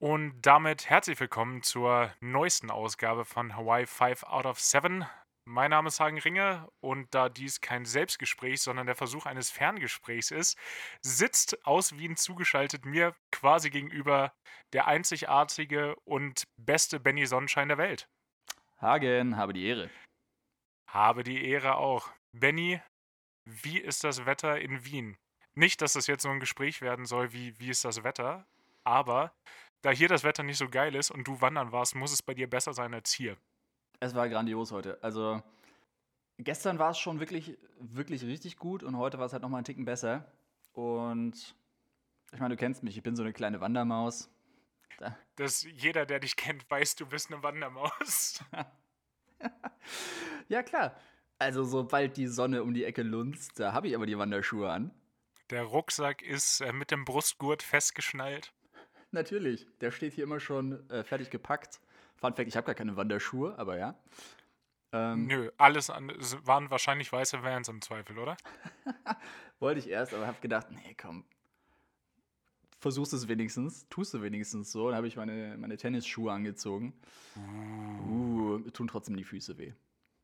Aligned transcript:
Und 0.00 0.42
damit 0.42 0.88
herzlich 0.88 1.18
willkommen 1.18 1.64
zur 1.64 2.14
neuesten 2.20 2.70
Ausgabe 2.70 3.24
von 3.24 3.56
Hawaii 3.56 3.84
5 3.84 4.22
out 4.22 4.46
of 4.46 4.60
7. 4.60 5.04
Mein 5.44 5.70
Name 5.70 5.88
ist 5.88 5.98
Hagen 5.98 6.20
Ringe 6.20 6.68
und 6.78 7.12
da 7.16 7.28
dies 7.28 7.60
kein 7.60 7.84
Selbstgespräch, 7.84 8.62
sondern 8.62 8.86
der 8.86 8.94
Versuch 8.94 9.26
eines 9.26 9.50
Ferngesprächs 9.50 10.30
ist, 10.30 10.56
sitzt 11.00 11.66
aus 11.66 11.98
Wien 11.98 12.14
zugeschaltet 12.14 12.84
mir 12.84 13.16
quasi 13.32 13.70
gegenüber 13.70 14.32
der 14.72 14.86
einzigartige 14.86 15.96
und 16.04 16.44
beste 16.56 17.00
Benny 17.00 17.26
Sonnenschein 17.26 17.66
der 17.66 17.78
Welt. 17.78 18.08
Hagen, 18.80 19.36
habe 19.36 19.52
die 19.52 19.66
Ehre. 19.66 19.90
Habe 20.86 21.24
die 21.24 21.44
Ehre 21.44 21.74
auch. 21.74 22.08
Benny, 22.30 22.80
wie 23.46 23.80
ist 23.80 24.04
das 24.04 24.26
Wetter 24.26 24.60
in 24.60 24.84
Wien? 24.84 25.16
Nicht, 25.56 25.82
dass 25.82 25.94
das 25.94 26.06
jetzt 26.06 26.22
so 26.22 26.28
ein 26.28 26.38
Gespräch 26.38 26.82
werden 26.82 27.04
soll, 27.04 27.32
wie, 27.32 27.58
wie 27.58 27.70
ist 27.70 27.84
das 27.84 28.04
Wetter, 28.04 28.46
aber 28.84 29.34
da 29.82 29.90
hier 29.90 30.08
das 30.08 30.24
Wetter 30.24 30.42
nicht 30.42 30.58
so 30.58 30.68
geil 30.68 30.94
ist 30.94 31.10
und 31.10 31.26
du 31.26 31.40
wandern 31.40 31.72
warst, 31.72 31.94
muss 31.94 32.12
es 32.12 32.22
bei 32.22 32.34
dir 32.34 32.48
besser 32.48 32.72
sein 32.72 32.94
als 32.94 33.12
hier. 33.12 33.36
Es 34.00 34.14
war 34.14 34.28
grandios 34.28 34.72
heute. 34.72 35.02
Also 35.02 35.42
gestern 36.38 36.78
war 36.78 36.90
es 36.90 36.98
schon 36.98 37.20
wirklich, 37.20 37.58
wirklich 37.78 38.22
richtig 38.24 38.56
gut 38.56 38.82
und 38.82 38.96
heute 38.96 39.18
war 39.18 39.26
es 39.26 39.32
halt 39.32 39.42
nochmal 39.42 39.58
einen 39.58 39.64
Ticken 39.64 39.84
besser. 39.84 40.30
Und 40.72 41.56
ich 42.32 42.40
meine, 42.40 42.54
du 42.54 42.58
kennst 42.58 42.82
mich, 42.82 42.96
ich 42.96 43.02
bin 43.02 43.16
so 43.16 43.22
eine 43.22 43.32
kleine 43.32 43.60
Wandermaus. 43.60 44.30
Da. 44.98 45.16
Das 45.36 45.62
jeder, 45.62 46.06
der 46.06 46.20
dich 46.20 46.36
kennt, 46.36 46.68
weiß, 46.70 46.96
du 46.96 47.06
bist 47.06 47.32
eine 47.32 47.42
Wandermaus. 47.42 48.44
ja, 50.48 50.62
klar. 50.62 50.96
Also 51.38 51.62
sobald 51.64 52.16
die 52.16 52.26
Sonne 52.26 52.62
um 52.62 52.74
die 52.74 52.84
Ecke 52.84 53.02
lunzt, 53.02 53.60
da 53.60 53.72
habe 53.72 53.88
ich 53.88 53.94
aber 53.94 54.06
die 54.06 54.18
Wanderschuhe 54.18 54.70
an. 54.70 54.90
Der 55.50 55.62
Rucksack 55.62 56.22
ist 56.22 56.60
äh, 56.60 56.72
mit 56.72 56.90
dem 56.90 57.04
Brustgurt 57.04 57.62
festgeschnallt. 57.62 58.52
Natürlich, 59.10 59.66
der 59.80 59.90
steht 59.90 60.12
hier 60.12 60.24
immer 60.24 60.40
schon 60.40 60.88
äh, 60.90 61.04
fertig 61.04 61.30
gepackt. 61.30 61.80
Fun 62.16 62.34
Fact, 62.34 62.48
ich 62.48 62.56
habe 62.56 62.66
gar 62.66 62.74
keine 62.74 62.96
Wanderschuhe, 62.96 63.58
aber 63.58 63.78
ja. 63.78 63.98
Ähm, 64.92 65.26
Nö, 65.26 65.50
alles 65.58 65.90
an, 65.90 66.10
waren 66.44 66.70
wahrscheinlich 66.70 67.12
weiße 67.12 67.42
Vans 67.42 67.68
im 67.68 67.82
Zweifel, 67.82 68.18
oder? 68.18 68.36
Wollte 69.60 69.80
ich 69.80 69.88
erst, 69.88 70.14
aber 70.14 70.26
habe 70.26 70.40
gedacht, 70.40 70.70
nee, 70.70 70.94
komm. 71.00 71.24
Versuchst 72.80 73.12
es 73.12 73.28
wenigstens, 73.28 73.88
tust 73.88 74.14
du 74.14 74.22
wenigstens 74.22 74.70
so. 74.70 74.88
Dann 74.88 74.96
habe 74.96 75.08
ich 75.08 75.16
meine, 75.16 75.56
meine 75.58 75.76
Tennisschuhe 75.76 76.32
angezogen. 76.32 76.94
Uh, 77.36 78.58
tun 78.70 78.86
trotzdem 78.86 79.16
die 79.16 79.24
Füße 79.24 79.58
weh. 79.58 79.72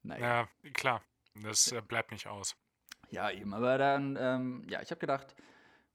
Naja. 0.03 0.49
Ja, 0.63 0.71
klar. 0.71 1.03
Das 1.43 1.73
äh, 1.73 1.83
bleibt 1.83 2.13
nicht 2.13 2.29
aus. 2.29 2.55
Ja, 3.11 3.31
eben. 3.31 3.55
Aber 3.55 3.77
dann, 3.77 4.17
ähm, 4.21 4.65
ja, 4.69 4.81
ich 4.83 4.91
habe 4.91 5.01
gedacht, 5.01 5.35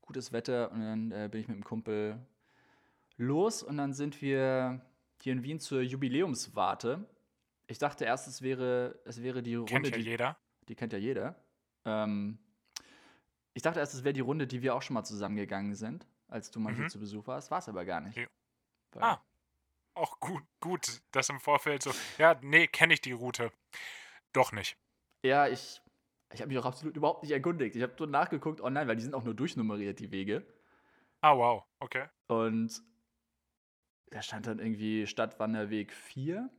gutes 0.01 0.33
Wetter 0.33 0.71
und 0.71 0.81
dann 0.81 1.11
äh, 1.11 1.29
bin 1.31 1.41
ich 1.41 1.47
mit 1.47 1.57
dem 1.57 1.63
Kumpel 1.63 2.19
los 3.19 3.61
und 3.61 3.77
dann 3.77 3.93
sind 3.93 4.21
wir 4.21 4.81
hier 5.21 5.33
in 5.33 5.43
Wien 5.43 5.59
zur 5.59 5.81
Jubiläumswarte. 5.81 7.05
Ich 7.67 7.77
dachte 7.77 8.05
erst, 8.05 8.27
es 8.27 8.41
wäre, 8.41 8.99
es 9.05 9.21
wäre 9.21 9.43
die 9.43 9.55
Runde. 9.55 9.71
Kennt 9.71 9.87
ja 9.87 9.97
die, 9.97 10.03
jeder. 10.03 10.37
Die 10.67 10.75
kennt 10.75 10.93
ja 10.93 10.99
jeder. 10.99 11.35
Ähm, 11.85 12.39
ich 13.53 13.61
dachte 13.61 13.79
erst, 13.79 13.93
es 13.93 14.03
wäre 14.03 14.13
die 14.13 14.21
Runde, 14.21 14.47
die 14.47 14.61
wir 14.61 14.73
auch 14.73 14.81
schon 14.81 14.93
mal 14.93 15.03
zusammengegangen 15.03 15.75
sind, 15.75 16.07
als 16.27 16.49
du 16.49 16.59
mal 16.59 16.71
mhm. 16.71 16.77
hier 16.77 16.87
zu 16.87 16.99
Besuch 16.99 17.27
warst. 17.27 17.51
War 17.51 17.59
es 17.59 17.69
aber 17.69 17.85
gar 17.85 18.01
nicht. 18.01 18.17
Okay. 18.17 18.27
Ah, 18.99 19.19
auch 19.93 20.19
gut, 20.19 20.43
gut, 20.61 21.01
das 21.11 21.29
im 21.29 21.39
Vorfeld 21.39 21.83
so. 21.83 21.91
Ja, 22.17 22.39
nee, 22.41 22.67
kenne 22.67 22.93
ich 22.93 23.01
die 23.01 23.11
Route. 23.11 23.51
Doch 24.33 24.51
nicht. 24.51 24.77
Ja, 25.23 25.47
ich, 25.47 25.81
ich 26.33 26.39
habe 26.41 26.47
mich 26.47 26.57
auch 26.57 26.65
absolut 26.65 26.95
überhaupt 26.95 27.23
nicht 27.23 27.33
erkundigt. 27.33 27.75
Ich 27.75 27.83
habe 27.83 27.93
nur 27.99 28.07
nachgeguckt 28.07 28.61
online, 28.61 28.87
weil 28.87 28.95
die 28.95 29.03
sind 29.03 29.13
auch 29.13 29.23
nur 29.23 29.33
durchnummeriert, 29.33 29.99
die 29.99 30.11
Wege. 30.11 30.45
Ah, 31.21 31.35
wow, 31.35 31.65
okay. 31.79 32.07
Und 32.27 32.81
da 34.11 34.21
stand 34.21 34.47
dann 34.47 34.59
irgendwie 34.59 35.07
Stadtwanderweg 35.07 35.93
4. 35.93 36.49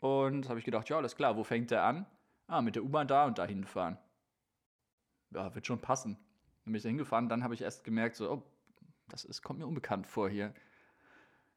Und 0.00 0.48
habe 0.48 0.58
ich 0.58 0.64
gedacht, 0.64 0.88
ja, 0.88 0.96
alles 0.96 1.14
klar, 1.14 1.36
wo 1.36 1.44
fängt 1.44 1.70
der 1.70 1.84
an? 1.84 2.06
Ah, 2.46 2.62
mit 2.62 2.74
der 2.74 2.82
U-Bahn 2.82 3.06
da 3.06 3.26
und 3.26 3.38
da 3.38 3.46
hinfahren. 3.46 3.98
Ja, 5.30 5.54
wird 5.54 5.66
schon 5.66 5.80
passen. 5.80 6.16
Dann 6.64 6.72
bin 6.72 6.74
ich 6.76 6.82
da 6.82 6.88
hingefahren, 6.88 7.28
dann 7.28 7.44
habe 7.44 7.54
ich 7.54 7.62
erst 7.62 7.84
gemerkt, 7.84 8.16
so, 8.16 8.30
oh, 8.30 8.42
das 9.08 9.24
ist, 9.24 9.42
kommt 9.42 9.58
mir 9.58 9.66
unbekannt 9.66 10.06
vor 10.06 10.28
hier. 10.28 10.54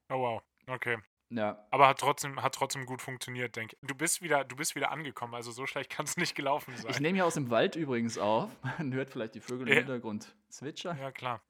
Oh 0.09 0.19
wow, 0.19 0.43
okay. 0.67 0.97
Ja. 1.29 1.65
Aber 1.71 1.87
hat 1.87 1.99
trotzdem, 1.99 2.41
hat 2.41 2.53
trotzdem 2.53 2.85
gut 2.85 3.01
funktioniert, 3.01 3.55
denke 3.55 3.75
ich. 3.81 3.87
Du 3.87 3.95
bist 3.95 4.21
wieder, 4.21 4.43
du 4.43 4.55
bist 4.55 4.75
wieder 4.75 4.91
angekommen, 4.91 5.33
also 5.33 5.51
so 5.51 5.65
schlecht 5.65 5.89
kann 5.95 6.05
es 6.05 6.17
nicht 6.17 6.35
gelaufen 6.35 6.75
sein. 6.77 6.91
Ich 6.91 6.99
nehme 6.99 7.15
hier 7.15 7.25
aus 7.25 7.33
dem 7.33 7.49
Wald 7.49 7.75
übrigens 7.75 8.17
auf. 8.17 8.55
Man 8.77 8.93
hört 8.93 9.09
vielleicht 9.09 9.35
die 9.35 9.41
Vögel 9.41 9.67
im 9.67 9.73
Hintergrund 9.73 10.35
zwitschern. 10.49 10.97
Ja, 10.99 11.11
klar. 11.11 11.41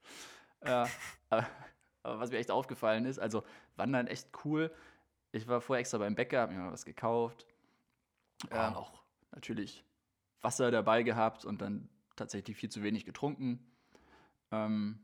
Ja, 0.64 0.88
aber 1.28 1.46
aber 2.04 2.20
was 2.20 2.30
mir 2.30 2.38
echt 2.38 2.50
aufgefallen 2.50 3.04
ist, 3.06 3.18
also 3.18 3.42
Wandern 3.76 4.06
echt 4.06 4.28
cool. 4.44 4.72
Ich 5.32 5.48
war 5.48 5.60
vorher 5.60 5.80
extra 5.80 5.98
beim 5.98 6.14
Bäcker, 6.14 6.42
hab 6.42 6.50
mir 6.50 6.58
mal 6.58 6.72
was 6.72 6.84
gekauft. 6.84 7.46
Wow. 8.50 8.52
Ähm, 8.52 8.74
auch 8.74 9.02
natürlich 9.32 9.84
Wasser 10.40 10.70
dabei 10.70 11.02
gehabt 11.02 11.44
und 11.44 11.60
dann 11.60 11.88
tatsächlich 12.14 12.56
viel 12.56 12.68
zu 12.68 12.82
wenig 12.82 13.04
getrunken. 13.04 13.66
Ähm, 14.52 15.00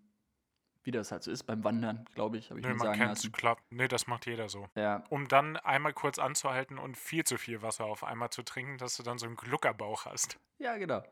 wie 0.82 0.90
das 0.92 1.12
halt 1.12 1.22
so 1.22 1.30
ist 1.30 1.42
beim 1.44 1.62
Wandern, 1.62 2.06
glaube 2.14 2.38
ich, 2.38 2.50
habe 2.50 2.60
ich 2.60 2.66
nee, 2.66 2.72
mir 2.72 2.78
sagen 2.78 2.98
man 2.98 3.08
lassen. 3.08 3.32
Klar. 3.32 3.58
Nee, 3.70 3.88
das 3.88 4.06
macht 4.06 4.26
jeder 4.26 4.48
so. 4.48 4.68
Ja. 4.76 5.04
Um 5.10 5.28
dann 5.28 5.56
einmal 5.58 5.92
kurz 5.92 6.18
anzuhalten 6.18 6.78
und 6.78 6.96
viel 6.96 7.24
zu 7.24 7.36
viel 7.36 7.60
Wasser 7.60 7.84
auf 7.84 8.02
einmal 8.04 8.30
zu 8.30 8.42
trinken, 8.42 8.78
dass 8.78 8.96
du 8.96 9.02
dann 9.02 9.18
so 9.18 9.26
einen 9.26 9.36
Gluckerbauch 9.36 10.06
hast. 10.06 10.38
Ja, 10.58 10.76
genau. 10.78 11.02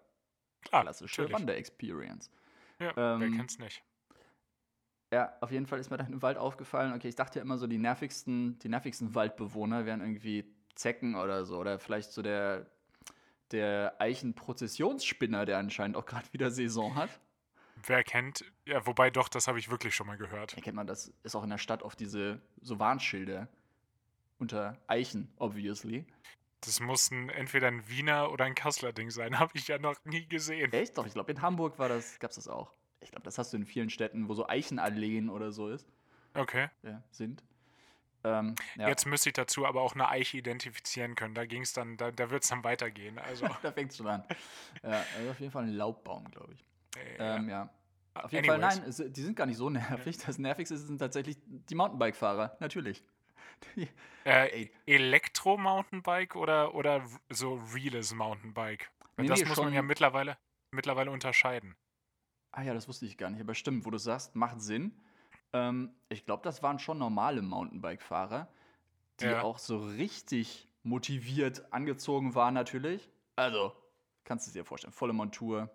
Klar, 0.63 0.83
Klassische 0.83 1.31
Wander-Experience. 1.31 2.31
Ja, 2.79 2.97
ähm, 2.97 3.21
wer 3.21 3.31
kennt's 3.31 3.59
nicht. 3.59 3.83
Ja, 5.11 5.33
auf 5.41 5.51
jeden 5.51 5.67
Fall 5.67 5.79
ist 5.79 5.91
mir 5.91 5.97
dann 5.97 6.13
im 6.13 6.23
Wald 6.23 6.37
aufgefallen, 6.37 6.93
okay, 6.93 7.09
ich 7.09 7.17
dachte 7.17 7.39
ja 7.39 7.43
immer 7.43 7.57
so, 7.57 7.67
die 7.67 7.79
nervigsten, 7.79 8.59
die 8.59 8.69
nervigsten 8.69 9.15
Waldbewohner 9.15 9.87
wären 9.87 10.01
irgendwie 10.01 10.45
Zecken 10.75 11.15
oder 11.15 11.45
so. 11.45 11.59
Oder 11.59 11.79
vielleicht 11.79 12.13
so 12.13 12.21
der, 12.21 12.67
der 13.51 13.95
Eichenprozessionsspinner, 13.99 15.47
der 15.47 15.59
anscheinend 15.59 15.97
auch 15.97 16.05
gerade 16.05 16.31
wieder 16.33 16.51
Saison 16.51 16.95
hat. 16.95 17.11
Wer 17.87 18.03
kennt, 18.05 18.45
ja, 18.67 18.87
wobei 18.87 19.11
doch, 19.11 19.29
das 19.29 19.49
habe 19.49 19.59
ich 19.59 19.71
wirklich 19.71 19.95
schon 19.95 20.07
mal 20.07 20.19
gehört. 20.19 20.55
Ja, 20.57 20.63
kennt 20.63 20.77
man 20.77 20.87
das, 20.87 21.13
ist 21.23 21.37
auch 21.37 21.45
in 21.45 21.51
der 21.51 21.59
Stadt 21.59 21.83
oft 21.83 21.99
diese 22.01 22.41
so 22.61 22.79
Warnschilder 22.79 23.49
unter 24.39 24.77
Eichen, 24.87 25.33
obviously. 25.39 26.05
Das 26.61 26.81
muss 26.81 27.11
ein, 27.11 27.29
entweder 27.31 27.69
ein 27.69 27.89
Wiener 27.89 28.33
oder 28.33 28.45
ein 28.45 28.55
Kassler 28.55 28.93
Ding 28.93 29.11
sein, 29.11 29.39
habe 29.39 29.53
ich 29.55 29.69
ja 29.69 29.79
noch 29.79 29.97
nie 30.05 30.27
gesehen. 30.27 30.73
Echt? 30.73 30.99
Doch, 30.99 31.07
ich 31.07 31.15
glaube, 31.15 31.31
in 31.33 31.41
Hamburg 31.41 31.79
war 31.79 31.89
das, 31.89 32.19
gab 32.19 32.31
es 32.31 32.37
das 32.37 32.49
auch. 32.49 32.73
Ich 33.09 33.13
glaube, 33.13 33.25
das 33.25 33.39
hast 33.39 33.55
du 33.55 33.57
in 33.57 33.65
vielen 33.65 33.89
Städten, 33.89 34.29
wo 34.29 34.35
so 34.35 34.47
Eichenalleen 34.47 35.31
oder 35.31 35.51
so 35.51 35.71
ist. 35.71 35.89
Okay. 36.35 36.69
Ja, 36.83 37.03
sind. 37.11 37.43
Ähm, 38.23 38.55
ja. 38.77 38.87
Jetzt 38.87 39.07
müsste 39.07 39.31
ich 39.31 39.33
dazu 39.33 39.65
aber 39.65 39.81
auch 39.81 39.95
eine 39.95 40.11
Eiche 40.11 40.37
identifizieren 40.37 41.15
können. 41.15 41.35
Da 41.35 41.47
ging 41.47 41.63
es 41.63 41.73
dann, 41.73 41.97
da, 41.97 42.11
da 42.11 42.29
wird 42.29 42.43
es 42.43 42.51
dann 42.51 42.65
weitergehen. 42.65 43.19
Also. 43.19 43.49
da 43.63 43.73
fängt 43.73 43.93
es 43.93 43.97
schon 43.97 44.09
an. 44.09 44.25
Ja, 44.83 45.03
also 45.17 45.31
auf 45.31 45.41
jeden 45.41 45.51
Fall 45.51 45.63
ein 45.65 45.73
Laubbaum, 45.73 46.31
glaube 46.31 46.53
ich. 46.53 46.67
Ja. 47.19 47.37
Ähm, 47.37 47.49
ja. 47.49 47.71
Auf 48.13 48.31
jeden 48.31 48.51
Anyways. 48.51 48.75
Fall, 48.75 48.83
nein, 48.83 48.91
es, 48.91 49.03
die 49.13 49.23
sind 49.23 49.37
gar 49.37 49.47
nicht 49.47 49.57
so 49.57 49.71
nervig. 49.71 50.19
Das 50.19 50.37
Nervigste 50.37 50.77
sind 50.77 50.99
tatsächlich 50.99 51.39
die 51.47 51.75
Mountainbike-Fahrer, 51.75 52.59
natürlich. 52.61 53.03
äh, 54.25 54.69
Elektro-Mountainbike 54.85 56.37
oder, 56.37 56.75
oder 56.75 57.07
so 57.31 57.55
reales 57.75 58.13
Mountainbike? 58.13 58.91
Nee, 59.17 59.29
das 59.29 59.41
nee, 59.41 59.49
muss 59.49 59.57
man 59.57 59.73
ja 59.73 59.81
mittlerweile, 59.81 60.37
mittlerweile 60.73 61.11
unterscheiden. 61.11 61.75
Ah 62.59 62.63
ja, 62.63 62.75
das 62.75 62.89
wusste 62.89 63.07
ich 63.07 63.17
gar 63.17 63.31
nicht. 63.31 63.41
Aber 63.41 63.55
stimmt, 63.55 63.87
wo 63.87 63.91
du 63.91 63.99
sagst, 63.99 64.35
macht 64.35 64.61
Sinn. 64.61 64.91
Ähm, 65.53 65.95
ich 66.09 66.27
glaube, 66.27 66.43
das 66.43 66.61
waren 66.61 66.81
schon 66.81 66.99
normale 66.99 67.41
Mountainbike-Fahrer, 67.41 68.49
die 69.21 69.27
ja. 69.27 69.43
auch 69.43 69.59
so 69.59 69.79
richtig 69.79 70.69
motiviert 70.83 71.73
angezogen 71.73 72.35
waren, 72.35 72.55
natürlich. 72.55 73.09
Also, 73.37 73.73
kannst 74.25 74.49
du 74.49 74.53
dir 74.53 74.65
vorstellen, 74.65 74.93
volle 74.93 75.13
Montur. 75.13 75.71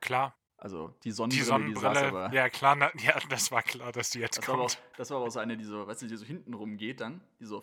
Klar. 0.00 0.34
Also 0.56 0.94
die 1.04 1.10
Sonnenbrille, 1.10 1.42
die 1.42 1.46
Sonnenbrille, 1.46 2.00
die 2.00 2.06
aber, 2.06 2.32
ja 2.32 2.48
klar, 2.48 2.74
na, 2.74 2.90
ja, 2.96 3.20
das 3.28 3.52
war 3.52 3.62
klar, 3.62 3.92
dass 3.92 4.08
die 4.08 4.20
jetzt 4.20 4.38
das 4.38 4.46
kommt. 4.46 4.58
War 4.60 4.64
auch, 4.64 4.74
das 4.96 5.10
war 5.10 5.18
aber 5.18 5.26
auch 5.26 5.30
so 5.30 5.40
eine, 5.40 5.58
die 5.58 5.64
so, 5.64 5.86
weißt 5.86 6.00
du, 6.00 6.06
die 6.06 6.16
so 6.16 6.24
hinten 6.24 6.54
rumgeht 6.54 7.02
dann, 7.02 7.20
die 7.38 7.44
so 7.44 7.62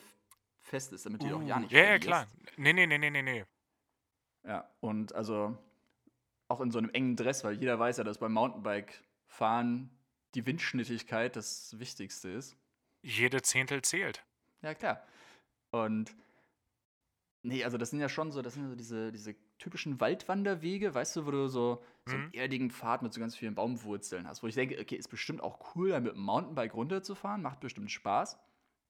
fest 0.59 0.93
ist, 0.93 1.07
damit 1.07 1.23
die 1.23 1.33
auch 1.33 1.41
ja 1.41 1.57
uh, 1.57 1.59
nicht 1.61 1.71
Ja, 1.71 1.83
ja, 1.83 1.97
klar. 1.97 2.27
Nee, 2.57 2.73
nee, 2.73 2.85
nee, 2.85 2.99
nee, 2.99 3.09
nee, 3.09 3.23
nee. 3.23 3.43
Ja, 4.43 4.69
und 4.81 5.15
also 5.15 5.57
auch 6.47 6.61
in 6.61 6.71
so 6.71 6.77
einem 6.77 6.89
engen 6.89 7.15
Dress, 7.15 7.43
weil 7.43 7.59
jeder 7.59 7.79
weiß 7.79 7.97
ja, 7.97 8.03
dass 8.03 8.19
beim 8.19 8.33
Mountainbike-Fahren 8.33 9.89
die 10.35 10.45
Windschnittigkeit 10.45 11.35
das 11.35 11.77
Wichtigste 11.79 12.29
ist. 12.29 12.55
Jede 13.01 13.41
Zehntel 13.41 13.81
zählt. 13.81 14.23
Ja, 14.61 14.73
klar. 14.73 15.05
Und 15.71 16.15
nee, 17.43 17.63
also 17.63 17.77
das 17.77 17.91
sind 17.91 17.99
ja 17.99 18.09
schon 18.09 18.31
so, 18.31 18.41
das 18.41 18.53
sind 18.53 18.63
ja 18.63 18.69
so 18.69 18.75
diese, 18.75 19.11
diese 19.11 19.35
typischen 19.57 19.99
Waldwanderwege, 19.99 20.93
weißt 20.93 21.15
du, 21.15 21.25
wo 21.25 21.31
du 21.31 21.47
so, 21.47 21.83
so 22.05 22.15
einen 22.15 22.25
mhm. 22.27 22.33
erdigen 22.33 22.71
Pfad 22.71 23.01
mit 23.01 23.13
so 23.13 23.19
ganz 23.19 23.35
vielen 23.35 23.55
Baumwurzeln 23.55 24.27
hast, 24.27 24.43
wo 24.43 24.47
ich 24.47 24.55
denke, 24.55 24.79
okay, 24.79 24.95
ist 24.95 25.07
bestimmt 25.07 25.41
auch 25.41 25.75
cool, 25.75 25.89
da 25.89 25.99
mit 25.99 26.13
dem 26.13 26.21
Mountainbike 26.21 26.73
runterzufahren, 26.73 27.41
macht 27.41 27.59
bestimmt 27.59 27.91
Spaß. 27.91 28.37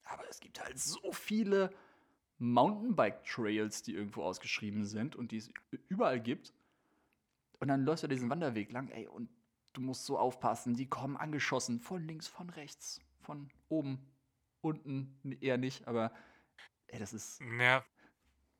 Aber 0.05 0.27
es 0.29 0.39
gibt 0.39 0.63
halt 0.63 0.77
so 0.79 1.11
viele 1.11 1.71
Mountainbike-Trails, 2.37 3.83
die 3.83 3.93
irgendwo 3.93 4.23
ausgeschrieben 4.23 4.85
sind 4.85 5.15
und 5.15 5.31
die 5.31 5.37
es 5.37 5.51
überall 5.87 6.19
gibt. 6.19 6.53
Und 7.59 7.67
dann 7.67 7.83
läufst 7.83 8.03
du 8.03 8.07
diesen 8.07 8.29
Wanderweg 8.29 8.71
lang, 8.71 8.89
ey, 8.89 9.07
und 9.07 9.29
du 9.73 9.81
musst 9.81 10.05
so 10.05 10.17
aufpassen, 10.17 10.75
die 10.75 10.87
kommen 10.87 11.17
angeschossen 11.17 11.79
von 11.79 12.05
links, 12.05 12.27
von 12.27 12.49
rechts, 12.49 13.01
von 13.21 13.49
oben, 13.69 14.11
unten 14.61 15.37
eher 15.41 15.57
nicht, 15.57 15.87
aber 15.87 16.11
ey, 16.87 16.99
das 16.99 17.13
ist. 17.13 17.41
Ja, 17.59 17.83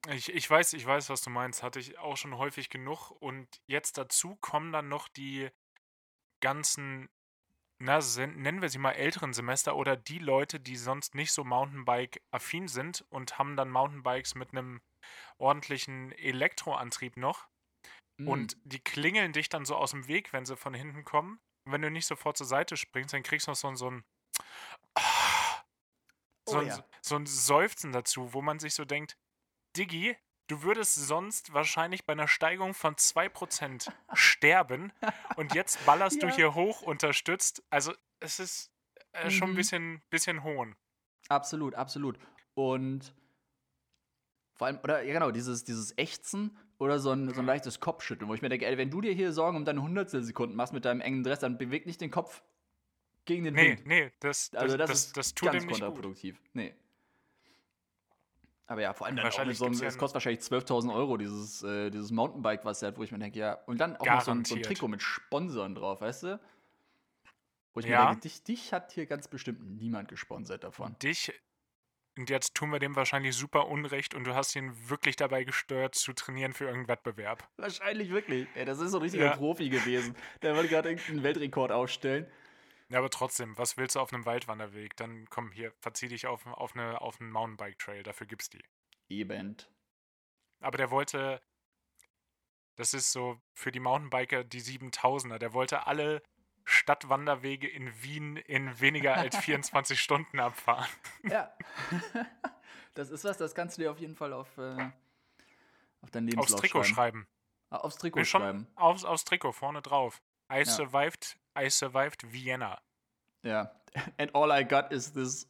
ich, 0.09 0.33
ich 0.33 0.50
weiß, 0.50 0.74
ich 0.74 0.86
weiß, 0.86 1.09
was 1.09 1.21
du 1.21 1.30
meinst. 1.30 1.63
Hatte 1.63 1.80
ich 1.80 1.97
auch 1.97 2.18
schon 2.18 2.38
häufig 2.38 2.69
genug. 2.69 3.12
Und 3.12 3.47
jetzt 3.65 3.97
dazu 3.97 4.36
kommen 4.36 4.71
dann 4.71 4.88
noch 4.88 5.07
die 5.07 5.50
ganzen, 6.41 7.09
na, 7.80 8.00
nennen 8.18 8.62
wir 8.62 8.69
sie 8.69 8.77
mal 8.77 8.91
älteren 8.91 9.33
Semester 9.33 9.75
oder 9.75 9.95
die 9.95 10.19
Leute, 10.19 10.59
die 10.59 10.75
sonst 10.75 11.15
nicht 11.15 11.31
so 11.31 11.44
Mountainbike-affin 11.44 12.68
sind 12.68 13.06
und 13.09 13.39
haben 13.39 13.56
dann 13.56 13.69
Mountainbikes 13.69 14.36
mit 14.36 14.51
einem 14.51 14.81
ordentlichen 15.38 16.12
Elektroantrieb 16.12 17.18
noch. 17.18 17.48
Mm. 18.17 18.27
Und 18.27 18.57
die 18.63 18.79
klingeln 18.79 19.33
dich 19.33 19.50
dann 19.50 19.65
so 19.65 19.75
aus 19.75 19.91
dem 19.91 20.07
Weg, 20.07 20.31
wenn 20.33 20.45
sie 20.45 20.56
von 20.57 20.73
hinten 20.73 21.03
kommen. 21.03 21.39
Und 21.65 21.71
wenn 21.73 21.81
du 21.81 21.89
nicht 21.91 22.06
sofort 22.06 22.38
zur 22.38 22.45
Seite 22.47 22.77
springst, 22.77 23.13
dann 23.13 23.23
kriegst 23.23 23.47
du 23.47 23.51
noch 23.51 23.56
so, 23.57 23.67
ein- 23.67 23.75
so 23.75 23.89
ein 23.91 24.03
so, 26.47 26.57
Oh 26.57 26.59
ein, 26.59 26.67
ja. 26.67 26.85
so 27.01 27.15
ein 27.15 27.25
Seufzen 27.25 27.91
dazu, 27.91 28.33
wo 28.33 28.41
man 28.41 28.59
sich 28.59 28.73
so 28.75 28.85
denkt, 28.85 29.17
Diggi, 29.75 30.15
du 30.47 30.62
würdest 30.62 30.94
sonst 30.95 31.53
wahrscheinlich 31.53 32.06
bei 32.06 32.13
einer 32.13 32.27
Steigung 32.27 32.73
von 32.73 32.95
2% 32.95 33.91
sterben 34.13 34.94
und 35.38 35.53
jetzt 35.56 35.83
ballerst 35.85 36.21
du 36.21 36.27
Ja. 36.27 36.35
hier 36.35 36.53
hoch 36.56 36.81
unterstützt. 36.81 37.63
Also 37.71 37.94
es 38.19 38.39
ist 38.39 38.71
äh, 39.13 39.29
schon 39.31 39.50
ein 39.50 39.51
Mhm. 39.53 39.56
bisschen, 39.57 40.03
bisschen 40.09 40.44
hohn. 40.44 40.75
Absolut, 41.29 41.73
absolut. 41.73 42.19
Und 42.53 43.15
vor 44.53 44.67
allem, 44.67 44.79
oder 44.83 45.01
ja 45.01 45.13
genau, 45.13 45.31
dieses, 45.31 45.63
dieses 45.63 45.97
Ächzen 45.97 46.57
oder 46.77 47.00
so 47.00 47.12
ein, 47.12 47.33
so 47.33 47.39
ein 47.39 47.45
leichtes 47.45 47.80
Kopfschütteln, 47.80 48.30
wo 48.30 48.33
ich 48.33 48.42
mir 48.42 48.50
denke, 48.50 48.66
ey, 48.66 48.77
wenn 48.77 48.89
du 48.89 49.01
dir 49.01 49.13
hier 49.13 49.31
Sorgen 49.31 49.57
um 49.57 49.66
deine 49.66 49.81
Hundertstelsekunden 49.81 50.56
machst 50.56 50.74
mit 50.74 50.86
deinem 50.86 51.01
engen 51.01 51.24
Dress, 51.24 51.39
dann 51.39 51.57
beweg 51.57 51.86
nicht 51.86 52.01
den 52.01 52.12
Kopf 52.12 52.44
gegen 53.25 53.44
den 53.44 53.56
Nee, 53.56 53.75
Wind. 53.75 53.86
nee, 53.88 54.12
das, 54.19 54.51
das, 54.51 54.62
Also 54.62 54.77
das, 54.77 54.89
das, 54.89 55.00
ist 55.07 55.18
das 55.18 55.36
tut 55.36 55.45
ganz 55.48 55.63
nicht 55.66 55.68
gut. 55.68 55.80
kontraproduktiv. 55.80 56.39
Nee. 56.54 56.74
Aber 58.68 58.81
ja, 58.81 58.94
vor 58.94 59.06
allem 59.06 59.16
dann 59.16 59.25
Wahrscheinlich 59.25 59.60
so 59.60 59.66
einem, 59.66 59.80
ja 59.80 59.92
kostet 59.92 60.16
wahrscheinlich 60.16 60.42
12.000 60.42 60.94
Euro, 60.94 61.18
dieses, 61.18 61.62
äh, 61.63 61.92
dieses 61.92 62.12
Mountainbike, 62.12 62.66
was 62.66 62.81
er 62.81 62.89
hat, 62.89 62.98
wo 62.98 63.04
ich 63.04 63.12
mir 63.12 63.19
denke, 63.19 63.38
ja, 63.39 63.54
und 63.66 63.80
dann 63.80 63.95
auch 63.95 64.10
noch 64.10 64.22
so 64.22 64.31
ein, 64.31 64.44
so 64.44 64.56
ein. 64.56 64.63
Trikot 64.63 64.88
mit 64.88 65.01
Sponsoren 65.04 65.75
drauf, 65.75 66.01
weißt 66.01 66.24
du? 66.24 66.39
Wo 67.74 67.80
ich 67.80 67.86
mir 67.86 67.92
Ja. 67.92 68.07
denke, 68.07 68.22
dich, 68.22 68.44
dich 68.44 68.74
hat 68.74 68.92
hier 68.92 69.06
ganz 69.06 69.27
bestimmt 69.27 69.62
niemand 69.81 70.07
gesponsert 70.07 70.63
davon. 70.63 70.95
Dich, 71.01 71.31
und 72.17 72.29
jetzt 72.29 72.56
tun 72.56 72.71
wir 72.71 72.79
dem 72.79 72.95
wahrscheinlich 72.95 73.35
super 73.35 73.67
Unrecht 73.67 74.13
und 74.13 74.23
du 74.25 74.35
hast 74.35 74.56
ihn 74.56 74.73
wirklich 74.89 75.15
dabei 75.15 75.44
gestört, 75.44 75.95
zu 75.95 76.13
trainieren 76.13 76.53
für 76.53 76.65
irgendeinen 76.65 76.88
Wettbewerb. 76.88 77.47
Wahrscheinlich 77.57 78.09
wirklich. 78.09 78.47
Ey, 78.56 78.65
das 78.65 78.79
ist 78.79 78.91
so 78.91 78.97
ein 78.97 79.03
richtiger 79.03 79.25
Ja. 79.25 79.35
Profi 79.35 79.69
gewesen. 79.69 80.15
Der 80.41 80.56
wollte 80.56 80.69
gerade 80.69 80.89
irgendeinen 80.89 81.23
Weltrekord 81.23 81.71
aufstellen. 81.71 82.25
Ja, 82.89 83.00
aber 83.00 83.09
trotzdem, 83.09 83.57
was 83.57 83.77
willst 83.77 83.95
du 83.95 84.00
auf 84.00 84.13
einem 84.13 84.25
Waldwanderweg? 84.25 84.95
Dann 84.95 85.27
komm 85.29 85.51
hier, 85.51 85.73
verzieh 85.81 86.07
dich 86.07 86.27
auf, 86.27 86.45
auf, 86.45 86.75
eine, 86.75 87.01
auf 87.01 87.19
einen 87.19 87.31
Mountainbike-Trail, 87.31 88.03
dafür 88.03 88.27
gibt's 88.27 88.50
die. 88.50 88.63
Eben. 89.09 89.57
Aber 90.62 90.77
der 90.77 90.91
wollte, 90.91 91.41
das 92.75 92.94
ist 92.94 93.12
so 93.12 93.41
für 93.53 93.71
die 93.71 93.79
Mountainbiker 93.79 94.44
die 94.44 94.62
7000er, 94.62 95.38
der 95.39 95.53
wollte 95.53 95.88
alle 95.88 96.21
Stadtwanderwege 96.65 97.67
in 97.67 97.91
Wien 98.01 98.38
in 98.38 98.79
weniger 98.79 99.15
als 99.15 99.38
24 99.38 100.00
Stunden 100.01 100.39
abfahren. 100.39 100.88
Ja. 101.23 101.56
das 102.95 103.09
ist 103.09 103.23
was, 103.23 103.38
das 103.38 103.53
kannst 103.56 103.77
du 103.77 103.83
dir 103.83 103.91
auf 103.91 104.00
jeden 104.00 104.15
Fall 104.15 104.33
auf, 104.33 104.57
äh, 104.57 104.89
auf 106.01 106.12
dein 106.12 106.25
Lebenslauf 106.27 106.53
Aufs 106.53 106.62
Trikot 106.62 106.83
schreiben. 106.83 106.95
schreiben. 106.95 107.27
Ah, 107.69 107.77
aufs 107.77 107.97
Trikot 107.97 108.23
schon 108.25 108.41
schreiben. 108.41 108.67
aufs, 108.75 109.06
aufs 109.06 109.25
Trikot, 109.25 109.51
vorne 109.53 109.81
drauf. 109.81 110.21
I 110.51 110.57
Ja. 110.59 110.65
survived, 110.65 111.38
I 111.57 111.69
survived 111.69 112.31
Vienna. 112.31 112.81
Ja. 113.44 113.71
And 114.17 114.33
all 114.35 114.51
I 114.51 114.63
got 114.65 114.91
is 114.91 115.13
this, 115.13 115.47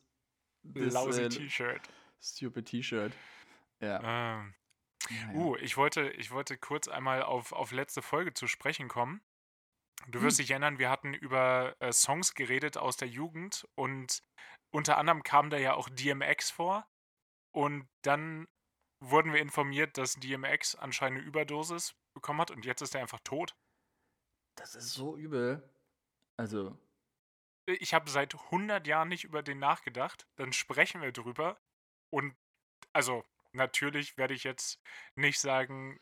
this 0.64 0.94
Lousy 0.94 1.24
äh, 1.24 1.30
T-Shirt. 1.30 1.82
stupid 2.22 2.66
T-Shirt. 2.68 3.14
Ja. 3.80 4.38
Ähm. 4.38 4.54
Naja. 5.10 5.34
Uh, 5.36 5.56
ich 5.58 5.78
wollte, 5.78 6.10
ich 6.12 6.32
wollte 6.32 6.58
kurz 6.58 6.88
einmal 6.88 7.22
auf, 7.22 7.52
auf 7.52 7.72
letzte 7.72 8.02
Folge 8.02 8.34
zu 8.34 8.48
sprechen 8.48 8.88
kommen. 8.88 9.22
Du 10.08 10.22
wirst 10.22 10.38
Hm. 10.38 10.44
dich 10.44 10.52
erinnern, 10.52 10.80
wir 10.80 10.90
hatten 10.90 11.14
über 11.14 11.76
äh, 11.80 11.92
Songs 11.92 12.34
geredet 12.36 12.78
aus 12.78 12.98
der 12.98 13.08
Jugend 13.08 13.68
und 13.76 14.22
unter 14.72 14.98
anderem 14.98 15.24
kam 15.24 15.50
da 15.50 15.58
ja 15.58 15.74
auch 15.74 15.90
DMX 15.90 16.52
vor. 16.52 16.88
Und 17.54 17.88
dann 18.04 18.48
wurden 19.02 19.34
wir 19.34 19.42
informiert, 19.42 19.98
dass 19.98 20.16
DMX 20.16 20.76
anscheinend 20.76 21.20
eine 21.20 21.28
Überdosis 21.28 21.96
bekommen 22.14 22.42
hat 22.42 22.52
und 22.52 22.66
jetzt 22.66 22.82
ist 22.82 22.96
er 22.96 23.02
einfach 23.02 23.20
tot. 23.24 23.56
Das 24.56 24.76
ist 24.76 24.92
so 24.94 25.16
übel. 25.18 25.70
Also, 26.38 26.78
Ich 27.68 27.94
habe 27.94 28.10
seit 28.10 28.36
100 28.36 28.86
Jahren 28.88 29.08
nicht 29.10 29.24
über 29.24 29.42
den 29.44 29.60
nachgedacht. 29.60 30.28
Dann 30.36 30.54
sprechen 30.54 31.02
wir 31.02 31.12
drüber. 31.12 31.60
Und 32.12 32.36
also, 32.94 33.24
natürlich 33.54 34.18
werde 34.18 34.34
ich 34.34 34.44
jetzt 34.44 34.80
nicht 35.16 35.40
sagen, 35.40 36.00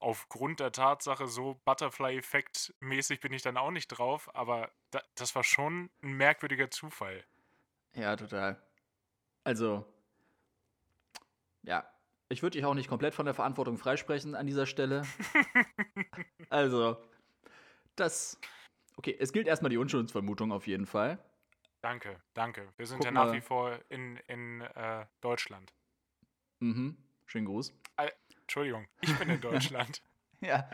aufgrund 0.00 0.60
der 0.60 0.72
Tatsache, 0.72 1.26
so 1.26 1.60
Butterfly-Effekt 1.64 2.74
mäßig 2.80 3.20
bin 3.20 3.32
ich 3.32 3.42
dann 3.42 3.56
auch 3.56 3.70
nicht 3.70 3.88
drauf. 3.88 4.34
Aber 4.34 4.70
da, 4.90 5.02
das 5.14 5.34
war 5.34 5.44
schon 5.44 5.90
ein 6.02 6.12
merkwürdiger 6.12 6.70
Zufall. 6.70 7.24
ja, 7.94 8.16
total. 8.16 8.60
Also, 9.44 9.84
ja. 11.62 11.88
Ich 12.30 12.42
würde 12.42 12.58
dich 12.58 12.66
auch 12.66 12.74
nicht 12.74 12.88
komplett 12.90 13.14
von 13.14 13.24
der 13.24 13.34
Verantwortung 13.34 13.78
freisprechen 13.78 14.34
an 14.34 14.46
dieser 14.46 14.66
Stelle. 14.66 15.02
Also, 16.50 16.96
das. 17.96 18.38
Okay, 18.96 19.16
es 19.18 19.32
gilt 19.32 19.46
erstmal 19.46 19.70
die 19.70 19.76
Unschuldsvermutung 19.78 20.52
auf 20.52 20.66
jeden 20.66 20.86
Fall. 20.86 21.18
danke, 21.80 22.20
danke. 22.34 22.72
Wir 22.76 22.86
sind 22.86 22.98
Guck 22.98 23.04
ja 23.06 23.10
nach 23.12 23.26
mal. 23.26 23.32
wie 23.34 23.40
vor 23.40 23.78
in, 23.88 24.16
in 24.28 24.60
äh, 24.62 25.06
Deutschland. 25.20 25.72
Mhm. 26.60 26.96
Schönen 27.26 27.46
Gruß. 27.46 27.72
Entschuldigung, 28.48 28.88
ich 29.02 29.14
bin 29.18 29.28
in 29.28 29.40
Deutschland. 29.42 30.02
Ja. 30.40 30.70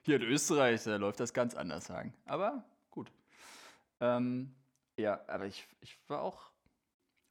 Hier 0.00 0.16
in 0.16 0.22
Österreich 0.22 0.82
da 0.84 0.96
läuft 0.96 1.20
das 1.20 1.34
ganz 1.34 1.54
anders 1.54 1.84
sagen. 1.84 2.14
Aber 2.24 2.64
gut. 2.90 3.12
Ähm, 4.00 4.54
ja, 4.96 5.20
aber 5.28 5.44
ich, 5.44 5.68
ich 5.82 5.98
war 6.08 6.22
auch. 6.22 6.50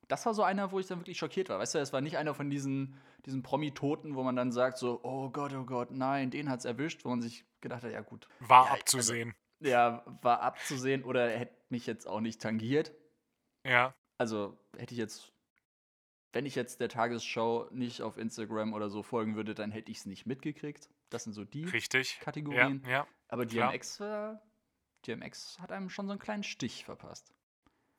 Das 0.08 0.28
war 0.28 0.36
so 0.36 0.44
einer, 0.44 0.72
wo 0.72 0.80
ich 0.80 0.86
dann 0.86 1.00
wirklich 1.00 1.18
schockiert 1.18 1.50
war. 1.50 1.58
Weißt 1.58 1.74
du, 1.74 1.80
es 1.80 1.92
war 1.92 2.02
nicht 2.02 2.18
einer 2.18 2.36
von 2.36 2.52
diesen, 2.52 3.00
diesen 3.26 3.42
Promi-Toten, 3.42 4.14
wo 4.16 4.22
man 4.22 4.36
dann 4.36 4.52
sagt, 4.52 4.78
so, 4.78 5.00
oh 5.02 5.32
Gott, 5.32 5.54
oh 5.54 5.66
Gott, 5.66 5.90
nein, 5.90 6.30
den 6.30 6.50
hat's 6.50 6.66
erwischt, 6.66 7.04
wo 7.04 7.10
man 7.10 7.22
sich 7.24 7.46
gedacht 7.62 7.82
hat, 7.84 7.92
ja 7.92 8.02
gut. 8.02 8.28
War 8.40 8.66
Ja, 8.66 8.72
also 8.72 8.80
abzusehen. 8.82 9.36
Ja, 9.60 10.04
war 10.22 10.42
abzusehen 10.42 11.04
oder 11.04 11.30
hätte 11.30 11.56
mich 11.70 11.88
jetzt 11.88 12.08
auch 12.08 12.22
nicht 12.22 12.40
tangiert. 12.42 12.92
ja. 13.66 13.96
Also 14.20 14.56
hätte 14.78 14.94
ich 14.94 15.00
jetzt, 15.00 15.32
wenn 16.32 16.46
ich 16.46 16.56
jetzt 16.56 16.80
der 16.80 16.90
Tagesschau 16.90 17.70
nicht 17.72 18.02
auf 18.02 18.18
Instagram 18.18 18.74
oder 18.74 18.90
so 18.90 19.04
folgen 19.04 19.36
würde, 19.36 19.56
dann 19.56 19.72
hätte 19.72 19.92
ich 19.92 20.00
es 20.00 20.06
nicht 20.06 20.26
mitgekriegt. 20.26 20.90
Das 21.10 21.24
sind 21.24 21.34
so 21.34 21.44
die 21.44 21.66
Richtig. 21.66 22.18
Ja, 22.18 22.24
Kategorien. 22.24 22.84
ja. 22.88 23.08
Aber 23.28 23.46
klar. 23.46 23.72
DMX, 23.72 24.00
war, 24.00 24.42
DMX 25.08 25.60
hat 25.60 25.72
einem 25.72 25.90
schon 25.90 26.08
so 26.08 26.12
einen 26.12 26.20
kleinen 26.20 26.44
Stich 26.44 26.86
verpasst. 26.86 27.34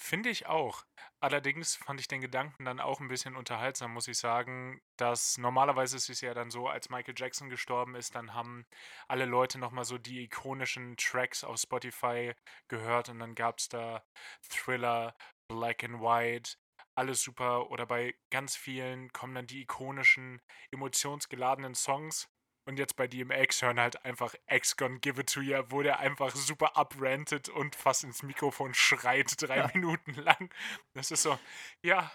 Finde 0.03 0.31
ich 0.31 0.47
auch. 0.47 0.87
Allerdings 1.21 1.77
fand 1.77 2.01
ich 2.01 2.09
den 2.09 2.23
Gedanken 2.23 2.65
dann 2.65 2.81
auch 2.81 3.01
ein 3.01 3.09
bisschen 3.09 3.37
unterhaltsam, 3.37 3.93
muss 3.93 4.09
ich 4.09 4.17
sagen, 4.17 4.81
dass 4.97 5.37
normalerweise 5.37 5.99
ist 5.99 6.09
es 6.09 6.23
ja 6.23 6.33
dann 6.33 6.51
so, 6.51 6.69
als 6.69 6.89
Michael 6.89 7.15
Jackson 7.15 7.51
gestorben 7.51 7.95
ist, 7.95 8.15
dann 8.15 8.33
haben 8.33 8.65
alle 9.09 9.27
Leute 9.27 9.59
nochmal 9.59 9.85
so 9.85 9.99
die 9.99 10.23
ikonischen 10.23 10.97
Tracks 10.97 11.45
auf 11.45 11.59
Spotify 11.59 12.33
gehört 12.69 13.11
und 13.11 13.19
dann 13.19 13.35
gab 13.35 13.59
es 13.59 13.69
da 13.69 14.03
Thriller, 14.49 15.15
Black 15.49 15.85
and 15.85 16.01
White, 16.01 16.57
alles 17.01 17.23
super. 17.23 17.71
Oder 17.71 17.87
bei 17.87 18.15
ganz 18.31 18.55
vielen 18.57 19.13
kommen 19.13 19.35
dann 19.35 19.47
die 19.47 19.63
ikonischen, 19.63 20.41
emotionsgeladenen 20.71 21.75
Songs. 21.75 22.29
Und 22.67 22.79
jetzt 22.79 22.95
bei 22.95 23.09
DMX 23.09 23.63
hören 23.63 23.81
halt 23.81 24.05
einfach 24.05 24.35
X 24.47 24.77
Gonna 24.77 24.99
Give 24.99 25.21
It 25.23 25.33
To 25.33 25.41
You, 25.41 25.65
wo 25.71 25.83
der 25.83 25.99
einfach 25.99 26.35
super 26.37 26.77
uprantet 26.77 27.49
und 27.49 27.75
fast 27.75 28.05
ins 28.05 28.23
Mikrofon 28.23 28.75
schreit, 28.75 29.33
drei 29.43 29.57
Ja. 29.59 29.71
Minuten 29.75 30.13
lang. 30.15 30.55
Das 30.93 31.11
ist 31.11 31.23
so, 31.23 31.39
ja, 31.83 32.13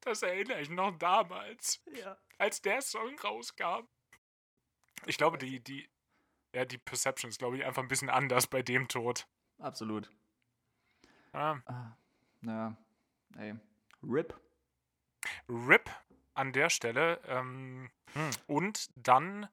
das 0.00 0.22
erinnere 0.22 0.60
ich 0.60 0.68
noch 0.70 0.90
damals, 0.98 1.80
Ja. 1.92 2.18
als 2.36 2.60
der 2.60 2.82
Song 2.82 3.18
rauskam. 3.20 3.86
Ich 5.06 5.16
glaube, 5.18 5.38
die, 5.38 5.60
die, 5.60 5.88
ja, 6.52 6.64
die 6.64 6.78
Perception 6.78 7.28
ist, 7.30 7.38
glaube 7.38 7.56
ich, 7.56 7.64
einfach 7.64 7.82
ein 7.82 7.88
bisschen 7.88 8.10
anders 8.10 8.46
bei 8.48 8.62
dem 8.62 8.88
Tod. 8.88 9.26
Absolut. 9.58 10.10
Ja. 11.32 11.62
Ah, 11.66 11.96
ja, 12.42 12.76
ey. 13.38 13.54
RIP. 14.06 14.34
RIP 15.48 15.90
an 16.34 16.52
der 16.52 16.70
Stelle. 16.70 17.20
Ähm, 17.26 17.90
und 18.46 18.88
dann 18.94 19.48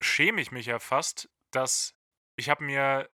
schäme 0.00 0.40
ich 0.40 0.52
mich 0.52 0.66
ja 0.66 0.78
fast, 0.78 1.30
dass 1.50 1.94
ich 2.36 2.48
habe 2.48 2.64
mir, 2.64 3.10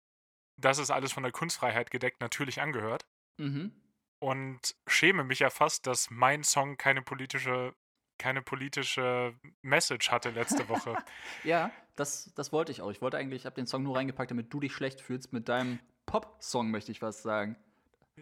das 0.56 0.78
ist 0.78 0.90
alles 0.90 1.12
von 1.12 1.22
der 1.22 1.32
Kunstfreiheit 1.32 1.90
gedeckt, 1.90 2.20
natürlich 2.20 2.60
angehört. 2.60 3.06
Mhm. 3.38 3.72
Und 4.18 4.74
schäme 4.86 5.24
mich 5.24 5.40
ja 5.40 5.50
fast, 5.50 5.86
dass 5.86 6.10
mein 6.10 6.42
Song 6.42 6.76
keine 6.76 7.02
politische, 7.02 7.74
keine 8.18 8.40
politische 8.40 9.38
Message 9.62 10.10
hatte 10.10 10.30
letzte 10.30 10.68
Woche. 10.68 10.96
Ja, 11.44 11.70
das, 11.96 12.32
das 12.34 12.52
wollte 12.52 12.72
ich 12.72 12.80
auch. 12.80 12.90
Ich 12.90 13.02
wollte 13.02 13.18
eigentlich, 13.18 13.42
ich 13.42 13.46
habe 13.46 13.56
den 13.56 13.66
Song 13.66 13.82
nur 13.82 13.96
reingepackt, 13.96 14.30
damit 14.30 14.52
du 14.52 14.60
dich 14.60 14.72
schlecht 14.72 15.00
fühlst 15.00 15.32
mit 15.32 15.48
deinem 15.48 15.80
Pop-Song, 16.06 16.70
möchte 16.70 16.92
ich 16.92 17.00
fast 17.00 17.22
sagen. 17.22 17.56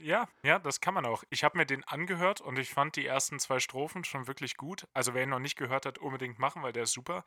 Ja, 0.00 0.28
ja, 0.42 0.58
das 0.58 0.80
kann 0.80 0.94
man 0.94 1.06
auch. 1.06 1.22
Ich 1.30 1.44
habe 1.44 1.56
mir 1.56 1.66
den 1.66 1.84
angehört 1.84 2.40
und 2.40 2.58
ich 2.58 2.70
fand 2.70 2.96
die 2.96 3.06
ersten 3.06 3.38
zwei 3.38 3.60
Strophen 3.60 4.04
schon 4.04 4.26
wirklich 4.26 4.56
gut. 4.56 4.86
Also 4.92 5.14
wer 5.14 5.22
ihn 5.22 5.30
noch 5.30 5.38
nicht 5.38 5.56
gehört 5.56 5.86
hat, 5.86 5.98
unbedingt 5.98 6.38
machen, 6.38 6.62
weil 6.62 6.72
der 6.72 6.84
ist 6.84 6.92
super. 6.92 7.24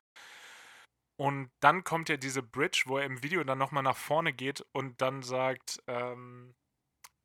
Und 1.15 1.49
dann 1.61 1.83
kommt 1.83 2.09
ja 2.09 2.17
diese 2.17 2.43
Bridge, 2.43 2.83
wo 2.85 2.97
er 2.97 3.05
im 3.05 3.23
Video 3.23 3.43
dann 3.43 3.57
nochmal 3.57 3.83
nach 3.83 3.97
vorne 3.97 4.33
geht 4.33 4.63
und 4.71 5.01
dann 5.01 5.23
sagt, 5.23 5.81
ähm, 5.87 6.53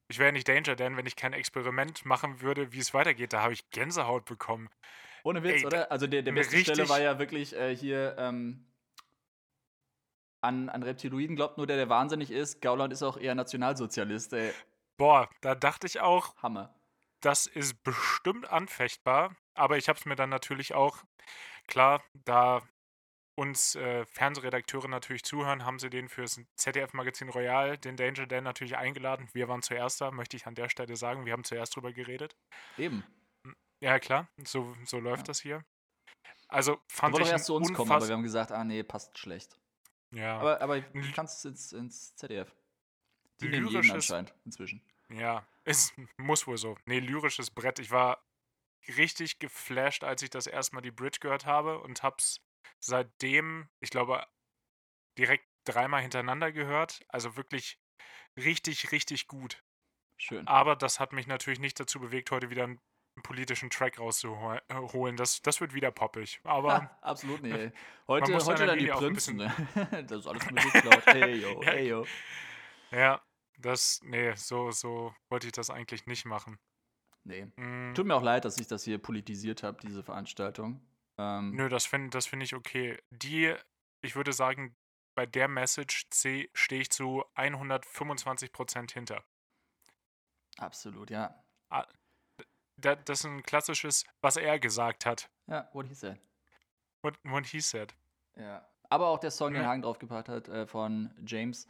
ich 0.09 0.19
wäre 0.19 0.33
nicht 0.33 0.49
Danger 0.49 0.77
Dan, 0.77 0.97
wenn 0.97 1.07
ich 1.07 1.17
kein 1.17 1.33
Experiment 1.33 2.05
machen 2.05 2.41
würde, 2.41 2.73
wie 2.73 2.79
es 2.79 2.95
weitergeht. 2.95 3.33
Da 3.33 3.43
habe 3.43 3.53
ich 3.53 3.69
Gänsehaut 3.71 4.25
bekommen. 4.25 4.71
Ohne 5.25 5.43
Witz, 5.43 5.61
Ey, 5.61 5.67
oder? 5.67 5.91
Also 5.91 6.07
der, 6.07 6.23
der 6.23 6.33
beste 6.33 6.59
Stelle 6.59 6.89
war 6.89 7.01
ja 7.01 7.19
wirklich 7.19 7.55
äh, 7.55 7.75
hier 7.77 8.17
ähm, 8.19 8.67
an, 10.41 10.69
an 10.69 10.83
Reptiloiden 10.83 11.37
glaubt 11.37 11.59
nur 11.59 11.67
der, 11.67 11.77
der 11.77 11.89
wahnsinnig 11.89 12.31
ist. 12.31 12.61
Gauland 12.61 12.93
ist 12.93 13.03
auch 13.03 13.17
eher 13.17 13.35
Nationalsozialist. 13.35 14.33
Ey. 14.33 14.53
Boah, 15.03 15.29
da 15.41 15.57
dachte 15.57 15.89
ich 15.89 15.99
auch, 16.01 16.37
Hammer. 16.37 16.73
das 17.23 17.47
ist 17.47 17.83
bestimmt 17.83 18.49
anfechtbar. 18.49 19.35
Aber 19.55 19.77
ich 19.77 19.89
habe 19.89 19.99
es 19.99 20.05
mir 20.07 20.15
dann 20.15 20.31
natürlich 20.31 20.75
auch, 20.75 21.03
klar, 21.67 22.05
da 22.25 22.63
uns 23.37 23.75
äh, 23.75 24.05
Fernsehredakteure 24.07 24.87
natürlich 24.89 25.25
zuhören, 25.25 25.65
haben 25.65 25.81
sie 25.81 25.91
den 25.91 26.09
fürs 26.09 26.41
ZDF-Magazin 26.57 27.31
Royal, 27.31 27.77
den 27.79 27.97
Danger 27.97 28.27
Dan, 28.29 28.45
natürlich 28.45 28.77
eingeladen. 28.77 29.29
Wir 29.33 29.49
waren 29.49 29.63
zuerst 29.63 30.01
da, 30.01 30.13
möchte 30.13 30.37
ich 30.37 30.47
an 30.47 30.55
der 30.55 30.69
Stelle 30.69 30.95
sagen. 30.97 31.27
Wir 31.27 31.33
haben 31.33 31.43
zuerst 31.43 31.75
drüber 31.75 31.93
geredet. 31.93 32.37
Eben. 32.79 33.03
Ja, 33.83 33.99
klar, 33.99 34.29
so, 34.45 34.77
so 34.85 35.01
läuft 35.01 35.23
Ja. 35.23 35.33
das 35.33 35.41
hier. 35.41 35.65
Also 36.47 36.79
fand 36.89 37.19
ich 37.19 37.29
erst 37.29 37.47
zu 37.47 37.57
uns 37.57 37.73
kommen, 37.75 37.91
aber 37.91 38.07
wir 38.07 38.15
haben 38.15 38.23
gesagt, 38.23 38.53
ah 38.53 38.63
nee, 38.63 38.85
passt 38.85 39.19
schlecht. 39.19 39.59
ja, 40.15 40.39
Aber, 40.39 40.61
aber 40.61 40.81
du 40.81 41.13
kannst 41.13 41.45
ins, 41.45 41.73
ins 41.73 42.15
ZDF. 42.15 42.55
Die 43.41 43.49
nehmen 43.49 43.67
jeden 43.67 43.83
Lyrisches- 43.83 43.95
anscheinend 43.95 44.35
inzwischen. 44.45 44.81
Ja, 45.15 45.47
es 45.65 45.93
muss 46.17 46.47
wohl 46.47 46.59
so. 46.59 46.77
Nee, 46.87 46.99
lyrisches 46.99 47.51
Brett. 47.51 47.79
Ich 47.79 47.91
war 47.91 48.25
richtig 48.97 49.39
geflasht, 49.39 50.05
als 50.05 50.23
ich 50.23 50.31
das 50.31 50.47
erste 50.47 50.75
Mal 50.75 50.81
die 50.81 50.91
Bridge 50.91 51.19
gehört 51.21 51.47
habe 51.47 51.79
und 51.81 52.03
hab's 52.03 52.41
seitdem, 52.81 53.69
ich 53.81 53.91
glaube, 53.91 54.27
direkt 55.19 55.47
dreimal 55.65 56.03
hintereinander 56.03 56.53
gehört. 56.53 57.05
Also 57.09 57.37
wirklich 57.37 57.79
richtig, 58.37 58.93
richtig 58.93 59.29
gut. 59.29 59.63
Schön. 60.17 60.47
Aber 60.47 60.77
das 60.77 61.01
hat 61.01 61.13
mich 61.13 61.27
natürlich 61.27 61.61
nicht 61.61 61.79
dazu 61.81 62.01
bewegt, 62.01 62.31
heute 62.31 62.51
wieder 62.51 62.65
einen 62.65 62.81
politischen 63.23 63.71
Track 63.71 63.99
rauszuholen. 63.99 65.17
Das, 65.17 65.43
das 65.43 65.61
wird 65.61 65.75
wieder 65.75 65.91
poppig. 65.91 66.41
Aber 66.45 66.75
Ha, 66.75 66.99
absolut 67.03 67.43
nicht. 67.43 67.55
ey. 67.55 67.73
Heute, 68.09 68.45
heute 68.45 68.67
dann 68.67 68.79
die 68.79 68.87
Prinzen. 68.87 69.37
Ne? 69.37 69.55
das 70.07 70.21
ist 70.21 70.27
alles 70.27 70.51
Musik 70.51 70.85
laut. 70.85 71.07
Hey 71.07 71.35
yo, 71.37 71.63
hey 71.65 71.89
yo. 71.89 72.07
ja, 72.91 73.23
das, 73.59 74.01
nee, 74.03 74.35
so, 74.35 74.71
so 74.71 75.15
wollte 75.29 75.47
ich 75.47 75.53
das 75.53 75.71
eigentlich 75.71 76.07
nicht 76.07 76.25
machen. 76.25 76.59
Nee. 77.25 77.47
Mm, 77.57 77.95
Tut 77.95 78.07
mir 78.07 78.15
auch 78.15 78.23
leid, 78.23 78.45
dass 78.45 78.59
ich 78.59 78.67
das 78.67 78.85
hier 78.85 78.99
politisiert 78.99 79.63
habe, 79.63 79.79
diese 79.81 80.03
Veranstaltung. 80.03 80.81
Ähm, 81.19 81.55
Nö, 81.55 81.69
das 81.69 81.87
finde 81.87 82.11
das 82.11 82.27
find 82.27 82.43
ich 82.43 82.55
okay. 82.55 82.99
Die, 83.11 83.55
ich 84.01 84.17
würde 84.17 84.33
sagen, 84.33 84.75
bei 85.15 85.27
der 85.27 85.47
Message 85.47 86.09
C 86.11 86.51
stehe 86.55 86.83
ich 86.83 86.91
zu 86.91 87.25
125% 87.37 88.93
hinter. 88.93 89.23
Absolut, 90.59 91.11
ja. 91.11 91.43
Da, 92.77 92.97
das 92.97 93.21
ist 93.21 93.27
ein 93.27 93.43
klassisches, 93.43 94.05
was 94.23 94.37
er 94.37 94.59
gesagt 94.59 95.07
hat. 95.07 95.31
Ja, 95.47 95.69
what 95.73 95.87
he 95.87 95.95
said. 95.95 96.19
What, 97.03 97.19
what 97.23 97.47
he 97.47 97.61
said. 97.61 97.95
Ja. 98.37 98.67
Aber 98.89 99.09
auch 99.09 99.19
der 99.19 99.31
Song, 99.31 99.53
den 99.53 99.63
Ja. 99.63 99.69
Hagen 99.69 99.83
draufgepackt 99.83 100.29
hat, 100.29 100.49
äh, 100.49 100.67
von 100.67 101.15
James 101.25 101.69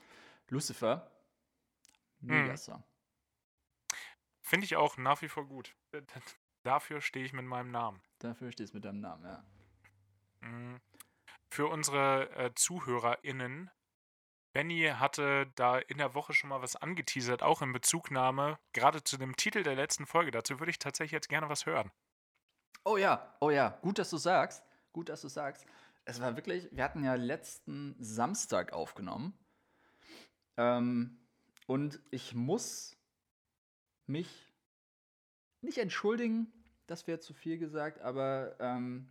Lucifer. 0.49 1.11
Mega 2.23 2.53
Mhm. 2.53 2.57
Song. 2.57 2.85
Finde 4.43 4.65
ich 4.65 4.77
auch 4.77 4.97
nach 4.97 5.23
wie 5.23 5.29
vor 5.29 5.47
gut. 5.47 5.75
Dafür 6.63 7.01
stehe 7.01 7.25
ich 7.25 7.33
mit 7.33 7.45
meinem 7.45 7.71
Namen. 7.71 8.03
Dafür 8.19 8.53
stehst 8.53 8.73
du 8.73 8.77
mit 8.77 8.85
deinem 8.85 9.01
Namen, 9.01 9.25
ja. 9.25 10.49
Mm. 10.49 10.81
Für 11.51 11.67
unsere 11.67 12.31
äh, 12.37 12.55
ZuhörerInnen, 12.55 13.71
Benny 14.53 14.93
hatte 14.95 15.51
da 15.55 15.79
in 15.79 15.99
der 15.99 16.15
Woche 16.15 16.33
schon 16.33 16.51
mal 16.51 16.63
was 16.63 16.77
angeteasert, 16.77 17.43
auch 17.43 17.63
in 17.63 17.73
Bezugnahme 17.73 18.59
gerade 18.73 19.03
zu 19.03 19.17
dem 19.17 19.37
Titel 19.37 19.63
der 19.63 19.75
letzten 19.75 20.07
Folge. 20.07 20.31
Dazu 20.31 20.61
würde 20.61 20.71
ich 20.71 20.79
tatsächlich 20.79 21.13
jetzt 21.13 21.29
gerne 21.29 21.49
was 21.49 21.67
hören. 21.67 21.91
Oh 22.85 22.97
ja, 22.97 23.35
oh 23.41 23.51
ja. 23.51 23.79
Gut, 23.83 23.99
dass 23.99 24.11
du 24.11 24.17
sagst. 24.19 24.65
Gut, 24.93 25.09
dass 25.09 25.23
du 25.23 25.29
sagst. 25.29 25.67
Es 26.05 26.21
war 26.21 26.37
wirklich, 26.37 26.69
wir 26.73 26.85
hatten 26.85 27.05
ja 27.05 27.15
letzten 27.15 27.97
Samstag 27.99 28.73
aufgenommen. 28.73 29.39
Ähm, 30.57 31.22
und 31.73 32.01
ich 32.11 32.35
muss 32.35 32.97
mich 34.07 34.53
nicht 35.63 35.79
entschuldigen, 35.79 36.53
das 36.87 37.07
wäre 37.07 37.19
zu 37.19 37.33
viel 37.33 37.57
gesagt, 37.57 37.99
aber 38.03 38.57
ähm, 38.61 39.09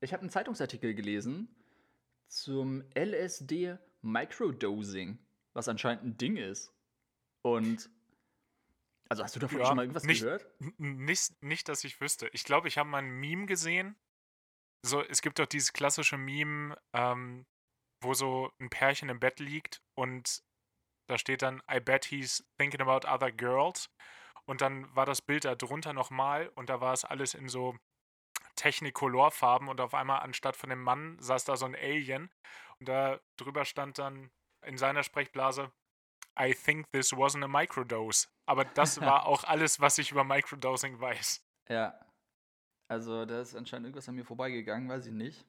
ich 0.00 0.12
habe 0.12 0.20
einen 0.20 0.30
Zeitungsartikel 0.30 0.94
gelesen 0.94 1.48
zum 2.28 2.84
LSD 2.94 3.76
Microdosing, 4.02 5.18
was 5.52 5.68
anscheinend 5.68 6.04
ein 6.04 6.16
Ding 6.16 6.36
ist. 6.36 6.72
Und 7.42 7.90
also 9.08 9.24
hast 9.24 9.34
du 9.34 9.40
davon 9.40 9.58
Ja, 9.58 9.66
schon 9.66 9.76
mal 9.76 9.82
irgendwas 9.82 10.04
nicht- 10.04 10.22
gehört? 10.22 10.46
Nicht, 10.78 11.42
nicht, 11.42 11.68
dass 11.68 11.82
ich 11.82 12.00
wüsste. 12.00 12.28
Ich 12.28 12.44
glaube, 12.44 12.68
ich 12.68 12.78
habe 12.78 12.88
mal 12.88 12.98
ein 12.98 13.10
Meme 13.10 13.46
gesehen. 13.46 13.96
So, 14.82 15.02
es 15.02 15.22
gibt 15.22 15.40
doch 15.40 15.46
dieses 15.46 15.72
klassische 15.72 16.18
Meme, 16.18 16.76
ähm, 16.92 17.46
wo 18.00 18.14
so 18.14 18.52
ein 18.60 18.70
Pärchen 18.70 19.08
im 19.08 19.18
Bett 19.18 19.40
liegt 19.40 19.82
und 19.94 20.44
da 21.06 21.18
steht 21.18 21.42
dann, 21.42 21.62
I 21.70 21.80
bet 21.80 22.06
he's 22.06 22.44
thinking 22.58 22.80
about 22.80 23.06
other 23.08 23.32
girls. 23.32 23.90
Und 24.44 24.60
dann 24.60 24.94
war 24.94 25.06
das 25.06 25.22
Bild 25.22 25.44
da 25.44 25.54
drunter 25.54 25.92
nochmal 25.92 26.48
und 26.54 26.70
da 26.70 26.80
war 26.80 26.92
es 26.92 27.04
alles 27.04 27.34
in 27.34 27.48
so 27.48 27.76
Technicolor-Farben 28.54 29.68
und 29.68 29.80
auf 29.80 29.94
einmal 29.94 30.20
anstatt 30.20 30.56
von 30.56 30.70
dem 30.70 30.82
Mann 30.82 31.18
saß 31.20 31.44
da 31.44 31.56
so 31.56 31.66
ein 31.66 31.74
Alien 31.74 32.30
und 32.78 32.88
da 32.88 33.20
drüber 33.36 33.64
stand 33.64 33.98
dann 33.98 34.30
in 34.62 34.78
seiner 34.78 35.02
Sprechblase, 35.02 35.72
I 36.38 36.54
think 36.54 36.90
this 36.92 37.12
wasn't 37.12 37.44
a 37.44 37.48
microdose. 37.48 38.28
Aber 38.46 38.64
das 38.64 39.00
war 39.00 39.26
auch 39.26 39.44
alles, 39.44 39.80
was 39.80 39.98
ich 39.98 40.10
über 40.10 40.24
Microdosing 40.24 41.00
weiß. 41.00 41.42
Ja. 41.68 41.98
Also, 42.88 43.24
da 43.24 43.40
ist 43.40 43.56
anscheinend 43.56 43.86
irgendwas 43.86 44.08
an 44.08 44.14
mir 44.14 44.24
vorbeigegangen, 44.24 44.88
weiß 44.88 45.06
ich 45.06 45.12
nicht. 45.12 45.44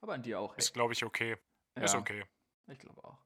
Aber 0.00 0.14
an 0.14 0.22
dir 0.22 0.40
auch. 0.40 0.56
Ist, 0.56 0.72
glaube 0.72 0.94
ich, 0.94 1.04
okay. 1.04 1.36
Ist 1.74 1.92
Ja, 1.92 2.00
okay. 2.00 2.24
Ich 2.68 2.78
glaube 2.78 3.02
auch. 3.04 3.18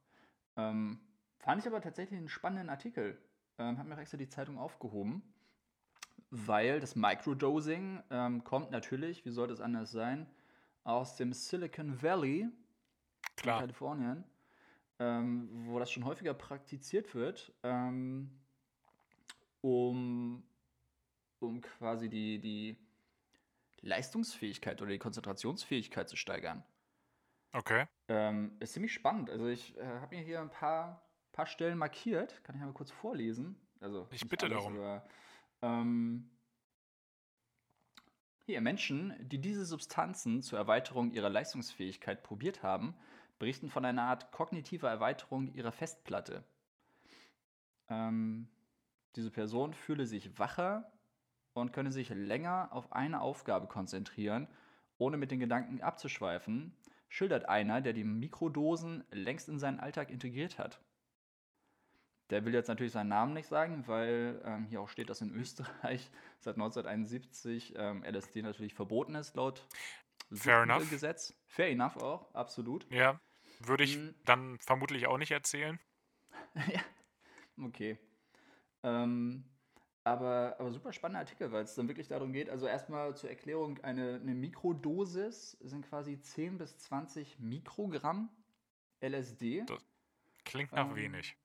Ähm, 0.56 1.00
fand 1.42 1.60
ich 1.60 1.66
aber 1.66 1.80
tatsächlich 1.80 2.18
einen 2.18 2.28
spannenden 2.28 2.70
Artikel. 2.70 3.20
Ähm, 3.58 3.78
hab 3.78 3.86
mir 3.86 3.98
extra 3.98 4.16
die 4.16 4.28
Zeitung 4.28 4.58
aufgehoben, 4.58 5.22
weil 6.30 6.80
das 6.80 6.96
Microdosing 6.96 8.02
ähm, 8.10 8.42
kommt 8.44 8.70
natürlich, 8.70 9.24
wie 9.26 9.30
sollte 9.30 9.52
es 9.52 9.60
anders 9.60 9.92
sein, 9.92 10.26
aus 10.84 11.16
dem 11.16 11.32
Silicon 11.32 12.02
Valley 12.02 12.40
in 12.40 12.52
Klar. 13.36 13.60
Kalifornien, 13.60 14.24
ähm, 14.98 15.66
wo 15.66 15.78
das 15.78 15.90
schon 15.90 16.04
häufiger 16.04 16.34
praktiziert 16.34 17.14
wird, 17.14 17.52
ähm, 17.62 18.30
um, 19.60 20.42
um 21.40 21.60
quasi 21.60 22.08
die, 22.08 22.40
die 22.40 22.76
Leistungsfähigkeit 23.82 24.80
oder 24.80 24.90
die 24.90 24.98
Konzentrationsfähigkeit 24.98 26.08
zu 26.08 26.16
steigern. 26.16 26.64
Okay. 27.52 27.86
Ähm, 28.08 28.56
ist 28.60 28.72
ziemlich 28.72 28.92
spannend. 28.92 29.28
Also 29.28 29.46
ich 29.46 29.76
äh, 29.76 29.84
habe 29.84 30.16
mir 30.16 30.22
hier 30.22 30.40
ein 30.40 30.50
paar, 30.50 31.02
paar 31.32 31.46
Stellen 31.46 31.78
markiert. 31.78 32.42
Kann 32.44 32.54
ich 32.54 32.60
mal 32.62 32.72
kurz 32.72 32.90
vorlesen? 32.90 33.56
Also 33.80 34.06
Ich 34.10 34.28
bitte 34.28 34.48
darum. 34.48 34.76
Aber, 34.76 35.04
ähm, 35.62 36.30
hier, 38.44 38.60
Menschen, 38.60 39.14
die 39.20 39.40
diese 39.40 39.64
Substanzen 39.64 40.42
zur 40.42 40.58
Erweiterung 40.58 41.12
ihrer 41.12 41.30
Leistungsfähigkeit 41.30 42.22
probiert 42.22 42.62
haben, 42.62 42.94
berichten 43.38 43.70
von 43.70 43.84
einer 43.84 44.02
Art 44.02 44.32
kognitiver 44.32 44.88
Erweiterung 44.88 45.52
ihrer 45.54 45.72
Festplatte. 45.72 46.44
Ähm, 47.88 48.48
diese 49.16 49.30
Person 49.30 49.74
fühle 49.74 50.06
sich 50.06 50.38
wacher 50.38 50.92
und 51.52 51.72
könne 51.72 51.92
sich 51.92 52.08
länger 52.08 52.68
auf 52.72 52.92
eine 52.92 53.20
Aufgabe 53.20 53.66
konzentrieren, 53.66 54.48
ohne 54.98 55.16
mit 55.16 55.30
den 55.30 55.40
Gedanken 55.40 55.80
abzuschweifen, 55.80 56.74
schildert 57.08 57.48
einer, 57.48 57.80
der 57.80 57.92
die 57.92 58.04
Mikrodosen 58.04 59.04
längst 59.10 59.48
in 59.48 59.58
seinen 59.58 59.80
Alltag 59.80 60.10
integriert 60.10 60.58
hat. 60.58 60.80
Der 62.32 62.46
will 62.46 62.54
jetzt 62.54 62.68
natürlich 62.68 62.92
seinen 62.92 63.10
Namen 63.10 63.34
nicht 63.34 63.46
sagen, 63.46 63.84
weil 63.86 64.40
ähm, 64.46 64.64
hier 64.64 64.80
auch 64.80 64.88
steht, 64.88 65.10
dass 65.10 65.20
in 65.20 65.34
Österreich 65.34 66.10
seit 66.40 66.54
1971 66.54 67.74
ähm, 67.76 68.02
LSD 68.04 68.40
natürlich 68.40 68.72
verboten 68.72 69.14
ist, 69.14 69.36
laut 69.36 69.68
Fair 70.32 70.62
enough. 70.62 70.88
Gesetz. 70.88 71.34
Fair 71.46 71.68
enough 71.68 71.98
auch, 71.98 72.34
absolut. 72.34 72.90
Ja. 72.90 73.20
Würde 73.60 73.84
ich 73.84 73.98
Mhm. 73.98 74.14
dann 74.24 74.58
vermutlich 74.60 75.06
auch 75.06 75.18
nicht 75.18 75.30
erzählen. 75.30 75.78
ja, 76.54 76.80
okay. 77.62 77.98
Ähm, 78.82 79.44
aber, 80.04 80.56
aber 80.58 80.72
super 80.72 80.92
spannender 80.94 81.20
Artikel, 81.20 81.52
weil 81.52 81.64
es 81.64 81.74
dann 81.74 81.86
wirklich 81.86 82.08
darum 82.08 82.32
geht, 82.32 82.48
also 82.48 82.66
erstmal 82.66 83.14
zur 83.14 83.28
Erklärung, 83.28 83.78
eine, 83.84 84.14
eine 84.20 84.34
Mikrodosis 84.34 85.52
sind 85.60 85.86
quasi 85.86 86.18
10 86.18 86.56
bis 86.56 86.78
20 86.78 87.38
Mikrogramm 87.40 88.30
LSD. 89.00 89.64
Das 89.66 89.84
Klingt 90.44 90.72
nach 90.72 90.88
Ähm, 90.88 90.96
wenig. 90.96 91.36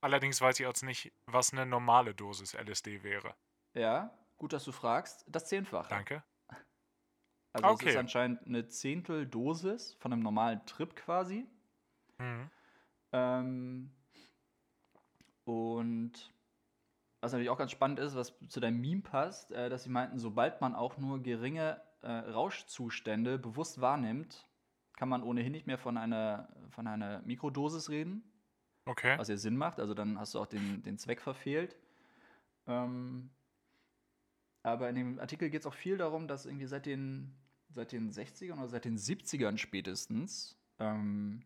Allerdings 0.00 0.40
weiß 0.40 0.58
ich 0.60 0.66
jetzt 0.66 0.82
nicht, 0.82 1.12
was 1.26 1.52
eine 1.52 1.66
normale 1.66 2.14
Dosis 2.14 2.54
LSD 2.54 3.02
wäre. 3.02 3.34
Ja, 3.74 4.16
gut, 4.36 4.52
dass 4.52 4.64
du 4.64 4.72
fragst. 4.72 5.24
Das 5.28 5.46
Zehnfache. 5.46 5.88
Danke. 5.90 6.24
Also 7.52 7.68
es 7.68 7.74
Okay. 7.74 7.90
ist 7.90 7.96
anscheinend 7.96 8.46
eine 8.46 8.68
Zehnteldosis 8.68 9.94
von 9.94 10.12
einem 10.12 10.22
normalen 10.22 10.64
Trip 10.66 10.94
quasi. 10.94 11.46
Mhm. 12.18 12.50
Ähm, 13.12 13.90
und 15.44 16.32
was 17.20 17.32
natürlich 17.32 17.50
auch 17.50 17.58
ganz 17.58 17.72
spannend 17.72 17.98
ist, 17.98 18.14
was 18.14 18.38
zu 18.48 18.60
deinem 18.60 18.80
Meme 18.80 19.02
passt, 19.02 19.52
äh, 19.52 19.68
dass 19.68 19.82
sie 19.82 19.90
meinten, 19.90 20.18
sobald 20.18 20.60
man 20.60 20.74
auch 20.74 20.96
nur 20.96 21.22
geringe 21.22 21.82
äh, 22.02 22.10
Rauschzustände 22.10 23.38
bewusst 23.38 23.80
wahrnimmt, 23.80 24.46
kann 24.96 25.08
man 25.08 25.22
ohnehin 25.22 25.52
nicht 25.52 25.66
mehr 25.66 25.78
von 25.78 25.96
einer, 25.96 26.48
von 26.70 26.86
einer 26.86 27.20
Mikrodosis 27.22 27.90
reden, 27.90 28.29
Okay. 28.90 29.18
was 29.18 29.28
ja 29.28 29.36
Sinn 29.36 29.56
macht. 29.56 29.78
Also 29.80 29.94
dann 29.94 30.18
hast 30.18 30.34
du 30.34 30.40
auch 30.40 30.46
den, 30.46 30.82
den 30.82 30.98
Zweck 30.98 31.20
verfehlt. 31.20 31.76
Ähm, 32.66 33.30
aber 34.62 34.88
in 34.88 34.94
dem 34.94 35.20
Artikel 35.20 35.50
geht 35.50 35.60
es 35.60 35.66
auch 35.66 35.74
viel 35.74 35.96
darum, 35.96 36.28
dass 36.28 36.46
irgendwie 36.46 36.66
seit 36.66 36.86
den, 36.86 37.34
seit 37.70 37.92
den 37.92 38.10
60ern 38.10 38.58
oder 38.58 38.68
seit 38.68 38.84
den 38.84 38.98
70ern 38.98 39.56
spätestens 39.56 40.58
ähm, 40.78 41.42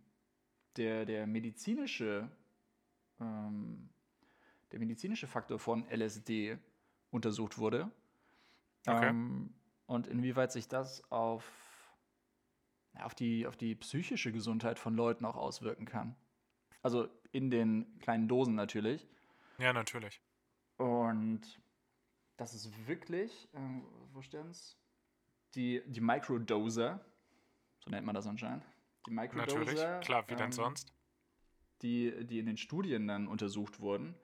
der, 0.77 1.05
der 1.05 1.27
medizinische 1.27 2.31
ähm, 3.21 3.89
der 4.73 4.81
medizinische 4.81 5.29
Faktor 5.29 5.61
von 5.61 5.87
LSD 5.89 6.59
untersucht 7.11 7.59
wurde. 7.59 7.91
Okay. 8.87 9.09
Ähm, 9.09 9.55
und 9.87 10.09
inwieweit 10.09 10.51
sich 10.51 10.67
das 10.67 11.09
auf, 11.13 11.45
auf, 12.99 13.15
die, 13.15 13.47
auf 13.47 13.57
die 13.57 13.77
psychische 13.77 14.33
Gesundheit 14.33 14.81
von 14.81 14.95
Leuten 14.95 15.25
auch 15.25 15.37
auswirken 15.37 15.85
kann. 15.85 16.17
Also 16.83 17.09
in 17.35 17.51
den 17.51 17.99
kleinen 18.01 18.29
Dosen 18.29 18.55
natürlich. 18.55 19.07
Ja, 19.59 19.73
natürlich. 19.73 20.21
Und 20.77 21.43
das 22.37 22.55
ist 22.55 22.87
wirklich, 22.87 23.49
ähm, 23.55 23.85
wo 24.13 24.23
steht's? 24.23 24.77
Die, 25.55 25.83
die 25.87 26.01
Microdoser, 26.01 27.05
so 27.81 27.91
nennt 27.91 28.07
man 28.07 28.15
das 28.15 28.27
anscheinend. 28.27 28.65
Die 29.07 29.13
Microdoser. 29.13 29.59
Natürlich. 29.59 30.01
Klar, 30.01 30.25
wie 30.29 30.35
denn 30.35 30.47
ähm, 30.47 30.53
sonst? 30.53 30.93
die, 31.85 32.25
die 32.27 32.39
in 32.39 32.47
den 32.47 32.57
Studien 32.57 33.07
dann 33.07 33.29
untersucht 33.29 33.79
wurden, 33.79 34.15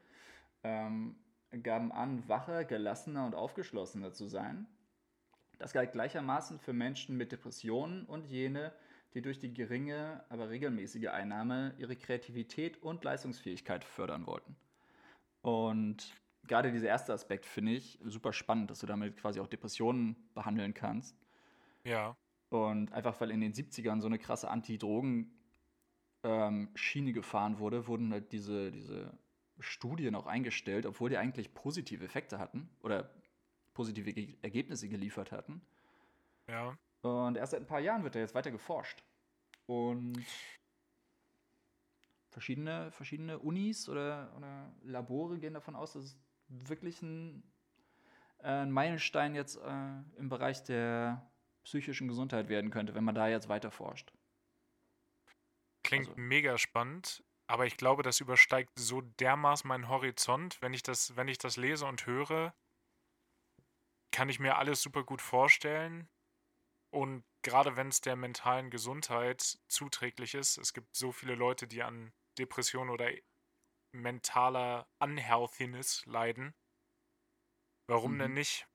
ähm, 0.65 1.17
gaben 1.63 1.93
an, 1.93 2.27
wacher, 2.29 2.65
gelassener 2.65 3.27
und 3.27 3.35
aufgeschlossener 3.35 4.13
zu 4.13 4.27
sein. 4.27 4.67
Das 5.59 5.73
galt 5.73 5.93
gleichermaßen 5.93 6.59
für 6.59 6.73
Menschen 6.73 7.17
mit 7.17 7.33
Depressionen 7.33 8.07
und 8.07 8.27
jene, 8.27 8.73
die 9.15 9.23
durch 9.23 9.39
die 9.39 9.53
geringe, 9.53 10.25
aber 10.29 10.51
regelmäßige 10.51 11.09
Einnahme 11.09 11.75
ihre 11.79 11.97
Kreativität 11.97 12.83
und 12.83 13.05
Leistungsfähigkeit 13.05 13.85
fördern 13.85 14.27
wollten. 14.27 14.57
Und 15.43 16.15
gerade 16.47 16.73
dieser 16.73 16.89
erste 16.89 17.13
Aspekt 17.13 17.45
finde 17.47 17.73
ich 17.73 17.99
super 18.05 18.33
spannend, 18.33 18.71
dass 18.71 18.81
du 18.81 18.87
damit 18.87 19.17
quasi 19.17 19.41
auch 19.41 19.47
Depressionen 19.47 20.17
behandeln 20.35 20.75
kannst. 20.75 21.17
Ja. 21.85 22.17
Und 22.51 22.93
einfach 22.93 23.21
weil 23.21 23.31
in 23.31 23.41
den 23.41 23.53
70ern 23.53 24.01
so 24.01 24.07
eine 24.07 24.19
krasse 24.19 24.51
Anti-Drogen-Schiene 24.51 27.13
gefahren 27.13 27.59
wurde, 27.59 27.87
wurden 27.87 28.13
halt 28.13 28.33
diese, 28.33 28.73
diese 28.73 29.17
Studien 29.61 30.15
auch 30.15 30.27
eingestellt, 30.27 30.87
obwohl 30.87 31.11
die 31.11 31.17
eigentlich 31.17 31.55
positive 31.55 32.05
Effekte 32.05 32.39
hatten 32.39 32.69
oder 32.83 33.11
positive 33.75 34.13
Ge 34.13 34.37
Ergebnisse 34.43 34.89
geliefert 34.89 35.33
hatten. 35.33 35.61
Ja. 36.49 36.77
Und 37.03 37.37
erst 37.37 37.53
seit 37.53 37.63
ein 37.63 37.67
paar 37.67 37.81
Jahren 37.81 38.05
wird 38.05 38.15
da 38.15 38.19
jetzt 38.19 38.35
weiter 38.35 38.51
geforscht. 38.51 39.03
Und 39.67 40.25
verschiedene, 42.29 42.91
verschiedene 42.93 43.39
Unis 43.39 43.89
oder, 43.89 44.33
oder 44.37 44.73
Labore 44.83 45.39
gehen 45.39 45.55
davon 45.55 45.77
aus, 45.77 45.93
dass 45.95 46.05
es 46.05 46.19
wirklich 46.49 47.01
ein, 47.03 47.43
äh, 48.39 48.49
ein 48.49 48.71
Meilenstein 48.71 49.35
jetzt 49.35 49.57
äh, 49.57 50.01
im 50.19 50.29
Bereich 50.29 50.63
der 50.65 51.31
psychischen 51.65 52.09
Gesundheit 52.09 52.49
werden 52.49 52.71
könnte, 52.71 52.95
wenn 52.95 53.05
man 53.05 53.15
da 53.15 53.29
jetzt 53.29 53.49
weiter 53.49 53.71
forscht. 53.71 54.13
Klingt 55.83 56.09
Also- 56.09 56.21
mega 56.21 56.59
spannend, 56.59 57.25
aber 57.47 57.67
ich 57.67 57.77
glaube, 57.77 58.03
das 58.03 58.21
übersteigt 58.21 58.79
so 58.79 59.01
dermaßen 59.01 59.67
meinen 59.67 59.89
Horizont. 59.89 60.61
Wenn 60.63 60.75
ich 60.75 60.83
das, 60.83 61.17
wenn 61.17 61.29
ich 61.29 61.39
das 61.39 61.57
lese 61.57 61.87
und 61.87 62.07
höre, 62.07 62.55
kann 64.13 64.29
ich 64.29 64.39
mir 64.41 64.57
alles 64.57 64.83
super 64.83 65.05
gut 65.05 65.23
vorstellen. 65.23 66.09
Und 66.91 67.25
gerade 67.43 67.77
wenn 67.77 67.89
es 67.89 68.01
der 68.01 68.17
mentalen 68.17 68.71
Gesundheit 68.71 69.59
zuträglich 69.69 70.35
ist, 70.35 70.59
es 70.59 70.73
gibt 70.73 70.97
so 70.97 71.13
viele 71.13 71.35
Leute, 71.35 71.67
die 71.67 71.83
an 71.83 72.13
Depressionen 72.39 72.91
oder 72.91 73.11
mentaler 73.93 74.89
Unhealthiness 75.01 76.05
leiden. 76.07 76.55
Warum 77.89 78.19
denn 78.19 78.33
Mhm. 78.33 78.35
nicht? 78.35 78.67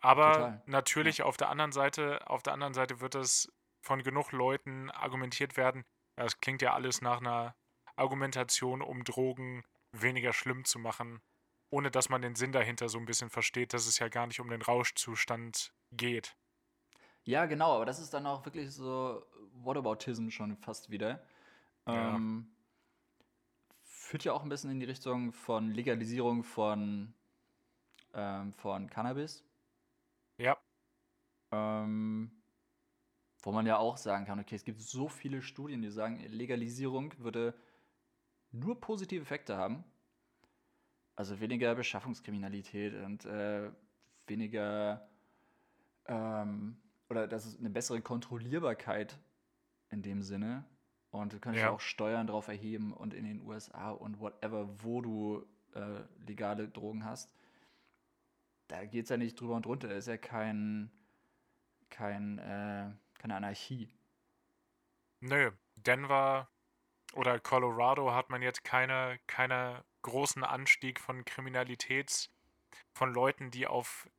Aber 0.00 0.50
Total, 0.50 0.62
natürlich 0.64 1.22
auf 1.22 1.36
der 1.36 1.48
anderen 1.48 1.72
Seite, 1.72 2.28
auf 2.28 2.42
der 2.42 2.52
anderen 2.52 2.74
Seite 2.74 3.00
wird 3.00 3.14
es 3.14 3.52
von 3.84 4.02
genug 4.02 4.32
Leuten 4.32 4.90
argumentiert 4.90 5.56
werden. 5.56 5.84
Ja, 6.16 6.24
Das 6.24 6.40
klingt 6.40 6.62
ja 6.62 6.74
alles 6.74 7.00
nach 7.00 7.18
einer 7.20 7.56
Argumentation, 7.96 8.82
um 8.82 9.04
Drogen 9.04 9.64
weniger 9.92 10.32
schlimm 10.32 10.64
zu 10.64 10.78
machen, 10.78 11.20
ohne 11.70 11.90
dass 11.90 12.08
man 12.08 12.22
den 12.22 12.34
Sinn 12.34 12.52
dahinter 12.52 12.88
so 12.88 12.98
ein 12.98 13.06
bisschen 13.06 13.30
versteht, 13.30 13.72
dass 13.72 13.86
es 13.86 13.98
ja 13.98 14.08
gar 14.08 14.26
nicht 14.26 14.40
um 14.40 14.50
den 14.50 14.62
Rauschzustand 14.62 15.72
geht. 15.92 16.36
Ja, 17.28 17.44
genau, 17.44 17.74
aber 17.74 17.84
das 17.84 17.98
ist 17.98 18.14
dann 18.14 18.24
auch 18.24 18.46
wirklich 18.46 18.72
so 18.72 19.22
Whataboutism 19.52 20.30
schon 20.30 20.56
fast 20.56 20.88
wieder. 20.88 21.22
Ja. 21.86 22.14
Ähm, 22.14 22.50
führt 23.82 24.24
ja 24.24 24.32
auch 24.32 24.42
ein 24.42 24.48
bisschen 24.48 24.70
in 24.70 24.80
die 24.80 24.86
Richtung 24.86 25.34
von 25.34 25.70
Legalisierung 25.70 26.42
von, 26.42 27.12
ähm, 28.14 28.54
von 28.54 28.88
Cannabis. 28.88 29.44
Ja, 30.38 30.56
Ähm, 31.52 32.30
wo 33.42 33.52
man 33.52 33.66
ja 33.66 33.76
auch 33.76 33.98
sagen 33.98 34.24
kann, 34.24 34.40
okay, 34.40 34.54
es 34.54 34.64
gibt 34.64 34.80
so 34.80 35.06
viele 35.06 35.42
Studien, 35.42 35.82
die 35.82 35.90
sagen, 35.90 36.20
Legalisierung 36.20 37.12
würde 37.18 37.52
nur 38.52 38.80
positive 38.80 39.20
Effekte 39.20 39.58
haben. 39.58 39.84
Also 41.14 41.40
weniger 41.40 41.74
Beschaffungskriminalität 41.74 42.94
und 42.94 43.26
äh, 43.26 43.70
weniger 44.26 45.06
ähm, 46.06 46.80
oder 47.08 47.26
das 47.26 47.46
ist 47.46 47.58
eine 47.58 47.70
bessere 47.70 48.00
Kontrollierbarkeit 48.00 49.18
in 49.90 50.02
dem 50.02 50.22
Sinne. 50.22 50.64
Und 51.10 51.32
du 51.32 51.40
könntest 51.40 51.62
Ja. 51.62 51.68
ja 51.70 51.74
auch 51.74 51.80
Steuern 51.80 52.26
drauf 52.26 52.48
erheben 52.48 52.92
und 52.92 53.14
in 53.14 53.24
den 53.24 53.40
USA 53.40 53.90
und 53.90 54.20
whatever, 54.20 54.68
wo 54.82 55.00
du 55.00 55.46
äh, 55.74 56.00
legale 56.26 56.68
Drogen 56.68 57.04
hast. 57.04 57.30
Da 58.68 58.84
geht 58.84 59.04
es 59.04 59.08
ja 59.10 59.16
nicht 59.16 59.40
drüber 59.40 59.56
und 59.56 59.64
drunter. 59.64 59.88
Das 59.88 59.98
ist 59.98 60.08
ja 60.08 60.18
kein, 60.18 60.90
kein, 61.88 62.38
äh, 62.38 62.90
keine 63.14 63.34
Anarchie. 63.36 63.88
nö. 65.20 65.50
Denver 65.76 66.48
oder 67.14 67.38
Colorado 67.40 68.12
hat 68.12 68.28
man 68.30 68.42
jetzt 68.42 68.64
keine, 68.64 69.18
keine 69.26 69.84
großen 70.02 70.44
Anstieg 70.44 71.00
von 71.00 71.24
Kriminalität 71.24 72.30
von 72.92 73.14
Leuten, 73.14 73.50
die 73.50 73.66
auf 73.66 74.10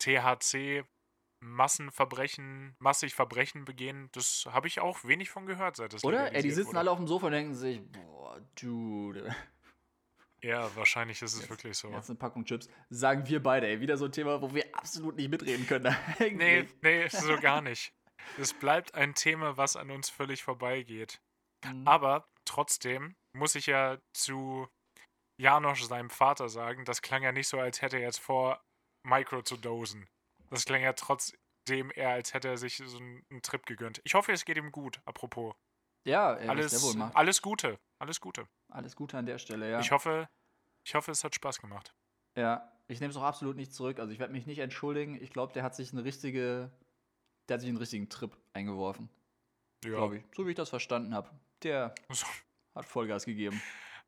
THC 0.00 0.84
Massenverbrechen, 1.40 2.74
massig 2.78 3.14
Verbrechen 3.14 3.64
begehen. 3.64 4.08
Das 4.12 4.44
habe 4.50 4.68
ich 4.68 4.80
auch 4.80 5.04
wenig 5.04 5.30
von 5.30 5.46
gehört, 5.46 5.76
seit 5.76 5.92
das 5.92 6.04
Oder? 6.04 6.32
Ey, 6.34 6.42
die 6.42 6.50
sitzen 6.50 6.68
wurde. 6.68 6.78
alle 6.78 6.90
auf 6.90 6.98
dem 6.98 7.06
Sofa 7.06 7.26
und 7.26 7.32
denken 7.32 7.54
sich, 7.54 7.80
boah, 7.90 8.40
Dude, 8.60 9.34
Ja, 10.42 10.74
wahrscheinlich 10.76 11.20
ist 11.22 11.34
es 11.34 11.40
Jetzt- 11.40 11.50
wirklich 11.50 11.76
so. 11.76 11.90
jetzt 11.90 12.08
eine 12.10 12.18
Packung 12.18 12.44
Chips. 12.44 12.68
Sagen 12.88 13.26
wir 13.28 13.42
beide, 13.42 13.66
ey. 13.68 13.80
Wieder 13.80 13.96
so 13.98 14.06
ein 14.06 14.12
Thema, 14.12 14.40
wo 14.40 14.54
wir 14.54 14.64
absolut 14.74 15.16
nicht 15.16 15.28
mitreden 15.30 15.66
können. 15.66 15.94
Nee, 16.18 16.66
nee, 16.82 17.08
so 17.08 17.36
gar 17.38 17.60
nicht. 17.60 17.92
Es 18.38 18.52
bleibt 18.54 18.94
ein 18.94 19.14
Thema, 19.14 19.56
was 19.56 19.76
an 19.76 19.90
uns 19.90 20.08
völlig 20.10 20.42
vorbeigeht. 20.42 21.20
Mhm. 21.64 21.86
Aber 21.86 22.26
trotzdem 22.46 23.14
muss 23.36 23.54
ich 23.54 23.66
ja 23.66 23.98
zu 24.14 24.66
Janosch, 25.40 25.84
seinem 25.84 26.10
Vater, 26.10 26.48
sagen, 26.48 26.84
das 26.84 27.00
klang 27.02 27.22
ja 27.22 27.32
nicht 27.32 27.48
so, 27.48 27.58
als 27.58 27.80
hätte 27.82 27.96
er 27.96 28.02
jetzt 28.02 28.20
vor, 28.20 28.62
Micro 29.06 29.42
zu 29.42 29.56
dosen. 29.56 30.06
Das 30.50 30.64
klang 30.64 30.82
ja 30.82 30.92
trotzdem 30.92 31.90
eher, 31.94 32.10
als 32.10 32.34
hätte 32.34 32.48
er 32.48 32.56
sich 32.58 32.76
so 32.84 32.98
einen, 32.98 33.24
einen 33.30 33.42
Trip 33.42 33.64
gegönnt. 33.66 34.00
Ich 34.04 34.14
hoffe, 34.14 34.32
es 34.32 34.44
geht 34.44 34.56
ihm 34.56 34.72
gut, 34.72 35.00
apropos. 35.04 35.54
Ja, 36.04 36.34
der 36.34 36.50
Alles, 36.50 36.82
wohl 36.82 36.94
macht. 36.94 37.14
alles 37.16 37.42
Gute, 37.42 37.78
alles 37.98 38.20
Gute. 38.20 38.46
Alles 38.68 38.96
Gute 38.96 39.18
an 39.18 39.26
der 39.26 39.38
Stelle, 39.38 39.70
ja. 39.70 39.80
Ich 39.80 39.90
hoffe, 39.92 40.28
ich 40.84 40.94
hoffe, 40.94 41.10
es 41.10 41.22
hat 41.24 41.34
Spaß 41.34 41.60
gemacht. 41.60 41.94
Ja, 42.36 42.72
ich 42.88 43.00
nehme 43.00 43.10
es 43.10 43.16
auch 43.16 43.22
absolut 43.22 43.56
nicht 43.56 43.72
zurück. 43.74 43.98
Also 44.00 44.12
ich 44.12 44.18
werde 44.18 44.32
mich 44.32 44.46
nicht 44.46 44.58
entschuldigen. 44.60 45.20
Ich 45.20 45.30
glaube, 45.30 45.52
der 45.52 45.62
hat 45.62 45.74
sich 45.74 45.92
eine 45.92 46.04
richtige, 46.04 46.70
der 47.48 47.54
hat 47.54 47.60
sich 47.60 47.68
einen 47.68 47.76
richtigen 47.78 48.08
Trip 48.08 48.36
eingeworfen, 48.54 49.10
Ja. 49.84 49.90
glaube 49.90 50.18
ich. 50.18 50.24
So 50.34 50.46
wie 50.46 50.50
ich 50.50 50.56
das 50.56 50.70
verstanden 50.70 51.14
habe. 51.14 51.30
Der 51.62 51.94
So. 52.08 52.26
hat 52.74 52.86
Vollgas 52.86 53.24
gegeben. 53.26 53.60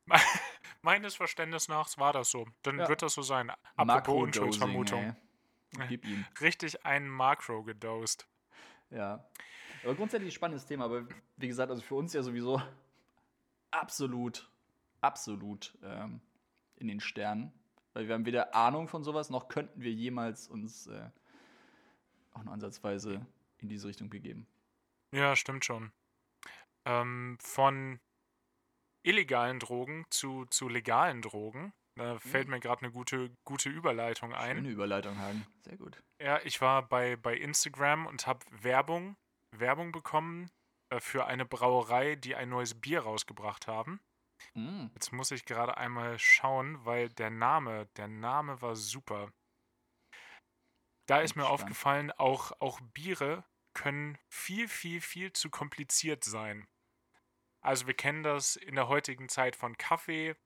Meines 0.83 1.15
Verständnisses 1.15 1.69
nach 1.69 1.97
war 1.99 2.13
das 2.13 2.31
so. 2.31 2.47
Dann 2.63 2.79
Ja. 2.79 2.89
wird 2.89 3.03
das 3.03 3.15
so 3.15 3.23
sein. 3.23 3.53
Apropos 3.77 4.23
Unschuldsvermutung. 4.23 5.01
ey. 5.03 5.13
Gib 5.89 6.05
ihm. 6.05 6.25
Richtig 6.41 6.85
einen 6.85 7.09
Makro 7.09 7.63
gedost. 7.63 8.29
Ja. 8.91 9.25
Aber 9.83 9.95
grundsätzlich 9.95 10.33
ein 10.33 10.37
spannendes 10.37 10.67
Thema, 10.67 10.85
aber 10.85 11.07
wie 11.37 11.49
gesagt, 11.49 11.71
also 11.71 11.83
für 11.83 11.95
uns 11.95 12.13
ja 12.13 12.23
sowieso 12.23 12.63
absolut 13.71 14.53
absolut 15.03 15.77
ähm, 15.83 16.21
in 16.77 16.89
den 16.89 17.01
Sternen. 17.01 17.53
Weil 17.93 18.09
wir 18.09 18.15
haben 18.15 18.25
weder 18.25 18.55
Ahnung 18.55 18.89
von 18.89 19.05
sowas, 19.05 19.29
noch 19.29 19.49
könnten 19.49 19.83
wir 19.83 19.93
jemals 19.93 20.49
uns 20.49 20.87
äh, 20.87 21.11
auch 22.33 22.43
nur 22.43 22.55
ansatzweise 22.55 23.27
in 23.59 23.69
diese 23.69 23.87
Richtung 23.87 24.09
begeben. 24.09 24.47
Ja, 25.11 25.37
stimmt 25.37 25.67
schon. 25.67 25.93
Ähm, 26.87 27.37
von 27.39 28.01
illegalen 29.03 29.59
Drogen 29.59 30.07
zu, 30.09 30.47
zu 30.47 30.69
legalen 30.69 31.21
Drogen. 31.21 31.75
Da 31.97 32.19
fällt 32.19 32.49
mir 32.49 32.61
gerade 32.61 32.83
eine 32.83 32.93
gute, 32.93 33.31
gute 33.45 33.69
Überleitung 33.69 34.33
ein. 34.33 34.57
Schöne 34.57 34.71
Überleitung, 34.71 35.19
Hagen. 35.19 35.47
Sehr 35.65 35.77
gut. 35.77 36.03
Ja, 36.21 36.41
ich 36.43 36.61
war 36.61 36.89
bei, 36.89 37.17
bei 37.17 37.37
Instagram 37.37 38.07
und 38.07 38.27
habe 38.27 38.41
Werbung, 38.51 39.17
Werbung 39.51 39.93
bekommen 39.93 40.51
äh, 40.89 41.01
für 41.01 41.27
eine 41.27 41.45
Brauerei, 41.45 42.17
die 42.17 42.35
ein 42.35 42.49
neues 42.49 42.81
Bier 42.81 43.01
rausgebracht 43.01 43.67
haben. 43.67 44.01
Mm. 44.55 44.87
Jetzt 44.95 45.13
muss 45.13 45.31
ich 45.31 45.45
gerade 45.45 45.77
einmal 45.77 46.19
schauen, 46.19 46.85
weil 46.85 47.11
der 47.11 47.31
Name, 47.31 47.87
der 47.97 48.09
Name 48.09 48.63
war 48.63 48.75
super. 48.75 49.31
Da 51.07 51.21
ist 51.21 51.35
mir 51.35 51.43
Spannend. 51.43 51.61
aufgefallen, 51.61 52.13
auch, 52.13 52.53
auch 52.61 52.81
Biere 52.81 53.45
können 53.75 54.19
viel, 54.29 54.69
viel, 54.69 55.01
viel 55.01 55.33
zu 55.33 55.51
kompliziert 55.51 56.25
sein. 56.25 56.67
Also 57.61 57.87
wir 57.87 57.95
kennen 57.95 58.23
das 58.23 58.57
in 58.57 58.75
der 58.75 58.89
heutigen 58.89 59.29
Zeit 59.29 59.57
von 59.57 59.77
Kaffee, 59.77 60.37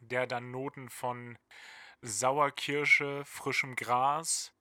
der 0.00 0.26
dann 0.26 0.50
Noten 0.50 0.88
von 0.88 1.38
Sauerkirsche, 2.00 3.24
frischem 3.24 3.76
Gras 3.76 4.52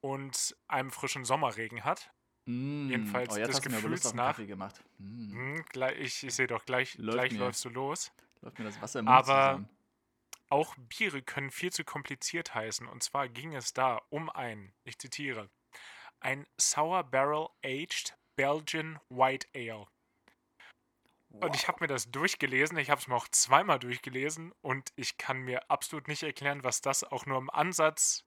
und 0.00 0.56
einem 0.68 0.90
frischen 0.90 1.24
Sommerregen 1.24 1.84
hat. 1.84 2.10
Mm. 2.46 2.88
Jedenfalls 2.90 3.34
oh, 3.34 3.38
jetzt 3.38 3.48
des 3.48 3.62
Gefühls 3.62 4.14
nach- 4.14 4.28
Kaffee 4.36 4.46
gemacht. 4.46 4.82
Mm. 4.98 5.32
Hm, 5.32 5.64
gleich, 5.70 5.98
ich 5.98 6.24
ich 6.24 6.34
sehe 6.34 6.46
doch, 6.46 6.64
gleich, 6.64 6.96
Läuft 6.98 7.14
gleich 7.18 7.32
mir. 7.32 7.38
läufst 7.40 7.64
du 7.64 7.68
los. 7.70 8.12
Läuft 8.40 8.58
mir 8.58 8.64
das 8.64 8.80
Wasser 8.80 9.00
im 9.00 9.04
Mund 9.06 9.16
Aber- 9.16 9.26
zusammen. 9.52 9.68
Auch 10.50 10.74
Biere 10.78 11.20
können 11.20 11.50
viel 11.50 11.70
zu 11.72 11.84
kompliziert 11.84 12.54
heißen. 12.54 12.86
Und 12.86 13.02
zwar 13.02 13.28
ging 13.28 13.54
es 13.54 13.74
da 13.74 14.00
um 14.08 14.30
ein, 14.30 14.72
ich 14.84 14.98
zitiere, 14.98 15.50
ein 16.20 16.46
Sour 16.58 17.04
Barrel 17.04 17.48
Aged 17.62 18.16
Belgian 18.34 18.98
White 19.10 19.46
Ale. 19.54 19.86
Und 21.40 21.54
ich 21.54 21.68
habe 21.68 21.78
mir 21.80 21.86
das 21.86 22.10
durchgelesen, 22.10 22.76
ich 22.78 22.90
habe 22.90 23.00
es 23.00 23.06
mir 23.08 23.14
auch 23.14 23.28
zweimal 23.28 23.78
durchgelesen 23.78 24.52
und 24.60 24.90
ich 24.96 25.18
kann 25.18 25.38
mir 25.38 25.70
absolut 25.70 26.08
nicht 26.08 26.22
erklären, 26.22 26.64
was 26.64 26.80
das 26.80 27.04
auch 27.04 27.26
nur 27.26 27.38
im 27.38 27.50
Ansatz 27.50 28.24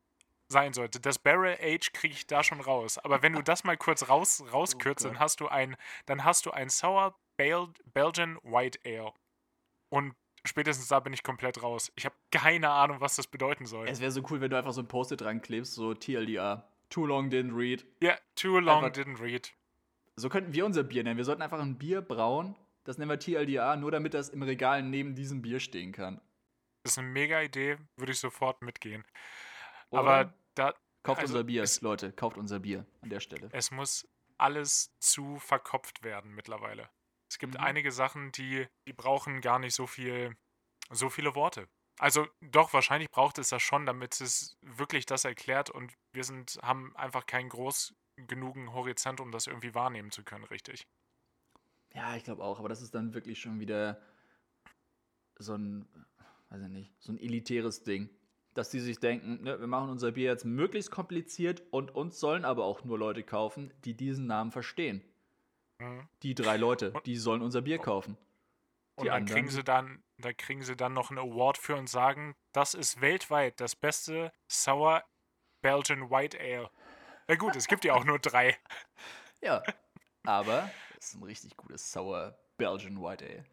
sein 0.48 0.74
sollte. 0.74 1.00
Das 1.00 1.20
Barrel 1.20 1.58
Age 1.62 1.92
kriege 1.94 2.14
ich 2.14 2.28
da 2.28 2.44
schon 2.44 2.62
raus. 2.62 2.98
Aber 2.98 3.22
wenn 3.22 3.34
du 3.34 3.42
das 3.44 3.64
mal 3.64 3.78
kurz 3.78 4.08
raus, 4.10 4.44
rauskürzt, 4.52 5.06
dann 5.06 5.14
Gott. 5.14 5.20
hast 5.22 5.40
du 5.42 5.48
ein, 5.48 5.76
dann 6.06 6.24
hast 6.24 6.46
du 6.46 6.52
ein 6.52 6.70
Sour 6.70 7.16
Bel 7.38 7.68
Belgian 7.94 8.38
White 8.44 8.80
Ale. 8.86 9.14
Und 9.90 10.14
spätestens 10.46 10.88
da 10.88 11.00
bin 11.00 11.14
ich 11.14 11.24
komplett 11.24 11.62
raus. 11.64 11.92
Ich 11.96 12.06
habe 12.06 12.16
keine 12.32 12.70
Ahnung, 12.70 13.02
was 13.02 13.16
das 13.16 13.28
bedeuten 13.28 13.66
soll. 13.66 13.88
Es 13.88 14.00
wäre 14.00 14.12
so 14.12 14.24
cool, 14.30 14.42
wenn 14.42 14.50
du 14.52 14.58
einfach 14.58 14.74
so 14.74 14.82
ein 14.82 14.88
Post-it 14.88 15.22
dran 15.22 15.42
klebst, 15.42 15.74
so 15.74 15.94
TLDR. 15.94 16.68
Too 16.90 17.06
long 17.06 17.30
didn't 17.30 17.56
read. 17.58 17.86
Ja, 18.02 18.18
too 18.36 18.60
long 18.60 18.84
Einfach- 18.86 18.98
didn't 19.02 19.22
read. 19.22 19.54
So 20.18 20.28
könnten 20.30 20.54
wir 20.54 20.66
unser 20.66 20.84
Bier 20.84 21.04
nennen. 21.04 21.18
Wir 21.18 21.24
sollten 21.24 21.42
einfach 21.42 21.60
ein 21.60 21.78
Bier 21.78 22.02
brauen. 22.02 22.56
Das 22.84 22.98
nennen 22.98 23.10
wir 23.12 23.20
TLDR, 23.20 23.76
nur 23.76 23.92
damit 23.92 24.14
das 24.14 24.30
im 24.30 24.42
Regal 24.44 24.82
neben 24.84 25.16
diesem 25.16 25.42
Bier 25.42 25.60
stehen 25.60 25.92
kann. 25.92 26.20
Das 26.84 26.94
ist 26.94 26.98
eine 26.98 27.08
mega 27.08 27.42
Idee, 27.42 27.78
würde 27.96 28.12
ich 28.12 28.20
sofort 28.20 28.62
mitgehen. 28.64 29.04
Oder? 29.92 30.00
Aber 30.02 30.34
da, 30.56 30.74
kauft 31.04 31.22
also 31.22 31.34
unser 31.36 31.44
Bier, 31.44 31.64
es- 31.64 31.82
Leute. 31.82 32.12
Kauft 32.12 32.38
unser 32.38 32.60
Bier 32.60 32.86
an 33.02 33.10
der 33.10 33.20
Stelle. 33.20 33.50
es 33.52 33.70
muss 33.72 34.08
alles 34.38 34.92
zu 35.00 35.38
verkopft 35.38 36.04
werden 36.04 36.34
mittlerweile. 36.34 36.90
Es 37.30 37.38
gibt 37.38 37.54
Mhm. 37.54 37.60
einige 37.64 37.92
Sachen, 37.92 38.32
die, 38.32 38.68
die 38.88 38.94
brauchen 38.94 39.42
gar 39.42 39.60
nicht 39.60 39.76
so 39.76 39.86
viel, 39.86 40.36
so 40.90 41.10
viele 41.10 41.36
Worte. 41.36 41.68
Also 42.00 42.28
doch, 42.42 42.74
wahrscheinlich 42.74 43.12
braucht 43.12 43.38
es 43.38 43.50
das 43.50 43.62
schon, 43.62 43.86
damit 43.86 44.20
es 44.20 44.58
wirklich 44.62 45.06
das 45.06 45.24
erklärt 45.24 45.70
und 45.70 45.94
wir 46.14 46.24
sind, 46.24 46.58
haben 46.64 46.96
einfach 46.96 47.28
keinen 47.28 47.50
groß 47.50 47.94
genugen 48.16 48.74
Horizont, 48.74 49.20
um 49.20 49.32
das 49.32 49.46
irgendwie 49.46 49.76
wahrnehmen 49.76 50.10
zu 50.12 50.24
können, 50.24 50.46
richtig. 50.46 50.88
Ja, 51.94 52.16
ich 52.16 52.24
glaube 52.24 52.44
auch, 52.44 52.60
aber 52.60 52.70
das 52.70 52.82
ist 52.82 52.96
dann 52.96 53.14
wirklich 53.14 53.40
schon 53.42 53.60
wieder 53.60 54.02
so 55.38 55.56
ein, 55.56 55.86
weiß 56.50 56.62
ich 56.64 56.70
nicht, 56.70 56.94
so 57.00 57.12
ein 57.12 57.18
elitäres 57.20 57.84
Ding. 57.84 58.10
Dass 58.54 58.70
die 58.70 58.80
sich 58.82 59.00
denken, 59.00 59.44
ne, 59.44 59.60
wir 59.60 59.68
machen 59.68 59.90
unser 59.90 60.12
Bier 60.12 60.30
jetzt 60.32 60.44
möglichst 60.46 60.92
kompliziert 60.92 61.64
und 61.72 61.96
uns 61.96 62.20
sollen 62.20 62.44
aber 62.44 62.66
auch 62.66 62.84
nur 62.84 62.98
Leute 63.00 63.24
kaufen, 63.24 63.74
die 63.86 63.94
diesen 63.94 64.28
Namen 64.28 64.52
verstehen. 64.52 65.02
Mhm. 65.80 66.08
Die 66.24 66.36
drei 66.36 66.58
Leute, 66.58 66.92
Und- 66.92 67.06
die 67.06 67.16
sollen 67.16 67.42
unser 67.42 67.62
Bier 67.62 67.78
kaufen. 67.80 68.18
Und 68.96 69.06
Die 69.06 69.08
dann 69.08 69.18
anderen- 69.22 69.36
kriegen 69.36 69.50
sie 69.50 69.64
dann, 69.64 70.04
da 70.18 70.34
kriegen 70.34 70.64
sie 70.64 70.76
dann 70.76 70.94
noch 70.94 71.10
einen 71.12 71.20
Award 71.20 71.58
für 71.58 71.76
und 71.78 71.88
sagen, 71.90 72.36
das 72.52 72.74
ist 72.74 73.00
weltweit 73.00 73.60
das 73.62 73.76
beste 73.76 74.34
Sour 74.50 75.02
Belgian 75.62 76.10
White 76.10 76.38
Ale. 76.40 76.70
Na 77.28 77.36
gut, 77.36 77.56
es 77.56 77.68
gibt 77.68 77.86
ja 77.86 77.94
auch 77.94 78.04
nur 78.04 78.20
drei. 78.20 78.58
Ja, 79.42 79.64
aber 80.24 80.70
das 81.02 81.10
ist 81.10 81.16
ein 81.16 81.24
richtig 81.24 81.58
gutes 81.58 81.92
Sour 81.92 82.38
Belgian 82.58 83.02
White 83.02 83.26
Ale. 83.26 83.44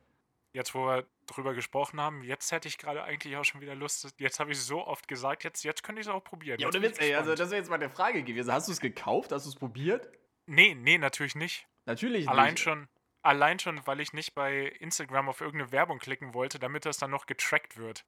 Jetzt, 0.53 0.75
wo 0.75 0.87
wir 0.87 1.07
drüber 1.27 1.55
gesprochen 1.55 2.01
haben, 2.01 2.23
jetzt 2.23 2.53
hätte 2.53 2.69
ich 2.69 2.77
gerade 2.77 3.03
eigentlich 3.03 3.37
auch 3.37 3.45
schon 3.45 3.63
wieder 3.63 3.75
Lust. 3.75 4.15
Jetzt 4.19 4.39
habe 4.39 4.53
ich 4.53 4.61
so 4.61 4.87
oft 4.87 5.09
gesagt, 5.09 5.45
jetzt, 5.45 5.63
jetzt 5.65 5.83
könnte 5.83 6.01
ich 6.01 6.07
es 6.07 6.13
auch 6.13 6.23
probieren. 6.23 6.61
Ja, 6.61 6.69
ohne 6.69 6.83
Witz, 6.83 6.99
ey, 7.01 7.15
also 7.15 7.35
das 7.35 7.51
wäre 7.51 7.61
jetzt 7.61 7.71
mal 7.71 7.77
eine 7.77 7.89
Frage 7.89 8.23
gewesen. 8.23 8.53
Hast 8.53 8.69
du 8.69 8.73
es 8.73 8.81
gekauft? 8.81 9.33
Hast 9.33 9.47
du 9.47 9.51
es 9.51 9.57
probiert? 9.57 10.11
Nee, 10.47 10.75
nee, 10.75 10.99
natürlich 10.99 11.35
nicht. 11.35 11.67
Natürlich 11.87 12.29
Allein 12.29 12.53
nicht. 12.53 12.63
schon, 12.63 12.89
allein 13.23 13.59
schon, 13.59 13.87
weil 13.87 14.01
ich 14.01 14.13
nicht 14.13 14.35
bei 14.35 14.67
Instagram 14.67 15.31
auf 15.31 15.41
irgendeine 15.41 15.73
Werbung 15.73 15.99
klicken 15.99 16.35
wollte, 16.35 16.59
damit 16.59 16.85
das 16.85 16.99
dann 16.99 17.11
noch 17.11 17.25
getrackt 17.25 17.79
wird. 17.79 18.05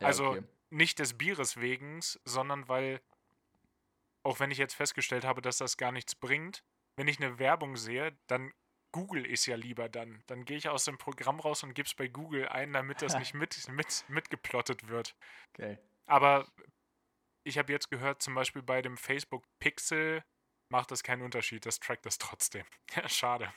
Ja, 0.00 0.08
also 0.08 0.30
okay. 0.30 0.42
nicht 0.70 0.98
des 0.98 1.14
Bieres 1.14 1.60
wegen, 1.60 2.00
sondern 2.24 2.68
weil, 2.68 3.00
auch 4.24 4.40
wenn 4.40 4.50
ich 4.50 4.58
jetzt 4.58 4.74
festgestellt 4.74 5.24
habe, 5.24 5.40
dass 5.40 5.58
das 5.58 5.76
gar 5.76 5.92
nichts 5.92 6.16
bringt, 6.16 6.64
wenn 6.96 7.06
ich 7.06 7.20
eine 7.20 7.38
Werbung 7.38 7.76
sehe, 7.76 8.16
dann 8.26 8.52
google 8.92 9.26
es 9.30 9.46
ja 9.46 9.56
lieber 9.56 9.88
dann. 9.88 10.22
Dann 10.26 10.44
gehe 10.44 10.56
ich 10.56 10.68
aus 10.68 10.84
dem 10.84 10.98
Programm 10.98 11.40
raus 11.40 11.62
und 11.62 11.74
gebe 11.74 11.86
es 11.86 11.94
bei 11.94 12.08
Google 12.08 12.48
ein, 12.48 12.72
damit 12.72 13.02
das 13.02 13.18
nicht 13.18 13.34
mit, 13.34 13.66
mit, 13.68 14.04
mitgeplottet 14.08 14.88
wird. 14.88 15.16
Geil. 15.54 15.82
Aber 16.06 16.46
ich 17.44 17.58
habe 17.58 17.72
jetzt 17.72 17.90
gehört, 17.90 18.22
zum 18.22 18.34
Beispiel 18.34 18.62
bei 18.62 18.82
dem 18.82 18.96
Facebook 18.96 19.44
Pixel 19.58 20.22
macht 20.70 20.90
das 20.90 21.02
keinen 21.02 21.22
Unterschied, 21.22 21.66
das 21.66 21.80
trackt 21.80 22.06
das 22.06 22.18
trotzdem. 22.18 22.64
Ja, 22.94 23.08
schade. 23.08 23.52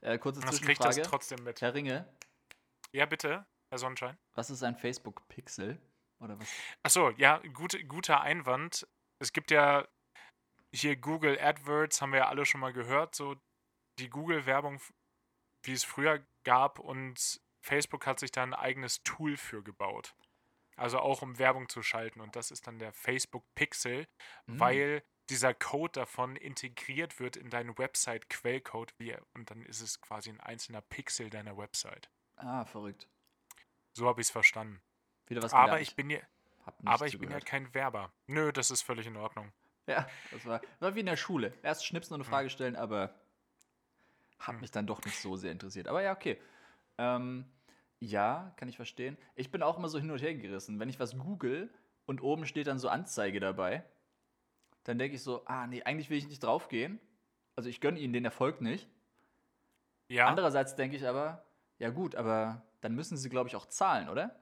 Äh, 0.00 0.18
kurze 0.18 0.40
Das 0.40 0.60
kriegt 0.60 0.84
das 0.84 0.96
trotzdem 1.02 1.42
mit. 1.44 1.60
Herr 1.60 1.74
Ringe, 1.74 2.08
Ja, 2.92 3.06
bitte, 3.06 3.46
Herr 3.70 3.78
Sonnenschein. 3.78 4.18
was 4.34 4.50
ist 4.50 4.62
ein 4.62 4.76
Facebook-Pixel? 4.76 5.80
Oder 6.20 6.38
was? 6.38 6.48
Achso, 6.82 7.10
ja, 7.10 7.38
gute, 7.52 7.84
guter 7.84 8.20
Einwand. 8.20 8.86
Es 9.18 9.32
gibt 9.32 9.50
ja 9.50 9.86
hier 10.74 10.96
Google 10.96 11.38
AdWords, 11.38 12.00
haben 12.00 12.12
wir 12.12 12.20
ja 12.20 12.28
alle 12.28 12.46
schon 12.46 12.60
mal 12.60 12.72
gehört, 12.72 13.14
so 13.14 13.36
die 13.98 14.10
Google-Werbung, 14.10 14.80
wie 15.62 15.72
es 15.72 15.84
früher 15.84 16.24
gab 16.44 16.78
und 16.78 17.40
Facebook 17.60 18.06
hat 18.06 18.20
sich 18.20 18.30
da 18.30 18.42
ein 18.42 18.54
eigenes 18.54 19.02
Tool 19.02 19.36
für 19.36 19.62
gebaut. 19.62 20.14
Also 20.76 20.98
auch 20.98 21.22
um 21.22 21.38
Werbung 21.38 21.68
zu 21.68 21.82
schalten 21.82 22.20
und 22.20 22.36
das 22.36 22.50
ist 22.50 22.66
dann 22.66 22.78
der 22.78 22.92
Facebook 22.92 23.44
Pixel, 23.54 24.06
Hm. 24.46 24.60
weil 24.60 25.02
dieser 25.30 25.54
Code 25.54 25.92
davon 25.92 26.36
integriert 26.36 27.18
wird 27.18 27.36
in 27.36 27.50
deinen 27.50 27.76
Website-Quellcode 27.76 28.94
und 29.34 29.50
dann 29.50 29.62
ist 29.64 29.80
es 29.80 30.00
quasi 30.00 30.30
ein 30.30 30.40
einzelner 30.40 30.82
Pixel 30.82 31.30
deiner 31.30 31.56
Website. 31.56 32.10
Ah, 32.36 32.64
verrückt. 32.64 33.08
So 33.94 34.06
habe 34.06 34.20
ich 34.20 34.28
es 34.28 34.30
verstanden. 34.30 34.80
Wieder 35.26 35.42
was 35.42 35.52
Aber 35.52 35.80
ich 35.80 35.96
bin 35.96 36.10
ja, 36.10 36.20
aber 36.84 37.06
ich 37.06 37.18
bin 37.18 37.30
ja 37.30 37.40
kein 37.40 37.72
Werber. 37.74 38.12
Nö, 38.26 38.52
das 38.52 38.70
ist 38.70 38.82
völlig 38.82 39.06
in 39.06 39.16
Ordnung. 39.16 39.52
Ja, 39.88 40.06
das 40.30 40.44
war, 40.44 40.60
war 40.80 40.94
wie 40.94 41.00
in 41.00 41.06
der 41.06 41.16
Schule. 41.16 41.56
Erst 41.62 41.86
schnipsen 41.86 42.14
und 42.14 42.20
eine 42.20 42.28
Frage 42.28 42.50
stellen, 42.50 42.76
aber 42.76 43.14
hat 44.38 44.54
Hm. 44.54 44.60
mich 44.60 44.70
dann 44.70 44.86
doch 44.86 45.04
nicht 45.04 45.18
so 45.20 45.36
sehr 45.36 45.52
interessiert. 45.52 45.88
Aber 45.88 46.02
ja, 46.02 46.12
okay. 46.12 46.40
Ähm, 46.98 47.46
ja, 48.00 48.54
kann 48.56 48.68
ich 48.68 48.76
verstehen. 48.76 49.16
Ich 49.34 49.50
bin 49.50 49.62
auch 49.62 49.78
immer 49.78 49.88
so 49.88 49.98
hin 49.98 50.10
und 50.10 50.20
her 50.20 50.34
gerissen. 50.34 50.78
Wenn 50.78 50.88
ich 50.88 51.00
was 51.00 51.16
google 51.18 51.72
und 52.04 52.22
oben 52.22 52.46
steht 52.46 52.66
dann 52.66 52.78
so 52.78 52.88
Anzeige 52.88 53.40
dabei, 53.40 53.84
dann 54.84 54.98
denke 54.98 55.16
ich 55.16 55.22
so, 55.22 55.44
ah 55.46 55.66
nee, 55.66 55.82
eigentlich 55.82 56.10
will 56.10 56.18
ich 56.18 56.28
nicht 56.28 56.42
draufgehen. 56.42 57.00
Also 57.56 57.68
ich 57.70 57.80
gönne 57.80 57.98
ihnen 57.98 58.12
den 58.12 58.24
Erfolg 58.24 58.60
nicht. 58.60 58.88
Ja, 60.08 60.26
Andererseits 60.28 60.76
denke 60.76 60.96
ich 60.96 61.06
aber, 61.06 61.44
ja 61.78 61.90
gut, 61.90 62.14
aber 62.14 62.62
dann 62.80 62.94
müssen 62.94 63.16
sie, 63.16 63.28
glaube 63.28 63.48
ich, 63.48 63.56
auch 63.56 63.66
zahlen, 63.66 64.08
oder? 64.08 64.38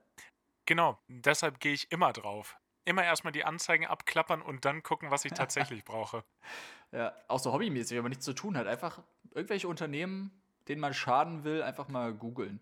genau. 0.66 0.98
Deshalb 1.09 1.61
gehe 1.61 1.72
ich 1.72 1.90
immer 1.92 2.12
drauf. 2.12 2.59
Immer 2.87 3.04
erstmal 3.04 3.33
die 3.33 3.44
Anzeigen 3.44 3.87
abklappern 3.87 4.42
und 4.42 4.64
dann 4.66 4.83
gucken, 4.83 5.11
was 5.11 5.24
ich 5.24 5.33
tatsächlich 5.33 5.85
brauche. 5.85 6.24
Ja, 6.94 7.12
auch 7.28 7.40
so 7.40 7.52
hobbymäßig, 7.52 7.96
wenn 7.96 8.04
man 8.04 8.11
nichts 8.11 8.24
zu 8.24 8.35
tun 8.35 8.57
hat. 8.57 8.68
Einfach 8.68 9.02
irgendwelche 9.33 9.66
Unternehmen, 9.66 10.30
denen 10.68 10.80
man 10.80 10.94
schaden 10.94 11.42
will, 11.42 11.61
einfach 11.62 11.88
mal 11.88 12.14
googeln. 12.14 12.61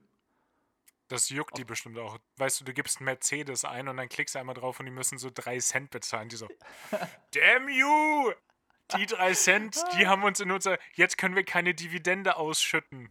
Das 1.09 1.29
juckt 1.29 1.59
die 1.59 1.64
bestimmt 1.64 1.99
auch. 1.99 2.16
Weißt 2.38 2.61
du, 2.61 2.64
du 2.64 2.73
gibst 2.73 3.03
Mercedes 3.03 3.66
ein 3.66 3.88
und 3.88 3.99
dann 3.99 4.09
klickst 4.09 4.35
du 4.35 4.38
einmal 4.38 4.55
drauf 4.55 4.81
und 4.81 4.87
die 4.87 4.92
müssen 4.92 5.18
so 5.18 5.31
drei 5.33 5.59
Cent 5.59 5.90
bezahlen. 5.90 6.31
Die 6.31 6.37
so, 6.37 6.49
damn 7.35 7.68
you! 7.68 8.33
Die 8.97 9.05
drei 9.07 9.35
Cent, 9.35 9.77
die 9.99 10.07
haben 10.07 10.23
uns 10.25 10.40
in 10.40 10.51
unser. 10.51 10.79
Jetzt 10.95 11.18
können 11.18 11.37
wir 11.37 11.45
keine 11.45 11.75
Dividende 11.75 12.37
ausschütten. 12.37 13.11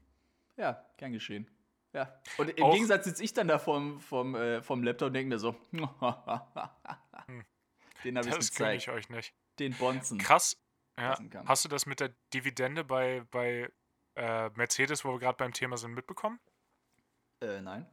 Ja, 0.57 0.83
gern 0.97 1.13
geschehen. 1.13 1.47
Ja. 1.93 2.19
Und 2.37 2.49
im 2.49 2.63
Auch- 2.63 2.73
Gegensatz 2.73 3.05
sitze 3.05 3.23
ich 3.23 3.33
dann 3.33 3.47
da 3.47 3.59
vom, 3.59 3.99
vom, 3.99 4.33
äh, 4.35 4.61
vom 4.63 4.81
Laptop 4.83 5.07
und 5.07 5.13
denke 5.13 5.29
mir 5.29 5.39
so, 5.39 5.51
den 5.71 5.81
habe 8.17 8.29
ich 8.29 8.35
Das 8.35 8.53
gönne 8.55 8.77
gezeigt. 8.77 8.83
ich 8.83 8.89
euch 8.89 9.09
nicht. 9.09 9.33
Den 9.59 9.73
Bonzen. 9.75 10.17
Krass. 10.17 10.57
Ja. 11.01 11.15
kann. 11.29 11.47
Hast 11.47 11.65
du 11.65 11.69
das 11.69 11.85
mit 11.85 11.99
der 11.99 12.13
Dividende 12.33 12.83
bei, 12.83 13.23
bei 13.31 13.69
äh, 14.15 14.49
Mercedes, 14.51 15.03
wo 15.05 15.11
wir 15.13 15.19
gerade 15.19 15.37
beim 15.37 15.53
Thema 15.53 15.77
sind, 15.77 15.93
mitbekommen? 15.93 16.39
Äh, 17.41 17.61
nein. 17.61 17.89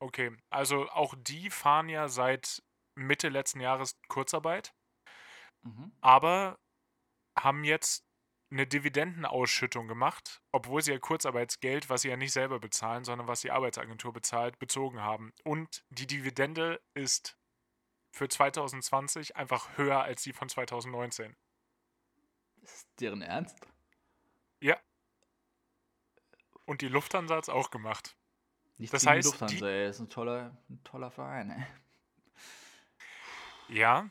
Okay, 0.00 0.36
also 0.50 0.88
auch 0.90 1.14
die 1.16 1.50
fahren 1.50 1.88
ja 1.88 2.08
seit 2.08 2.62
Mitte 2.94 3.28
letzten 3.28 3.60
Jahres 3.60 3.98
Kurzarbeit, 4.08 4.74
Mhm. 5.62 5.92
aber 6.02 6.58
haben 7.38 7.64
jetzt 7.64 8.04
eine 8.50 8.66
Dividendenausschüttung 8.66 9.88
gemacht, 9.88 10.42
obwohl 10.52 10.82
sie 10.82 10.92
ja 10.92 10.98
Kurzarbeitsgeld, 10.98 11.88
was 11.88 12.02
sie 12.02 12.10
ja 12.10 12.16
nicht 12.16 12.32
selber 12.32 12.60
bezahlen, 12.60 13.04
sondern 13.04 13.26
was 13.26 13.40
die 13.40 13.50
Arbeitsagentur 13.50 14.12
bezahlt, 14.12 14.58
bezogen 14.58 15.00
haben. 15.00 15.32
Und 15.42 15.84
die 15.88 16.06
Dividende 16.06 16.80
ist 16.94 17.36
für 18.14 18.28
2020 18.28 19.36
einfach 19.36 19.76
höher 19.76 20.02
als 20.02 20.22
die 20.22 20.32
von 20.32 20.48
2019. 20.48 21.34
Ist 22.64 22.88
deren 23.00 23.22
Ernst? 23.22 23.56
Und 26.66 26.80
die 26.80 26.88
Lufthansa 26.88 27.36
hat 27.36 27.42
es 27.44 27.48
auch 27.50 27.70
gemacht. 27.70 28.16
Nicht 28.78 28.90
Das 28.90 29.02
gegen 29.02 29.12
die 29.12 29.16
heißt, 29.18 29.26
Lufthansa, 29.28 29.56
die- 29.56 29.64
ey. 29.70 29.88
Ist 29.90 30.00
ein 30.00 30.08
toller, 30.08 30.56
ein 30.70 30.82
toller 30.82 31.10
Verein, 31.10 31.50
ey. 31.50 31.66
Ja, 33.68 34.08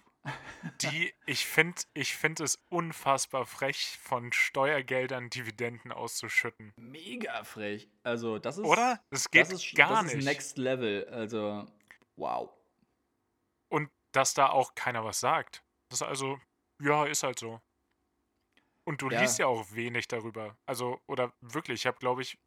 die, 0.84 1.12
ich 1.26 1.48
finde 1.48 1.82
ich 1.96 2.16
find 2.16 2.40
es 2.42 2.60
unfassbar 2.70 3.48
frech, 3.48 3.98
von 4.02 4.32
Steuergeldern 4.32 5.32
Dividenden 5.32 5.92
auszuschütten. 5.92 6.74
Mega 6.76 7.44
frech. 7.44 7.90
Also, 8.04 8.38
das 8.38 8.60
ist. 8.60 8.66
Oder? 8.66 9.04
Das 9.10 9.32
geht 9.32 9.48
das 9.48 9.54
ist, 9.54 9.74
gar 9.76 10.04
das 10.04 10.14
nicht. 10.14 10.20
ist 10.20 10.26
Next 10.26 10.58
Level. 10.60 11.08
Also, 11.10 11.66
wow. 12.18 12.52
Und 13.70 13.90
dass 14.12 14.36
da 14.36 14.50
auch 14.50 14.76
keiner 14.76 15.04
was 15.04 15.20
sagt. 15.20 15.64
Das 15.90 16.02
ist 16.02 16.08
also, 16.08 16.40
ja, 16.80 17.06
ist 17.08 17.24
halt 17.24 17.40
so. 17.40 17.60
Und 18.86 19.02
du 19.02 19.10
Ja. 19.10 19.22
liest 19.22 19.40
ja 19.40 19.48
auch 19.48 19.72
wenig 19.74 20.08
darüber. 20.08 20.58
Also, 20.66 21.00
oder 21.08 21.34
wirklich, 21.42 21.82
ich 21.82 21.86
habe, 21.86 22.00
glaube 22.00 22.22
ich, 22.22 22.38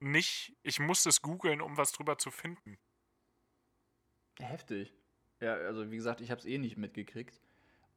nicht, 0.00 0.56
ich 0.62 0.80
musste 0.80 1.08
es 1.08 1.20
googeln, 1.22 1.60
um 1.60 1.76
was 1.76 1.92
drüber 1.92 2.18
zu 2.18 2.30
finden. 2.30 2.78
Heftig. 4.38 4.92
Ja, 5.40 5.54
also 5.54 5.90
wie 5.90 5.96
gesagt, 5.96 6.20
ich 6.20 6.30
habe 6.30 6.40
es 6.40 6.46
eh 6.46 6.58
nicht 6.58 6.76
mitgekriegt. 6.76 7.40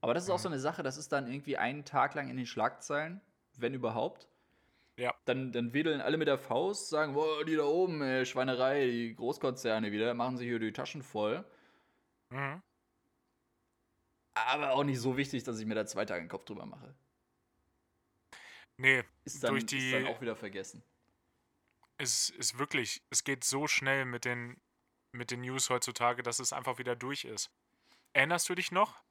Aber 0.02 0.14
das 0.14 0.24
ist 0.26 0.30
auch 0.30 0.38
Mhm. 0.38 0.42
so 0.44 0.50
eine 0.50 0.60
Sache, 0.60 0.84
das 0.84 0.98
ist 0.98 1.12
dann 1.12 1.28
irgendwie 1.28 1.58
einen 1.58 1.86
Tag 1.86 2.14
lang 2.14 2.30
in 2.30 2.38
den 2.38 2.46
Schlagzeilen, 2.46 3.22
wenn 3.58 3.74
überhaupt. 3.74 4.28
Ja. 5.00 5.14
Dann, 5.26 5.52
dann 5.52 5.74
wedeln 5.74 6.02
alle 6.02 6.18
mit 6.18 6.28
der 6.28 6.38
Faust, 6.38 6.90
sagen, 6.90 7.14
boah, 7.14 7.44
die 7.46 7.56
da 7.56 7.64
oben, 7.66 8.02
ey, 8.02 8.26
Schweinerei, 8.26 8.86
die 8.86 9.16
Großkonzerne 9.16 9.92
wieder, 9.92 10.14
machen 10.14 10.38
sich 10.38 10.48
hier 10.48 10.60
die 10.60 10.74
Taschen 10.74 11.04
voll. 11.04 11.46
Mhm. 12.30 12.62
Aber 14.36 14.74
auch 14.74 14.84
nicht 14.84 15.00
so 15.00 15.18
wichtig, 15.18 15.44
dass 15.44 15.60
ich 15.60 15.66
mir 15.66 15.76
da 15.76 15.86
zwei 15.86 16.06
Tage 16.06 16.24
den 16.24 16.30
Kopf 16.30 16.46
drüber 16.46 16.66
mache. 16.66 16.96
Nee, 18.78 19.04
Ist 19.26 19.44
dann, 19.44 19.52
Durch 19.52 19.64
ist 19.64 19.72
die- 19.72 19.92
dann 19.92 20.08
auch 20.08 20.22
wieder 20.22 20.36
vergessen. 20.36 20.84
es 21.98 22.30
ist 22.30 22.60
wirklich, 22.60 23.02
es 23.10 23.24
geht 23.24 23.44
so 23.44 23.68
schnell 23.68 24.06
mit 24.06 24.24
den, 24.26 24.62
mit 25.12 25.32
den 25.32 25.42
News 25.42 25.70
heutzutage, 25.70 26.22
dass 26.22 26.40
es 26.40 26.54
einfach 26.54 26.78
wieder 26.78 26.96
durch 26.96 27.26
ist. 27.26 27.50
Erinnerst 28.14 28.48
du 28.50 28.56
dich 28.56 28.72
noch, 28.72 29.02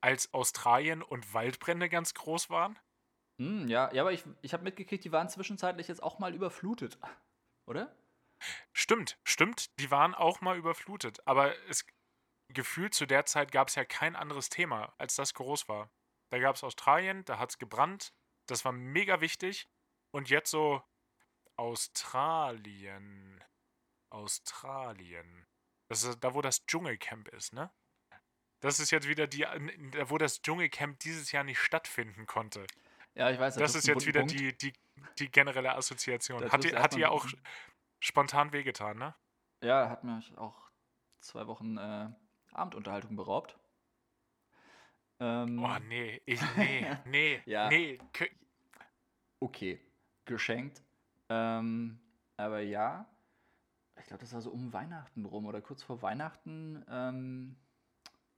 als 0.00 0.32
Australien 0.32 1.02
und 1.02 1.34
Waldbrände 1.34 1.88
ganz 1.88 2.14
groß 2.14 2.50
waren? 2.50 2.78
Hm, 3.40 3.66
ja, 3.68 3.92
ja, 3.92 4.02
aber 4.02 4.12
ich, 4.12 4.24
ich 4.42 4.52
habe 4.52 4.62
mitgekriegt, 4.62 5.04
die 5.04 5.12
waren 5.12 5.28
zwischenzeitlich 5.28 5.88
jetzt 5.88 6.02
auch 6.02 6.18
mal 6.18 6.34
überflutet. 6.34 6.98
Oder? 7.66 7.94
Stimmt, 8.72 9.18
stimmt, 9.24 9.78
die 9.80 9.90
waren 9.90 10.14
auch 10.14 10.40
mal 10.40 10.56
überflutet, 10.56 11.26
aber 11.26 11.56
es 11.68 11.84
gefühlt 12.52 12.94
zu 12.94 13.06
der 13.06 13.26
Zeit 13.26 13.50
gab 13.50 13.68
es 13.68 13.74
ja 13.74 13.84
kein 13.84 14.14
anderes 14.14 14.50
Thema, 14.50 14.94
als 14.98 15.16
das 15.16 15.34
groß 15.34 15.68
war. 15.68 15.90
Da 16.30 16.38
gab 16.38 16.54
es 16.54 16.62
Australien, 16.62 17.24
da 17.24 17.38
hat 17.38 17.50
es 17.50 17.58
gebrannt, 17.58 18.12
das 18.46 18.64
war 18.64 18.72
mega 18.72 19.20
wichtig 19.20 19.68
und 20.10 20.30
jetzt 20.30 20.50
so 20.50 20.82
Australien, 21.56 23.42
Australien. 24.10 25.46
Das 25.88 26.02
ist 26.02 26.20
da, 26.20 26.34
wo 26.34 26.42
das 26.42 26.64
Dschungelcamp 26.66 27.28
ist, 27.28 27.52
ne? 27.52 27.70
Das 28.60 28.80
ist 28.80 28.90
jetzt 28.90 29.06
wieder 29.08 29.26
die, 29.26 29.46
wo 30.06 30.18
das 30.18 30.42
Dschungelcamp 30.42 30.98
dieses 31.00 31.32
Jahr 31.32 31.44
nicht 31.44 31.58
stattfinden 31.58 32.26
konnte. 32.26 32.66
Ja, 33.14 33.30
ich 33.30 33.38
weiß. 33.38 33.54
Das 33.54 33.72
trifft 33.72 33.84
ist 33.84 33.88
jetzt 33.88 34.06
wieder 34.06 34.20
Punkt. 34.20 34.38
die, 34.38 34.56
die, 34.56 34.72
die 35.18 35.30
generelle 35.30 35.74
Assoziation. 35.74 36.40
Da 36.40 36.50
Hat 36.50 36.64
du 36.64 36.68
hat 36.68 36.96
erstmal 36.96 37.04
auch 37.06 37.26
spontan 38.00 38.52
wehgetan, 38.52 38.98
ne? 38.98 39.14
Ja, 39.62 39.88
hat 39.88 40.04
mir 40.04 40.22
auch 40.36 40.70
zwei 41.20 41.46
Wochen 41.46 41.76
äh, 41.78 42.08
Abendunterhaltung 42.52 43.16
beraubt. 43.16 43.58
Ähm, 45.20 45.62
Oh, 45.64 45.76
nee, 45.88 46.20
ich, 46.26 46.40
nee, 46.56 46.86
nee, 47.06 47.42
Ja. 47.46 47.68
nee. 47.68 47.98
Okay, 49.40 49.80
geschenkt. 50.24 50.82
Ähm, 51.28 51.98
aber 52.36 52.60
ja, 52.60 53.06
ich 53.98 54.06
glaube, 54.06 54.20
das 54.20 54.32
war 54.32 54.40
so 54.40 54.50
um 54.50 54.72
Weihnachten 54.72 55.24
rum 55.24 55.46
oder 55.46 55.60
kurz 55.60 55.82
vor 55.82 56.02
Weihnachten 56.02 56.84
ähm, 56.88 57.56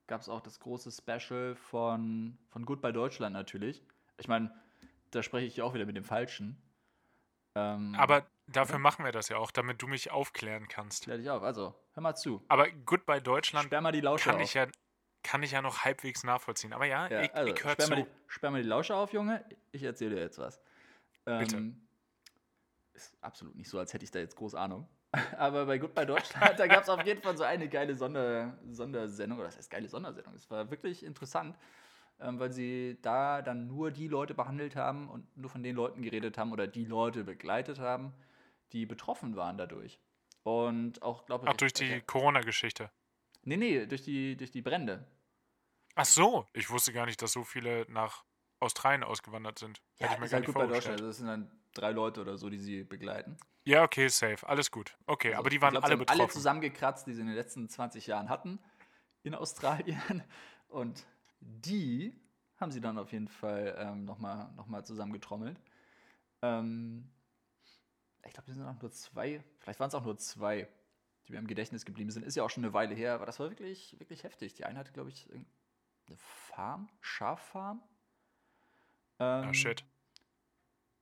gab 0.07 0.21
es 0.21 0.29
auch 0.29 0.41
das 0.41 0.59
große 0.61 0.91
Special 0.91 1.55
von, 1.57 2.39
von 2.49 2.65
Goodbye 2.65 2.93
Deutschland 2.93 3.33
natürlich. 3.35 3.83
Ich 4.19 4.29
meine, 4.29 4.55
da 5.11 5.23
spreche 5.23 5.47
ich 5.47 5.57
ja 5.57 5.65
auch 5.65 5.75
wieder 5.75 5.87
mit 5.87 5.97
dem 5.97 6.05
Falschen. 6.05 6.61
Ähm, 7.55 7.95
Aber 7.97 8.27
dafür 8.47 8.77
oder? 8.77 8.83
machen 8.83 9.05
wir 9.05 9.13
das 9.13 9.29
ja 9.29 9.37
auch, 9.37 9.51
damit 9.51 9.83
du 9.83 9.87
mich 9.87 10.11
aufklären 10.11 10.69
kannst. 10.69 11.05
klär 11.05 11.19
dich 11.19 11.31
auf. 11.31 11.43
Also, 11.43 11.75
hör 11.93 12.03
mal 12.03 12.15
zu. 12.15 12.43
Aber 12.49 12.71
Goodbye 12.71 13.21
Deutschland 13.23 13.67
Sperr 13.67 13.81
mal 13.81 13.93
die 13.93 14.01
Lausche 14.01 14.31
kann 14.31 14.37
auf. 14.37 14.43
ich 14.43 14.55
ja, 14.55 14.67
kann 15.29 15.43
ich 15.43 15.53
ja 15.53 15.61
noch 15.61 15.85
halbwegs 15.85 16.25
nachvollziehen. 16.25 16.73
Aber 16.73 16.87
ja, 16.87 17.07
Ja, 17.09 17.21
ich, 17.23 17.35
also, 17.35 17.53
ich 17.53 17.63
höre 17.63 17.77
zu. 17.77 17.91
mal 17.91 17.97
die, 17.97 18.07
sperr 18.29 18.51
mal 18.51 18.63
die 18.63 18.69
Lausche 18.69 18.97
auf, 18.97 19.13
Junge. 19.13 19.45
Ich 19.73 19.83
erzähle 19.83 20.15
dir 20.15 20.23
jetzt 20.23 20.39
was. 20.39 20.59
Bitte. 21.27 21.57
Ähm, 21.57 21.87
ist 22.95 23.15
absolut 23.23 23.55
nicht 23.55 23.69
so, 23.69 23.79
als 23.79 23.93
hätte 23.93 24.05
ich 24.05 24.11
da 24.11 24.21
jetzt 24.21 24.37
groß 24.37 24.55
Ahnung. 24.55 24.89
Aber 25.37 25.67
bei 25.67 25.77
Goodbye 25.77 26.07
Deutschland, 26.07 26.59
da 26.59 26.67
gab 26.67 26.83
es 26.83 26.89
auf 26.89 27.05
jeden 27.05 27.21
Fall 27.21 27.37
so 27.37 27.45
eine 27.45 27.69
geile 27.69 27.95
Sonder, 27.95 28.59
Sondersendung. 28.71 29.39
Oder 29.39 29.49
das 29.49 29.59
heißt 29.59 29.71
geile 29.71 29.87
Sondersendung. 29.87 30.33
Es 30.35 30.51
war 30.51 30.71
wirklich 30.71 31.05
interessant, 31.05 31.59
ähm, 32.21 32.39
weil 32.39 32.51
sie 32.51 32.97
da 33.03 33.43
dann 33.43 33.67
nur 33.67 33.91
die 33.91 34.09
Leute 34.09 34.33
behandelt 34.33 34.77
haben 34.77 35.11
und 35.11 35.37
nur 35.37 35.51
von 35.51 35.63
den 35.63 35.77
Leuten 35.77 36.01
geredet 36.01 36.39
haben 36.39 36.53
oder 36.53 36.67
die 36.67 36.87
Leute 36.87 37.25
begleitet 37.25 37.79
haben, 37.81 38.15
die 38.73 38.87
betroffen 38.87 39.37
waren 39.37 39.59
dadurch. 39.59 40.01
Und 40.43 41.03
auch, 41.03 41.27
glaube 41.27 41.45
ich. 41.45 41.51
Ach, 41.51 41.57
durch 41.59 41.75
die 41.75 42.01
Corona-Geschichte. 42.01 42.91
Nee, 43.45 43.59
nee, 43.59 43.87
durch 43.87 44.03
die, 44.03 44.39
durch 44.39 44.51
die 44.51 44.63
Brände. 44.63 45.07
Ach 45.99 46.05
so, 46.05 46.47
ich 46.53 46.71
wusste 46.71 46.93
gar 46.93 47.07
nicht, 47.07 47.21
dass 47.21 47.33
so 47.33 47.43
viele 47.43 47.85
nach 47.91 48.25
Australien 48.61 49.03
ausgewandert 49.03 49.59
sind. 49.59 49.81
Hätte 49.97 50.15
ich 50.15 50.19
mir 50.21 50.25
ist 50.27 50.31
gar 50.31 50.37
halt 50.39 50.47
nicht 50.47 50.55
gut 50.55 50.63
bei 50.63 50.67
Deutschland. 50.67 51.01
vorgestellt. 51.01 51.01
Also 51.01 51.07
das 51.09 51.17
sind 51.19 51.27
dann 51.27 51.51
drei 51.75 51.91
Leute 51.91 52.21
oder 52.21 52.37
so, 52.39 52.49
die 52.51 52.59
sie 52.59 52.85
begleiten. 52.85 53.37
Ja, 53.65 53.83
okay, 53.83 54.09
safe. 54.09 54.47
Alles 54.49 54.71
gut. 54.71 54.97
Okay, 55.07 55.29
Also, 55.31 55.39
aber 55.41 55.51
die 55.51 55.61
waren 55.61 55.73
glaub, 55.73 55.83
alle 55.85 55.91
sie 55.91 55.93
haben 55.95 55.99
betroffen. 56.01 56.21
alle 56.21 56.31
zusammengekratzt, 56.31 57.07
die 57.07 57.15
sie 57.15 57.21
in 57.21 57.27
den 57.27 57.37
letzten 57.37 57.69
20 57.69 58.07
Jahren 58.07 58.29
hatten 58.29 58.59
in 59.25 59.35
Australien. 59.35 60.23
Und 60.69 61.05
die 61.41 62.15
haben 62.59 62.71
sie 62.71 62.81
dann 62.81 62.97
auf 62.99 63.13
jeden 63.13 63.29
Fall 63.29 63.77
ähm, 63.79 64.05
nochmal 64.05 64.51
noch 64.57 64.67
mal 64.67 64.85
zusammengetrommelt. 64.85 65.61
Ähm, 66.43 67.11
ich 68.25 68.33
glaube, 68.33 68.47
die 68.47 68.53
sind 68.53 68.65
auch 68.67 68.81
nur 68.81 68.91
zwei, 68.93 69.43
vielleicht 69.59 69.81
waren 69.81 69.89
es 69.89 69.95
auch 69.95 70.05
nur 70.05 70.17
zwei, 70.17 70.69
die 71.27 71.33
mir 71.33 71.39
im 71.39 71.47
Gedächtnis 71.47 71.85
geblieben 71.85 72.11
sind. 72.11 72.25
Ist 72.25 72.37
ja 72.37 72.43
auch 72.45 72.51
schon 72.51 72.65
eine 72.65 72.73
Weile 72.73 72.95
her, 72.95 73.15
aber 73.15 73.27
das 73.27 73.39
war 73.41 73.49
wirklich, 73.51 73.99
wirklich 73.99 74.23
heftig. 74.25 74.55
Die 74.55 74.65
eine 74.65 74.79
hatte, 74.79 74.93
glaube 74.93 75.11
ich, 75.11 75.29
eine 76.09 76.17
Farm, 76.19 76.89
Schaffarm. 77.01 77.83
ah, 79.43 79.49
Ähm, 79.49 79.55
shit. 79.55 79.85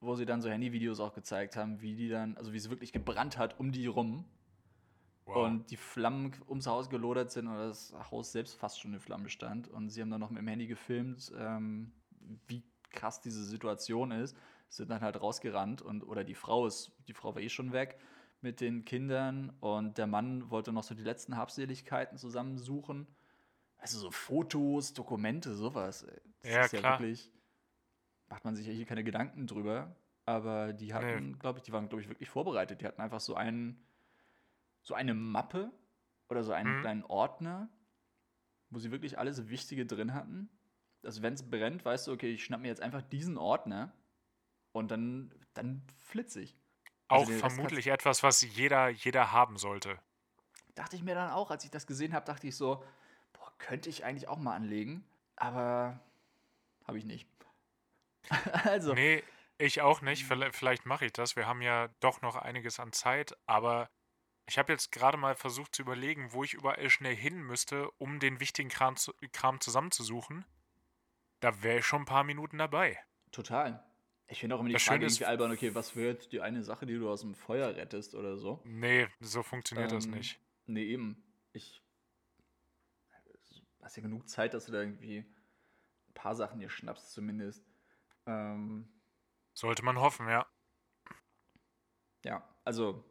wo 0.01 0.14
sie 0.14 0.27
dann 0.27 0.42
so 0.42 0.49
Handyvideos 0.51 1.01
auch 1.01 1.14
gezeigt 1.14 1.57
haben, 1.57 1.81
wie 1.81 1.95
die 1.97 2.09
dann, 2.09 2.37
also 2.37 2.53
wie 2.53 2.57
es 2.59 2.71
wirklich 2.71 2.92
gebrannt 2.92 3.38
hat 3.38 3.59
um 3.59 3.73
die 3.73 3.87
rum 3.87 4.25
Wow. 5.25 5.47
und 5.47 5.71
die 5.71 5.77
Flammen 5.77 6.33
ums 6.49 6.66
Haus 6.69 6.88
gelodert 6.88 7.31
sind 7.33 7.49
und 7.49 7.57
das 7.57 7.92
Haus 8.11 8.31
selbst 8.33 8.55
fast 8.55 8.81
schon 8.81 8.92
in 8.95 9.01
Flammen 9.01 9.29
stand. 9.29 9.66
Und 9.69 9.90
sie 9.90 10.01
haben 10.01 10.11
dann 10.11 10.21
noch 10.21 10.31
mit 10.31 10.38
dem 10.40 10.47
Handy 10.49 10.66
gefilmt, 10.69 11.33
ähm, 11.37 11.92
wie 12.47 12.62
krass 12.90 13.21
diese 13.21 13.45
Situation 13.45 14.12
ist. 14.12 14.37
Sind 14.69 14.88
dann 14.90 15.01
halt 15.01 15.21
rausgerannt 15.21 15.83
und 15.83 16.03
oder 16.05 16.23
die 16.25 16.35
Frau 16.35 16.66
ist, 16.66 16.92
die 17.09 17.12
Frau 17.14 17.35
war 17.35 17.42
eh 17.42 17.49
schon 17.49 17.73
weg 17.73 17.99
mit 18.40 18.61
den 18.61 18.85
Kindern 18.85 19.51
und 19.61 19.99
der 19.99 20.07
Mann 20.07 20.51
wollte 20.51 20.73
noch 20.73 20.85
so 20.85 20.95
die 20.95 21.03
letzten 21.03 21.37
Habseligkeiten 21.37 22.19
zusammensuchen. 22.19 23.07
Also 23.87 24.01
so 24.01 24.11
Fotos, 24.11 24.94
Dokumente, 24.94 25.55
sowas. 25.55 26.05
Das 26.42 26.51
Ja, 26.53 26.66
ist 26.66 26.72
ja 26.72 26.81
klar. 26.81 26.99
wirklich, 26.99 27.31
macht 28.29 28.44
man 28.44 28.57
sich 28.57 28.66
ja 28.66 28.72
hier 28.72 28.85
keine 28.85 29.05
Gedanken 29.05 29.46
drüber. 29.46 29.94
Aber 30.25 30.72
die 30.72 30.92
hatten, 30.92 31.38
glaube 31.38 31.61
ich, 31.61 31.62
die 31.62 31.72
waren, 31.72 31.88
glaube 31.88 32.03
ich, 32.03 32.09
wirklich 32.09 32.29
vorbereitet. 32.29 32.81
Die 32.81 32.87
hatten 32.87 33.01
einfach 33.01 33.20
so 33.20 33.37
einen, 33.37 33.87
so 34.83 34.94
eine 34.94 35.14
Mappe 35.14 35.70
oder 36.29 36.42
so 36.42 36.53
einen 36.53 36.75
Mhm. 36.75 36.81
kleinen 36.81 37.05
Ordner, 37.05 37.68
wo 38.70 38.81
sie 38.81 38.90
wirklich 38.90 39.18
alles 39.20 39.49
Wichtige 39.49 39.87
drin 39.87 40.14
hatten. 40.14 40.51
Dass 41.03 41.22
wenn 41.22 41.35
es 41.35 41.49
brennt, 41.49 41.85
weißt 41.85 42.09
du, 42.09 42.12
okay, 42.12 42.33
ich 42.35 42.44
schnapp 42.44 42.61
mir 42.61 42.68
jetzt 42.68 42.83
einfach 42.83 43.03
diesen 43.03 43.38
Ordner 43.38 43.92
und 44.72 44.90
dann, 44.90 45.33
dann 45.55 45.83
flitze 46.01 46.40
ich. 46.40 46.59
Auch 47.09 47.31
Also 47.31 47.33
Rest 47.33 47.40
vermutlich 47.40 47.88
etwas, 47.88 48.22
was 48.22 48.42
jeder, 48.42 48.88
jeder 48.90 49.33
haben 49.33 49.57
sollte. 49.59 49.99
Dachte 50.75 50.94
ich 50.96 51.03
mir 51.03 51.14
dann 51.14 51.31
auch, 51.31 51.51
als 51.51 51.64
ich 51.64 51.70
das 51.70 51.87
gesehen 51.87 52.12
habe, 52.12 52.27
dachte 52.27 52.46
ich 52.46 52.57
so, 52.57 52.85
könnte 53.59 53.88
ich 53.88 54.05
eigentlich 54.05 54.29
auch 54.29 54.38
mal 54.38 54.55
anlegen, 54.55 55.05
aber 55.37 56.01
habe 56.87 56.99
ich 56.99 57.05
nicht. 57.05 57.29
also, 58.64 58.95
Nee, 58.95 59.23
ich 59.59 59.81
auch 59.81 60.01
nicht. 60.03 60.25
Vielleicht, 60.25 60.87
mache 60.87 61.07
ich 61.07 61.12
das. 61.12 61.37
Wir 61.37 61.47
haben 61.47 61.62
ja 61.62 61.88
doch 62.01 62.23
noch 62.23 62.37
einiges 62.37 62.79
an 62.81 62.92
Zeit, 62.92 63.37
aber 63.47 63.88
ich 64.47 64.59
habe 64.59 64.73
jetzt 64.73 64.92
gerade 64.92 65.16
mal 65.16 65.35
versucht 65.35 65.75
zu 65.75 65.83
überlegen, 65.83 66.33
wo 66.33 66.45
ich 66.45 66.55
überall 66.55 66.90
schnell 66.90 67.16
hin 67.16 67.42
müsste, 67.42 67.90
um 67.92 68.21
den 68.21 68.38
wichtigen 68.40 68.69
Kram, 68.69 68.97
zu, 68.97 69.12
Kram 69.33 69.61
zusammenzusuchen. 69.61 70.45
Da 71.40 71.62
wäre 71.62 71.79
ich 71.81 71.87
schon 71.87 72.03
ein 72.03 72.07
paar 72.07 72.25
Minuten 72.25 72.59
dabei. 72.59 72.99
total. 73.33 73.83
Ich 74.29 74.40
finde 74.40 74.57
auch 74.57 74.61
immer 74.61 74.69
die 74.71 74.73
Das 74.75 74.83
Frage 74.83 75.05
irgendwie 75.05 75.25
albern, 75.25 75.53
okay, 75.53 75.75
was 75.75 75.95
wird 75.95 76.33
die 76.33 76.40
eine 76.40 76.64
Sache, 76.64 76.85
die 76.85 76.95
du 76.99 77.09
aus 77.09 77.21
dem 77.21 77.35
Feuer 77.35 77.77
rettest 77.77 78.14
oder 78.16 78.37
so? 78.37 78.61
Nee, 78.64 79.07
so 79.21 79.45
funktioniert 79.45 79.92
das 79.92 80.07
Ähm, 80.07 80.12
nicht. 80.12 80.40
Nee, 80.66 80.83
eben. 80.83 81.23
Ich. 81.53 81.81
Du 83.87 83.88
hast 83.88 83.96
ja 83.99 84.03
genug 84.03 84.29
Zeit, 84.29 84.53
dass 84.53 84.66
du 84.66 84.72
da 84.72 84.81
irgendwie 84.81 85.18
ein 85.18 86.14
paar 86.14 86.35
Sachen 86.35 86.59
dir 86.59 86.68
schnappst, 86.68 87.12
zumindest. 87.12 87.64
Ähm, 88.27 88.88
Sollte 89.55 89.85
man 89.85 90.01
hoffen, 90.01 90.29
ja. 90.29 90.44
ja, 92.25 92.42
also 92.64 93.05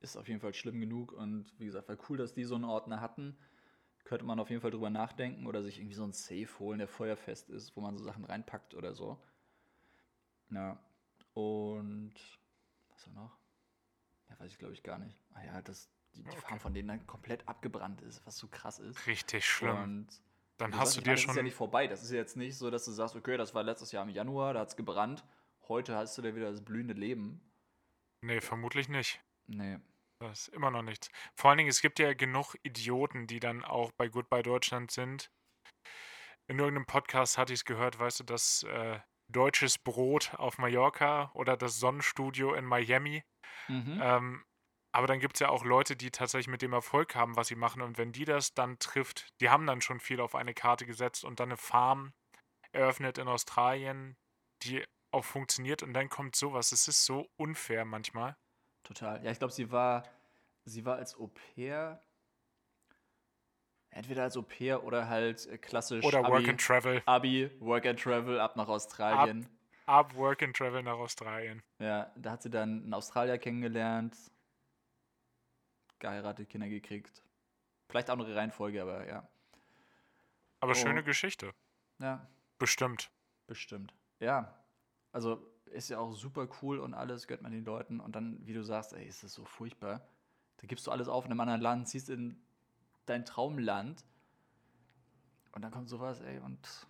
ist 0.00 0.16
auf 0.16 0.26
jeden 0.26 0.40
Fall 0.40 0.52
schlimm 0.52 0.80
genug 0.80 1.12
und 1.12 1.56
wie 1.60 1.66
gesagt, 1.66 1.88
war 1.88 1.96
cool, 2.08 2.16
dass 2.16 2.34
die 2.34 2.42
so 2.42 2.56
einen 2.56 2.64
Ordner 2.64 3.00
hatten. 3.00 3.38
Könnte 4.02 4.24
man 4.24 4.40
auf 4.40 4.50
jeden 4.50 4.62
Fall 4.62 4.72
drüber 4.72 4.90
nachdenken 4.90 5.46
oder 5.46 5.62
sich 5.62 5.78
irgendwie 5.78 5.94
so 5.94 6.02
einen 6.02 6.12
Safe 6.12 6.58
holen, 6.58 6.80
der 6.80 6.88
feuerfest 6.88 7.48
ist, 7.48 7.76
wo 7.76 7.82
man 7.82 7.96
so 7.96 8.02
Sachen 8.02 8.24
reinpackt 8.24 8.74
oder 8.74 8.94
so. 8.94 9.22
Ja, 10.50 10.76
und 11.34 12.14
was 12.90 13.06
war 13.06 13.14
noch? 13.14 13.38
Ja, 14.28 14.40
weiß 14.40 14.50
ich 14.50 14.58
glaube 14.58 14.74
ich 14.74 14.82
gar 14.82 14.98
nicht. 14.98 15.16
Ah 15.34 15.44
ja, 15.44 15.62
dass 15.62 15.88
die, 16.14 16.22
die. 16.24 16.36
Farm 16.36 16.60
von 16.60 16.74
denen 16.74 16.88
dann 16.88 17.06
komplett 17.06 17.46
abgebrannt 17.48 18.00
ist, 18.02 18.24
was 18.26 18.36
so 18.36 18.48
krass 18.48 18.78
ist. 18.78 19.06
Richtig 19.06 19.44
schlimm. 19.46 19.76
Und 19.76 20.08
Dann 20.58 20.76
hast 20.76 20.96
du 20.96 21.00
dir 21.00 21.10
meine, 21.10 21.14
das 21.14 21.20
ist 21.22 21.26
ja 21.28 21.34
schon. 21.34 21.44
nicht 21.44 21.56
vorbei. 21.56 21.86
Das 21.86 22.02
ist 22.02 22.10
ja 22.10 22.18
jetzt 22.18 22.36
nicht 22.36 22.56
so, 22.56 22.70
dass 22.70 22.84
du 22.84 22.90
sagst, 22.90 23.16
okay, 23.16 23.36
das 23.36 23.54
war 23.54 23.62
letztes 23.62 23.92
Jahr 23.92 24.04
im 24.04 24.10
Januar, 24.10 24.54
da 24.54 24.60
hat 24.60 24.68
es 24.68 24.76
gebrannt. 24.76 25.24
Heute 25.68 25.96
hast 25.96 26.18
du 26.18 26.22
da 26.22 26.34
wieder 26.34 26.50
das 26.50 26.64
blühende 26.64 26.94
Leben. 26.94 27.40
Nee, 28.24 28.40
vermutlich 28.40 28.88
nicht. 28.88 29.20
Nee. 29.46 29.78
Das 30.20 30.48
ist 30.48 30.54
immer 30.54 30.70
noch 30.70 30.82
nichts. 30.82 31.08
Vor 31.34 31.50
allen 31.50 31.58
Dingen, 31.58 31.70
es 31.70 31.80
gibt 31.80 31.98
ja 31.98 32.14
genug 32.14 32.54
Idioten, 32.62 33.26
die 33.26 33.40
dann 33.40 33.64
auch 33.64 33.90
bei 33.92 34.08
Goodbye 34.08 34.42
Deutschland 34.42 34.92
sind. 34.92 35.30
In 36.46 36.58
irgendeinem 36.58 36.86
Podcast 36.86 37.38
hatte 37.38 37.52
ich 37.52 37.60
es 37.60 37.64
gehört, 37.64 37.98
weißt 37.98 38.20
du, 38.20 38.24
das 38.24 38.62
äh, 38.64 39.00
deutsches 39.28 39.78
Brot 39.78 40.34
auf 40.34 40.58
Mallorca 40.58 41.32
oder 41.34 41.56
das 41.56 41.78
Sonnenstudio 41.78 42.54
in 42.54 42.64
Miami. 42.64 43.24
Mhm. 43.68 44.00
Ähm, 44.00 44.44
aber 44.92 45.06
dann 45.06 45.20
gibt 45.20 45.36
es 45.36 45.40
ja 45.40 45.48
auch 45.48 45.64
Leute, 45.64 45.96
die 45.96 46.10
tatsächlich 46.10 46.48
mit 46.48 46.60
dem 46.60 46.74
Erfolg 46.74 47.14
haben, 47.14 47.34
was 47.36 47.48
sie 47.48 47.56
machen. 47.56 47.80
Und 47.80 47.96
wenn 47.96 48.12
die 48.12 48.26
das 48.26 48.52
dann 48.52 48.78
trifft, 48.78 49.28
die 49.40 49.48
haben 49.48 49.66
dann 49.66 49.80
schon 49.80 50.00
viel 50.00 50.20
auf 50.20 50.34
eine 50.34 50.52
Karte 50.52 50.84
gesetzt 50.84 51.24
und 51.24 51.40
dann 51.40 51.48
eine 51.48 51.56
Farm 51.56 52.12
eröffnet 52.72 53.16
in 53.16 53.26
Australien, 53.26 54.16
die 54.62 54.84
auch 55.10 55.24
funktioniert. 55.24 55.82
Und 55.82 55.94
dann 55.94 56.10
kommt 56.10 56.36
sowas. 56.36 56.72
Es 56.72 56.88
ist 56.88 57.06
so 57.06 57.26
unfair 57.36 57.86
manchmal. 57.86 58.36
Total. 58.82 59.24
Ja, 59.24 59.30
ich 59.30 59.38
glaube, 59.38 59.54
sie 59.54 59.72
war, 59.72 60.04
sie 60.66 60.84
war 60.84 60.96
als 60.96 61.18
Au 61.18 61.28
pair. 61.28 62.02
Entweder 63.88 64.24
als 64.24 64.36
Au 64.36 64.42
pair 64.42 64.84
oder 64.84 65.08
halt 65.08 65.46
äh, 65.46 65.56
klassisch 65.56 66.04
Oder 66.04 66.22
Work 66.22 66.34
Abi, 66.34 66.50
and 66.50 66.60
Travel. 66.60 67.02
Abi, 67.06 67.50
Work 67.60 67.86
and 67.86 67.98
Travel 67.98 68.38
ab 68.38 68.56
nach 68.56 68.68
Australien. 68.68 69.48
Ab 69.86 70.14
Work 70.16 70.42
and 70.42 70.54
Travel 70.54 70.82
nach 70.82 70.98
Australien. 70.98 71.62
Ja, 71.78 72.12
da 72.16 72.32
hat 72.32 72.42
sie 72.42 72.50
dann 72.50 72.84
einen 72.84 72.94
Australier 72.94 73.38
kennengelernt, 73.38 74.16
geheiratet, 76.02 76.50
Kinder 76.50 76.68
gekriegt. 76.68 77.22
Vielleicht 77.88 78.10
andere 78.10 78.34
Reihenfolge, 78.36 78.82
aber 78.82 79.06
ja. 79.08 79.26
Aber 80.60 80.72
Oh. 80.72 80.74
schöne 80.74 81.02
Geschichte. 81.02 81.52
Ja, 81.98 82.28
Bestimmt. 82.58 83.10
Bestimmt. 83.46 83.92
Ja. 84.20 84.54
Also 85.10 85.44
ist 85.66 85.88
ja 85.90 85.98
auch 85.98 86.12
super 86.14 86.48
cool 86.62 86.78
und 86.78 86.94
alles, 86.94 87.26
gehört 87.26 87.42
man 87.42 87.50
den 87.52 87.64
Leuten. 87.64 87.98
Und 87.98 88.14
dann, 88.14 88.38
wie 88.46 88.52
du 88.52 88.62
sagst, 88.62 88.92
ey, 88.92 89.04
ist 89.04 89.24
das 89.24 89.32
so 89.32 89.44
furchtbar. 89.44 90.06
Da 90.58 90.66
gibst 90.66 90.86
du 90.86 90.90
alles 90.90 91.08
auf 91.08 91.24
in 91.24 91.32
einem 91.32 91.40
anderen 91.40 91.60
Land, 91.60 91.88
ziehst 91.88 92.08
in 92.08 92.40
dein 93.06 93.24
Traumland. 93.24 94.04
Und 95.52 95.62
dann 95.62 95.72
kommt 95.72 95.88
sowas, 95.88 96.20
ey, 96.20 96.38
und 96.38 96.86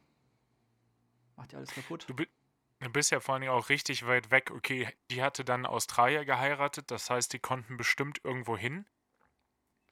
macht 1.36 1.52
dir 1.52 1.56
alles 1.56 1.70
kaputt. 1.74 2.04
Du, 2.08 2.14
du 2.14 2.90
bist 2.90 3.10
ja 3.10 3.20
vor 3.20 3.34
allen 3.34 3.42
Dingen 3.42 3.52
auch 3.54 3.68
richtig 3.70 4.06
weit 4.06 4.30
weg. 4.30 4.50
Okay, 4.50 4.88
die 5.10 5.22
hatte 5.22 5.44
dann 5.44 5.64
Australier 5.66 6.24
geheiratet, 6.24 6.90
das 6.90 7.08
heißt, 7.08 7.32
die 7.32 7.38
konnten 7.38 7.76
bestimmt 7.76 8.20
irgendwo 8.24 8.56
hin. 8.58 8.86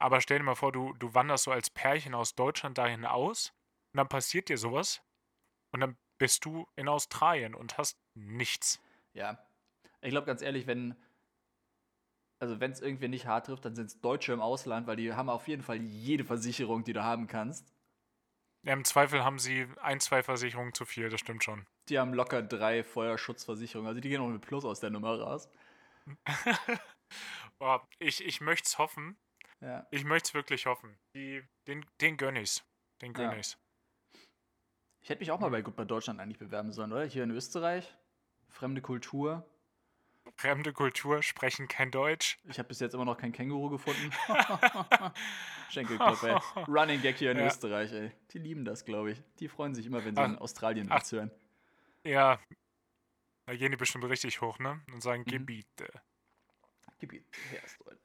Aber 0.01 0.19
stell 0.19 0.39
dir 0.39 0.45
mal 0.45 0.55
vor, 0.55 0.71
du, 0.71 0.93
du 0.93 1.13
wanderst 1.13 1.43
so 1.43 1.51
als 1.51 1.69
Pärchen 1.69 2.15
aus 2.15 2.33
Deutschland 2.33 2.79
dahin 2.79 3.05
aus 3.05 3.53
und 3.93 3.99
dann 3.99 4.09
passiert 4.09 4.49
dir 4.49 4.57
sowas 4.57 5.03
und 5.71 5.79
dann 5.79 5.95
bist 6.17 6.43
du 6.45 6.67
in 6.75 6.87
Australien 6.87 7.53
und 7.53 7.77
hast 7.77 7.99
nichts. 8.15 8.81
Ja. 9.13 9.37
Ich 10.01 10.09
glaube 10.09 10.25
ganz 10.25 10.41
ehrlich, 10.41 10.65
wenn. 10.65 10.95
Also, 12.39 12.59
wenn 12.59 12.71
es 12.71 12.81
irgendwie 12.81 13.07
nicht 13.07 13.27
hart 13.27 13.45
trifft, 13.45 13.63
dann 13.65 13.75
sind 13.75 13.85
es 13.85 14.01
Deutsche 14.01 14.33
im 14.33 14.41
Ausland, 14.41 14.87
weil 14.87 14.95
die 14.95 15.13
haben 15.13 15.29
auf 15.29 15.47
jeden 15.47 15.61
Fall 15.61 15.77
jede 15.77 16.23
Versicherung, 16.23 16.83
die 16.83 16.93
du 16.93 17.03
haben 17.03 17.27
kannst. 17.27 17.71
Ja, 18.63 18.73
Im 18.73 18.83
Zweifel 18.83 19.23
haben 19.23 19.37
sie 19.37 19.67
ein, 19.79 19.99
zwei 19.99 20.23
Versicherungen 20.23 20.73
zu 20.73 20.85
viel, 20.85 21.09
das 21.09 21.19
stimmt 21.19 21.43
schon. 21.43 21.67
Die 21.89 21.99
haben 21.99 22.15
locker 22.15 22.41
drei 22.41 22.83
Feuerschutzversicherungen. 22.83 23.87
Also, 23.87 24.01
die 24.01 24.09
gehen 24.09 24.21
auch 24.21 24.27
mit 24.27 24.41
Plus 24.41 24.65
aus 24.65 24.79
der 24.79 24.89
Nummer 24.89 25.19
raus. 25.19 25.47
Oh, 27.59 27.77
ich 27.99 28.25
ich 28.25 28.41
möchte 28.41 28.65
es 28.65 28.79
hoffen. 28.79 29.17
Ja. 29.61 29.85
Ich 29.91 30.03
möchte 30.03 30.29
es 30.29 30.33
wirklich 30.33 30.65
hoffen. 30.65 30.97
Die, 31.15 31.43
den, 31.67 31.85
den 32.01 32.17
gönn 32.17 32.35
ich's. 32.35 32.63
Den 33.01 33.13
gönn 33.13 33.31
Ja. 33.31 33.37
ich's. 33.37 33.57
Ich 35.01 35.09
hätte 35.09 35.19
mich 35.21 35.31
auch 35.31 35.39
mal 35.39 35.49
bei 35.49 35.61
Gut 35.61 35.75
bei 35.75 35.85
Deutschland 35.85 36.19
eigentlich 36.19 36.37
bewerben 36.39 36.71
sollen, 36.71 36.91
oder? 36.91 37.05
Hier 37.05 37.23
in 37.23 37.31
Österreich. 37.31 37.95
Fremde 38.49 38.81
Kultur. 38.81 39.45
Fremde 40.35 40.71
Kultur, 40.73 41.23
sprechen 41.23 41.67
kein 41.67 41.89
Deutsch. 41.89 42.37
Ich 42.45 42.59
habe 42.59 42.67
bis 42.67 42.79
jetzt 42.79 42.93
immer 42.93 43.05
noch 43.05 43.17
kein 43.17 43.31
Känguru 43.31 43.69
gefunden. 43.71 44.11
Schenkelklopf, 45.69 46.21
ey. 46.23 46.37
Running 46.67 47.01
Gag 47.01 47.17
hier 47.17 47.31
in 47.31 47.37
Ja. 47.39 47.47
Österreich, 47.47 47.91
ey. 47.91 48.11
Die 48.31 48.39
lieben 48.39 48.63
das, 48.65 48.85
glaube 48.85 49.11
ich. 49.11 49.21
Die 49.39 49.47
freuen 49.47 49.73
sich 49.73 49.85
immer, 49.85 50.03
wenn 50.05 50.15
sie 50.15 50.21
Ach. 50.21 50.25
in 50.29 50.37
Australien 50.37 50.89
was 50.89 51.11
hören. 51.11 51.31
Ja, 52.03 52.39
da 53.45 53.55
gehen 53.55 53.71
die 53.71 53.77
bestimmt 53.77 54.03
richtig 54.05 54.41
hoch, 54.41 54.59
ne? 54.59 54.81
Und 54.93 55.01
sagen, 55.01 55.23
Mhm. 55.25 55.31
Gebiete, 55.31 55.89
Gebiet, 56.99 57.25
Hersteuer. 57.49 57.97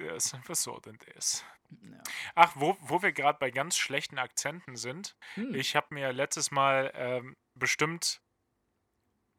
Was 0.00 0.36
was 0.46 0.62
soll 0.62 0.80
denn 0.82 0.98
das? 1.14 1.44
Ja. 1.82 2.02
Ach, 2.34 2.52
wo, 2.56 2.76
wo 2.80 3.02
wir 3.02 3.12
gerade 3.12 3.38
bei 3.38 3.50
ganz 3.50 3.76
schlechten 3.76 4.18
Akzenten 4.18 4.76
sind. 4.76 5.16
Hm. 5.34 5.54
Ich 5.54 5.76
habe 5.76 5.88
mir 5.90 6.12
letztes 6.12 6.50
Mal 6.50 6.90
ähm, 6.94 7.36
bestimmt 7.54 8.20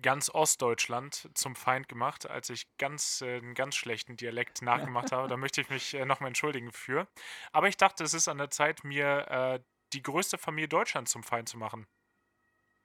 ganz 0.01 0.29
Ostdeutschland 0.29 1.29
zum 1.35 1.55
Feind 1.55 1.87
gemacht, 1.87 2.29
als 2.29 2.49
ich 2.49 2.65
ganz, 2.77 3.21
äh, 3.21 3.37
einen 3.37 3.53
ganz 3.53 3.75
schlechten 3.75 4.15
Dialekt 4.17 4.61
nachgemacht 4.61 5.11
habe. 5.11 5.27
Da 5.27 5.37
möchte 5.37 5.61
ich 5.61 5.69
mich 5.69 5.93
äh, 5.93 6.05
nochmal 6.05 6.29
entschuldigen 6.29 6.71
für. 6.71 7.07
Aber 7.51 7.67
ich 7.67 7.77
dachte, 7.77 8.03
es 8.03 8.13
ist 8.13 8.27
an 8.27 8.37
der 8.37 8.49
Zeit, 8.49 8.83
mir 8.83 9.27
äh, 9.29 9.59
die 9.93 10.01
größte 10.01 10.37
Familie 10.37 10.69
Deutschlands 10.69 11.11
zum 11.11 11.23
Feind 11.23 11.49
zu 11.49 11.57
machen. 11.57 11.87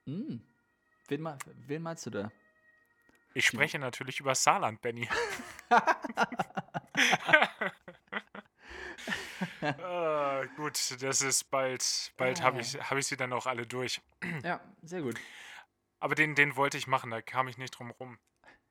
Hm. 0.05 0.41
Wen, 1.07 1.37
wen 1.45 1.81
meinst 1.81 2.05
du 2.05 2.09
da? 2.09 2.31
Ich 3.33 3.45
spreche 3.45 3.79
natürlich 3.79 4.19
über 4.19 4.35
Saarland, 4.35 4.81
Benny. 4.81 5.07
Ah, 9.61 10.43
gut, 10.55 11.01
das 11.01 11.21
ist 11.21 11.45
bald, 11.45 12.13
bald 12.17 12.41
habe 12.41 12.61
ich, 12.61 12.75
hab 12.75 12.97
ich 12.97 13.07
sie 13.07 13.17
dann 13.17 13.33
auch 13.33 13.45
alle 13.45 13.65
durch. 13.65 14.01
Ja, 14.43 14.61
sehr 14.81 15.01
gut. 15.01 15.19
Aber 15.99 16.15
den, 16.15 16.35
den 16.35 16.55
wollte 16.55 16.77
ich 16.77 16.87
machen, 16.87 17.09
da 17.09 17.21
kam 17.21 17.47
ich 17.47 17.57
nicht 17.57 17.71
drum 17.71 17.91
rum. 17.91 18.19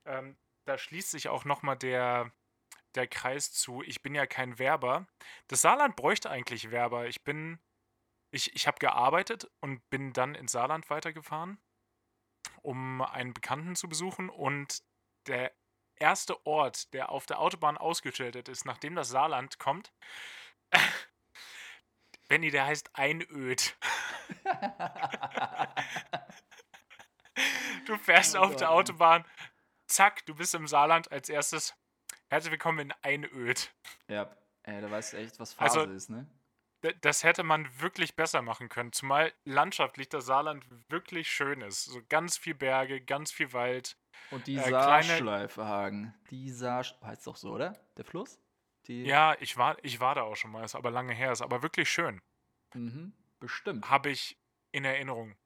Ähm, 0.05 0.37
da 0.65 0.79
schließt 0.79 1.11
sich 1.11 1.29
auch 1.29 1.45
nochmal 1.45 1.77
der, 1.77 2.33
der 2.95 3.07
Kreis 3.07 3.53
zu, 3.53 3.83
ich 3.83 4.03
bin 4.03 4.15
ja 4.15 4.27
kein 4.27 4.59
Werber. 4.59 5.07
Das 5.49 5.61
Saarland 5.61 5.97
bräuchte 5.97 6.31
eigentlich 6.31 6.71
Werber. 6.71 7.07
Ich 7.07 7.25
bin, 7.25 7.59
ich, 8.31 8.55
ich 8.55 8.67
habe 8.67 8.79
gearbeitet 8.79 9.51
und 9.61 9.89
bin 9.91 10.13
dann 10.13 10.35
ins 10.35 10.53
Saarland 10.53 10.89
weitergefahren, 10.91 11.59
um 12.63 13.03
einen 13.03 13.35
Bekannten 13.35 13.77
zu 13.77 13.89
besuchen. 13.89 14.29
Und 14.29 14.83
der 15.27 15.53
erste 15.97 16.45
Ort, 16.47 16.93
der 16.93 17.11
auf 17.11 17.27
der 17.27 17.41
Autobahn 17.41 17.77
ausgeschildert 17.77 18.49
ist, 18.49 18.65
nachdem 18.65 18.95
das 18.95 19.09
Saarland 19.09 19.59
kommt, 19.59 19.93
Benny, 22.29 22.51
der 22.51 22.67
heißt 22.67 22.91
Einöd. 22.95 23.77
Du 27.87 27.97
fährst 27.99 28.35
Oh 28.35 28.41
auf 28.41 28.51
Gott, 28.51 28.61
der. 28.61 28.71
Autobahn, 28.71 29.25
zack, 29.87 30.25
du 30.27 30.35
bist 30.35 30.55
im 30.55 30.67
Saarland 30.67 31.13
als 31.13 31.29
erstes. 31.29 31.75
Herzlich 32.29 32.51
willkommen 32.53 32.79
in 32.81 32.93
Einöd. 33.03 33.73
ja, 34.09 34.35
ey, 34.65 34.81
da 34.81 34.91
weißt 34.91 35.13
du 35.13 35.17
echt, 35.19 35.39
was 35.39 35.53
Phase 35.53 35.81
Also- 35.81 35.93
ist, 35.93 36.11
ne? 36.11 36.27
Das 37.01 37.25
hätte 37.25 37.43
man 37.43 37.81
wirklich 37.81 38.15
besser 38.15 38.43
machen 38.43 38.69
können, 38.69 38.93
zumal 38.93 39.33
landschaftlich 39.45 40.09
das 40.09 40.27
Saarland 40.27 40.65
wirklich 40.89 41.29
schön 41.33 41.61
ist. 41.63 41.85
So 41.85 42.01
ganz 42.09 42.37
viel 42.37 42.55
Berge, 42.55 43.01
ganz 43.01 43.33
viel 43.33 43.53
Wald, 43.53 43.97
Und 44.31 44.47
die 44.47 44.57
Äh, 44.57 44.63
kleine- 44.63 45.05
Saarschleife 45.05 45.65
Hagen. 45.65 46.15
Die 46.31 46.51
Saar 46.51 46.85
heißt 47.03 47.27
doch 47.27 47.37
so, 47.37 47.53
oder? 47.53 47.77
Der 47.97 48.05
Fluss? 48.05 48.39
Die 48.87 49.05
Ja, 49.05 49.37
ich 49.41 49.57
war, 49.57 49.77
ich 49.85 50.01
war 50.01 50.15
da 50.15 50.23
auch 50.23 50.37
schon 50.37 50.51
mal, 50.51 50.65
ist 50.65 50.75
aber 50.75 50.91
lange 50.91 51.15
her, 51.15 51.33
ist 51.33 51.43
aber 51.43 51.63
wirklich 51.63 51.89
schön. 51.89 52.21
Mhm. 52.75 53.13
Bestimmt. 53.39 53.89
Habe 53.91 54.11
ich 54.11 54.39
in 54.73 54.85
Erinnerung. 54.85 55.37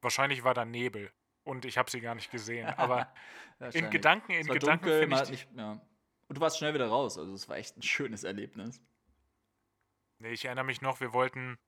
Wahrscheinlich 0.00 0.44
war 0.44 0.54
da 0.54 0.64
Nebel 0.64 1.12
und 1.44 1.64
ich 1.64 1.78
habe 1.78 1.90
sie 1.90 2.00
gar 2.00 2.14
nicht 2.14 2.30
gesehen. 2.30 2.66
Aber 2.66 3.12
in. 3.72 3.90
Gedanken, 3.90 4.32
in 4.32 4.46
Gedanken 4.46 4.88
finde 4.88 5.22
ich. 5.22 5.30
nicht, 5.30 5.48
ja. 5.56 5.80
Und 6.28 6.36
du 6.36 6.40
warst 6.40 6.58
schnell 6.58 6.74
wieder 6.74 6.88
raus, 6.88 7.18
also 7.18 7.32
es 7.32 7.48
war 7.48 7.56
echt 7.56 7.76
ein 7.76 7.82
schönes 7.82 8.22
Erlebnis. 8.22 8.82
Nee, 10.20 10.32
ich 10.32 10.44
erinnere 10.44 10.64
mich 10.64 10.82
noch, 10.82 11.00
wir 11.00 11.12
wollten 11.12 11.58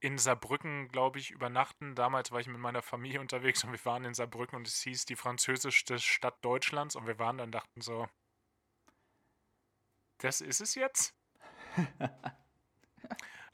in 0.00 0.18
Saarbrücken, 0.18 0.88
glaube 0.88 1.20
ich, 1.20 1.30
übernachten. 1.30 1.94
Damals 1.94 2.32
war 2.32 2.40
ich 2.40 2.48
mit 2.48 2.58
meiner 2.58 2.82
Familie 2.82 3.20
unterwegs 3.20 3.62
und 3.64 3.72
wir 3.72 3.84
waren 3.84 4.04
in 4.04 4.14
Saarbrücken 4.14 4.56
und 4.56 4.66
es 4.66 4.80
hieß 4.82 5.04
die 5.06 5.16
französischste 5.16 5.98
Stadt 5.98 6.44
Deutschlands 6.44 6.96
und 6.96 7.06
wir 7.06 7.18
waren 7.18 7.38
dann 7.38 7.52
dachten 7.52 7.80
so, 7.80 8.08
das 10.24 10.40
ist 10.40 10.60
es 10.60 10.74
jetzt? 10.74 11.14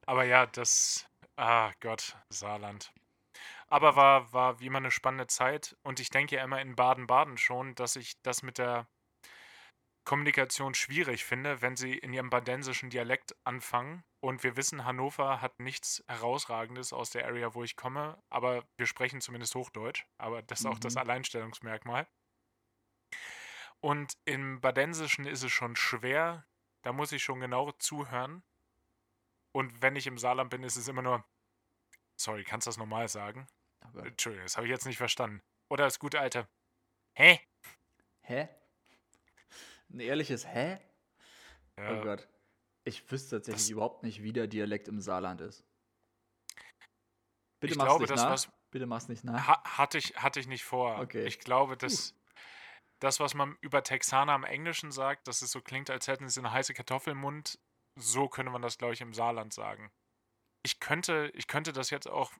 Aber 0.06 0.24
ja, 0.24 0.46
das, 0.46 1.08
ah 1.36 1.72
Gott, 1.80 2.16
Saarland. 2.30 2.92
Aber 3.68 3.96
war, 3.96 4.32
war 4.32 4.60
wie 4.60 4.66
immer 4.66 4.78
eine 4.78 4.90
spannende 4.90 5.26
Zeit 5.26 5.76
und 5.82 6.00
ich 6.00 6.10
denke 6.10 6.36
ja 6.36 6.44
immer 6.44 6.60
in 6.60 6.74
Baden-Baden 6.76 7.36
schon, 7.36 7.74
dass 7.74 7.96
ich 7.96 8.20
das 8.22 8.42
mit 8.42 8.58
der 8.58 8.88
Kommunikation 10.04 10.72
schwierig 10.74 11.26
finde, 11.26 11.60
wenn 11.60 11.76
sie 11.76 11.92
in 11.92 12.14
ihrem 12.14 12.30
badensischen 12.30 12.88
Dialekt 12.88 13.36
anfangen. 13.44 14.02
Und 14.20 14.42
wir 14.42 14.56
wissen, 14.56 14.86
Hannover 14.86 15.42
hat 15.42 15.60
nichts 15.60 16.02
Herausragendes 16.08 16.94
aus 16.94 17.10
der 17.10 17.26
Area, 17.26 17.52
wo 17.52 17.62
ich 17.62 17.76
komme, 17.76 18.18
aber 18.30 18.64
wir 18.78 18.86
sprechen 18.86 19.20
zumindest 19.20 19.54
Hochdeutsch. 19.54 20.06
Aber 20.16 20.40
das 20.40 20.60
ist 20.60 20.66
auch 20.66 20.78
das 20.78 20.94
Mhm. 20.94 21.00
Alleinstellungsmerkmal. 21.00 22.08
Und 23.80 24.16
im 24.24 24.62
Badensischen 24.62 25.26
ist 25.26 25.42
es 25.42 25.52
schon 25.52 25.76
schwer, 25.76 26.46
da 26.82 26.92
muss 26.92 27.12
ich 27.12 27.22
schon 27.22 27.40
genau 27.40 27.72
zuhören. 27.72 28.42
Und 29.52 29.82
wenn 29.82 29.96
ich 29.96 30.06
im 30.06 30.18
Saarland 30.18 30.50
bin, 30.50 30.62
ist 30.62 30.76
es 30.76 30.88
immer 30.88 31.02
nur, 31.02 31.24
sorry, 32.16 32.44
kannst 32.44 32.66
du 32.66 32.68
das 32.70 32.76
normal 32.76 33.08
sagen? 33.08 33.46
Gott. 33.92 34.06
Entschuldigung, 34.06 34.44
das 34.44 34.56
habe 34.56 34.66
ich 34.66 34.70
jetzt 34.70 34.86
nicht 34.86 34.98
verstanden. 34.98 35.42
Oder 35.70 35.84
das 35.84 35.98
gute 35.98 36.20
alte, 36.20 36.48
hä? 37.14 37.40
Hä? 38.22 38.48
Ein 39.90 40.00
ehrliches 40.00 40.46
Hä? 40.46 40.78
Ja, 41.78 41.98
Oh 41.98 42.02
Gott. 42.02 42.28
Ich 42.84 43.10
wüsste 43.10 43.36
tatsächlich 43.36 43.62
Das- 43.64 43.70
überhaupt 43.70 44.02
nicht, 44.02 44.22
wie 44.22 44.32
der 44.32 44.46
Dialekt 44.46 44.88
im 44.88 45.00
Saarland 45.00 45.40
ist. 45.40 45.64
Bitte 47.60 47.72
Ich 47.72 47.78
mach's 47.78 47.86
glaube, 47.88 48.02
nicht 48.04 48.12
das, 48.12 48.46
nach. 48.46 48.54
Bitte 48.70 48.86
mach's 48.86 49.08
nicht 49.08 49.24
nach. 49.24 49.46
Ha 49.46 49.78
hatte, 49.78 49.98
ich, 49.98 50.16
hatte 50.16 50.40
ich 50.40 50.46
nicht 50.46 50.64
vor. 50.64 50.98
Okay. 51.00 51.24
Ich 51.26 51.38
glaube, 51.40 51.76
dass 51.76 52.14
das, 52.98 53.20
was 53.20 53.34
man 53.34 53.56
über 53.60 53.82
Texaner 53.82 54.34
im 54.34 54.44
Englischen 54.44 54.90
sagt, 54.90 55.28
dass 55.28 55.42
es 55.42 55.52
so 55.52 55.60
klingt, 55.60 55.90
als 55.90 56.08
hätten 56.08 56.28
sie 56.28 56.40
eine 56.40 56.52
heiße 56.52 56.74
Kartoffel 56.74 57.12
im 57.12 57.18
Mund, 57.18 57.58
so 57.96 58.28
könnte 58.28 58.50
man 58.50 58.62
das, 58.62 58.78
glaube 58.78 58.94
ich, 58.94 59.00
im 59.00 59.14
Saarland 59.14 59.52
sagen. 59.52 59.90
Ich 60.62 60.80
könnte, 60.80 61.30
ich 61.34 61.46
könnte 61.46 61.72
das 61.72 61.90
jetzt 61.90 62.08
auch. 62.08 62.32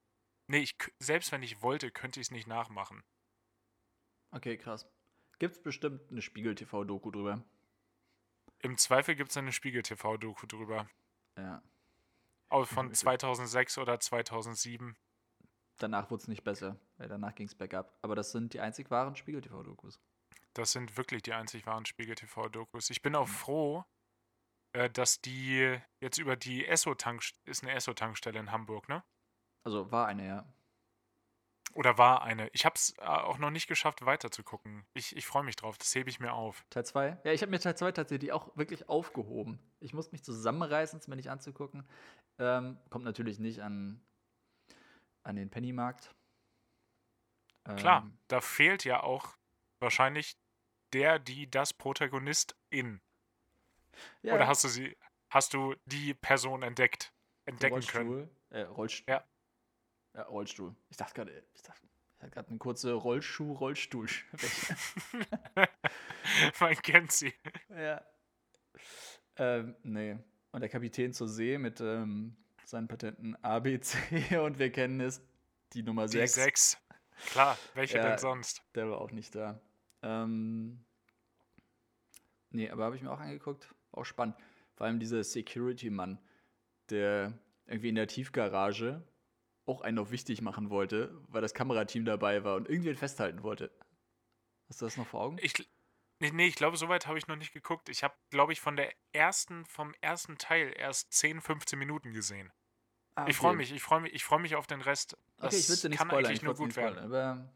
Nee, 0.49 0.59
ich, 0.59 0.77
selbst 0.99 1.31
wenn 1.33 1.43
ich 1.43 1.63
wollte, 1.63 1.91
könnte 1.91 2.21
ich 2.21 2.29
es 2.29 2.31
nicht 2.31 2.47
nachmachen. 2.47 3.03
Okay, 4.31 4.57
krass. 4.57 4.87
Gibt's 5.39 5.63
bestimmt 5.63 6.11
eine 6.11 6.23
Spiegel-TV-Doku 6.23 7.11
drüber? 7.11 7.45
Im 8.61 8.77
Zweifel 8.77 9.15
gibt 9.15 9.31
es 9.31 9.37
eine 9.37 9.53
Spiegel-TV-Doku 9.53 10.47
drüber. 10.47 10.89
Ja. 11.37 11.63
Auch 12.49 12.67
von 12.67 12.93
2006 12.93 13.79
oder 13.79 14.01
2007. 14.01 14.97
Danach 15.79 16.11
wurde 16.11 16.23
es 16.23 16.29
nicht 16.29 16.43
besser, 16.43 16.77
weil 16.97 17.09
danach 17.09 17.35
ging 17.35 17.47
es 17.47 17.55
bergab. 17.55 17.97
Aber 18.03 18.17
das 18.17 18.33
sind 18.33 18.53
die 18.55 18.61
einzig 18.61 18.91
wahren 18.91 19.15
Spiegel-TV-Dokus. 19.15 20.01
Das 20.59 20.73
sind 20.73 20.97
wirklich 20.97 21.23
die 21.23 21.35
einzig 21.35 21.67
wahren 21.67 21.87
Spiegel-TV-Dokus. 21.87 22.91
Ich 22.91 23.01
bin 23.01 23.15
auch 23.15 23.29
froh, 23.29 23.85
äh, 24.73 24.91
dass 24.91 25.21
die 25.21 25.79
jetzt 26.01 26.19
über 26.19 26.35
die 26.35 26.67
Esso-Tankstelle, 26.67 27.41
ist 27.49 27.63
eine 27.63 27.73
Esso-Tankstelle 27.75 28.41
in 28.41 28.51
Hamburg, 28.51 28.89
ne? 28.89 29.05
Also 29.65 29.93
war 29.93 30.09
eine, 30.09 30.27
ja. 30.27 30.53
Oder 31.75 31.97
war 31.97 32.23
eine. 32.23 32.49
Ich 32.49 32.65
habe 32.65 32.75
es 32.75 32.93
äh, 32.99 33.03
auch 33.03 33.39
noch 33.39 33.51
nicht 33.51 33.69
geschafft, 33.69 34.05
weiterzugucken. 34.05 34.85
Ich, 34.95 35.15
ich 35.15 35.29
freue 35.29 35.45
mich 35.45 35.55
drauf, 35.55 35.79
das 35.79 35.95
hebe 35.95 36.11
ich 36.11 36.19
mir 36.19 36.33
auf. 36.33 36.67
Teil 36.71 36.85
2? 36.85 37.21
Ja, 37.23 37.31
ich 37.31 37.43
habe 37.43 37.51
mir 37.51 37.61
Teil 37.61 37.77
2 37.77 37.93
tatsächlich 37.93 38.33
auch 38.33 38.57
wirklich 38.57 38.89
aufgehoben. 38.89 39.61
Ich 39.79 39.95
muss 39.95 40.11
mich 40.11 40.25
zusammenreißen, 40.25 40.99
es 40.99 41.07
mir 41.07 41.15
nicht 41.15 41.31
anzugucken. 41.31 41.89
Ähm, 42.41 42.79
kommt 42.91 43.05
natürlich 43.05 43.39
nicht 43.39 43.63
an, 43.63 44.05
an 45.23 45.37
den 45.37 45.51
Pennymarkt. 45.51 46.17
Klar, 47.77 48.03
Ähm, 48.03 48.19
da 48.27 48.41
fehlt 48.41 48.85
ja 48.85 49.05
auch 49.05 49.37
wahrscheinlich 49.81 50.37
der, 50.93 51.19
die, 51.19 51.51
das 51.51 51.73
Protagonist 51.73 52.57
in. 52.71 53.01
ja, 54.23 54.35
Oder 54.35 54.47
hast 54.47 54.65
du 54.65 54.69
sie, 54.69 54.97
hast 55.31 55.55
du 55.55 55.75
die 55.87 56.15
Person 56.15 56.63
entdeckt, 56.63 57.13
entdecken 57.45 57.81
können? 57.81 58.09
Rollstuhl. 58.11 58.31
Äh, 58.51 58.61
Rollstuhl. 58.63 59.15
Ja. 59.15 59.25
Ja, 60.15 60.23
Rollstuhl. 60.23 60.75
Ich 60.89 60.97
dachte 60.97 61.15
gerade, 61.15 61.45
ich 61.55 61.63
dachte, 61.63 61.87
ich 62.17 62.23
hatte 62.23 62.31
gerade 62.33 62.49
eine 62.49 62.59
kurze 62.59 62.93
Rollschuh-Rollstuhl. 62.95 64.09
Man 66.61 66.75
kennt 66.83 67.13
sie. 67.13 67.33
ja. 67.71 68.03
Ähm, 69.37 69.77
nee. 69.83 70.19
Und 70.51 70.61
der 70.61 70.69
Kapitän 70.69 71.13
zur 71.13 71.29
See 71.29 71.59
mit 71.59 71.81
ähm, 71.81 72.37
seinen 72.65 72.89
Patenten 72.89 73.37
ABC 73.45 74.39
und 74.41 74.59
wir 74.59 74.73
kennen 74.73 75.01
es, 75.01 75.21
die 75.75 75.83
Nummer 75.83 76.07
Die 76.07 76.19
6. 76.19 76.35
sechs. 76.35 76.79
Klar, 77.31 77.59
welche 77.75 77.99
Ja. 77.99 78.09
denn 78.09 78.19
sonst? 78.19 78.63
Der 78.75 78.89
war 78.91 79.01
auch 79.01 79.11
nicht 79.11 79.35
da. 79.35 79.61
Ähm, 80.03 80.85
nee, 82.51 82.71
aber 82.71 82.85
habe 82.85 82.97
ich 82.97 83.03
mir 83.03 83.11
auch 83.11 83.21
angeguckt. 83.21 83.75
Auch 83.93 84.05
spannend. 84.05 84.37
Vor 84.75 84.87
allem 84.87 85.01
dieser 85.01 85.25
Security-Mann, 85.25 86.19
der 86.91 87.39
irgendwie 87.67 87.89
in 87.89 87.95
der 87.97 88.07
Tiefgarage 88.07 89.03
auch 89.67 89.81
einen 89.83 89.99
auf 89.99 90.11
wichtig 90.11 90.41
machen 90.41 90.71
wollte, 90.71 91.15
weil 91.29 91.43
das 91.43 91.53
Kamerateam 91.53 92.05
dabei 92.05 92.45
war 92.45 92.57
und 92.57 92.69
irgendwen 92.69 92.97
festhalten 92.97 93.43
wollte. 93.43 93.71
Hast 94.69 94.81
du 94.81 94.87
das 94.87 94.97
noch 94.97 95.07
vor 95.07 95.21
Augen? 95.21 95.37
Ich, 95.43 95.55
nee, 96.21 96.31
nee, 96.31 96.47
ich 96.47 96.55
glaube, 96.55 96.77
soweit 96.77 97.07
habe 97.07 97.19
ich 97.19 97.27
noch 97.27 97.37
nicht 97.37 97.53
geguckt. 97.53 97.89
Ich 97.89 98.03
habe, 98.03 98.15
glaube 98.31 98.53
ich, 98.53 98.61
von 98.61 98.77
der 98.77 98.93
ersten, 99.13 99.67
vom 99.67 99.95
ersten 100.01 100.39
Teil 100.39 100.73
erst 100.77 101.13
10, 101.13 101.41
15 101.41 101.79
Minuten 101.79 102.13
gesehen. 102.13 102.51
Ah, 103.15 103.27
Ich 103.29 103.37
freue 103.37 103.57
mich, 103.57 103.73
ich 103.73 103.83
freue 103.83 104.01
mich, 104.01 104.15
ich 104.15 104.25
freue 104.25 104.41
mich 104.41 104.55
auf 104.55 104.67
den 104.67 104.81
Rest. 104.81 105.19
Okay, 105.39 105.57
ich 105.57 105.69
will 105.69 105.77
dir 105.77 105.89
nicht 105.91 105.99
kann 105.99 106.09
spoilern. 106.09 106.27
eigentlich 106.27 106.39
Ich 106.39 106.43
nur 106.45 106.55
gut 106.55 106.67
nicht 106.69 106.77
werden. 106.77 106.99
aber 106.99 107.53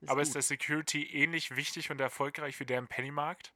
ist 0.00 0.08
Aber 0.08 0.20
gut. 0.20 0.28
ist 0.28 0.34
der 0.34 0.42
Security 0.42 1.04
ähnlich 1.04 1.56
wichtig 1.56 1.90
und 1.90 2.00
erfolgreich 2.00 2.58
wie 2.60 2.66
der 2.66 2.78
im 2.78 2.88
Pennymarkt? 2.88 3.52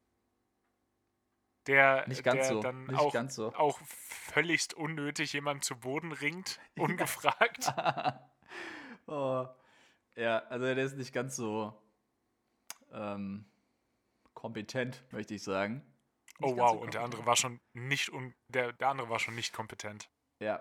Der, 1.67 2.07
nicht 2.09 2.25
ganz 2.25 2.41
der 2.41 2.49
so. 2.49 2.61
dann 2.61 2.87
Nicht 2.87 2.99
auch, 2.99 3.13
ganz 3.13 3.37
so. 3.37 3.55
auch 3.55 3.79
völligst 3.87 4.75
unnötig 4.75 5.33
jemanden 5.33 5.63
zu 5.63 5.77
Boden 5.79 6.11
ringt, 6.11 6.59
ungefragt. 6.77 7.73
oh. 9.07 9.47
Ja, 10.17 10.39
also 10.47 10.67
der 10.67 10.85
ist 10.85 10.97
nicht 10.97 11.13
ganz 11.13 11.37
so 11.37 11.81
ähm, 12.91 13.47
kompetent, 14.35 15.05
möchte 15.13 15.35
ich 15.35 15.43
sagen. 15.43 15.83
Oh 16.41 16.47
Nicht 16.47 16.57
ganz 16.57 16.71
wow, 16.71 16.73
so 16.73 16.83
und 16.83 16.95
der 16.95 17.03
andere 17.03 17.27
war 17.27 17.37
schon 17.37 17.61
nicht 17.73 18.11
un 18.11 18.35
der, 18.49 18.73
der 18.73 18.89
andere 18.89 19.09
war 19.09 19.21
schon 19.21 19.35
nicht 19.37 19.53
kompetent. 19.53 20.11
Ja. 20.41 20.57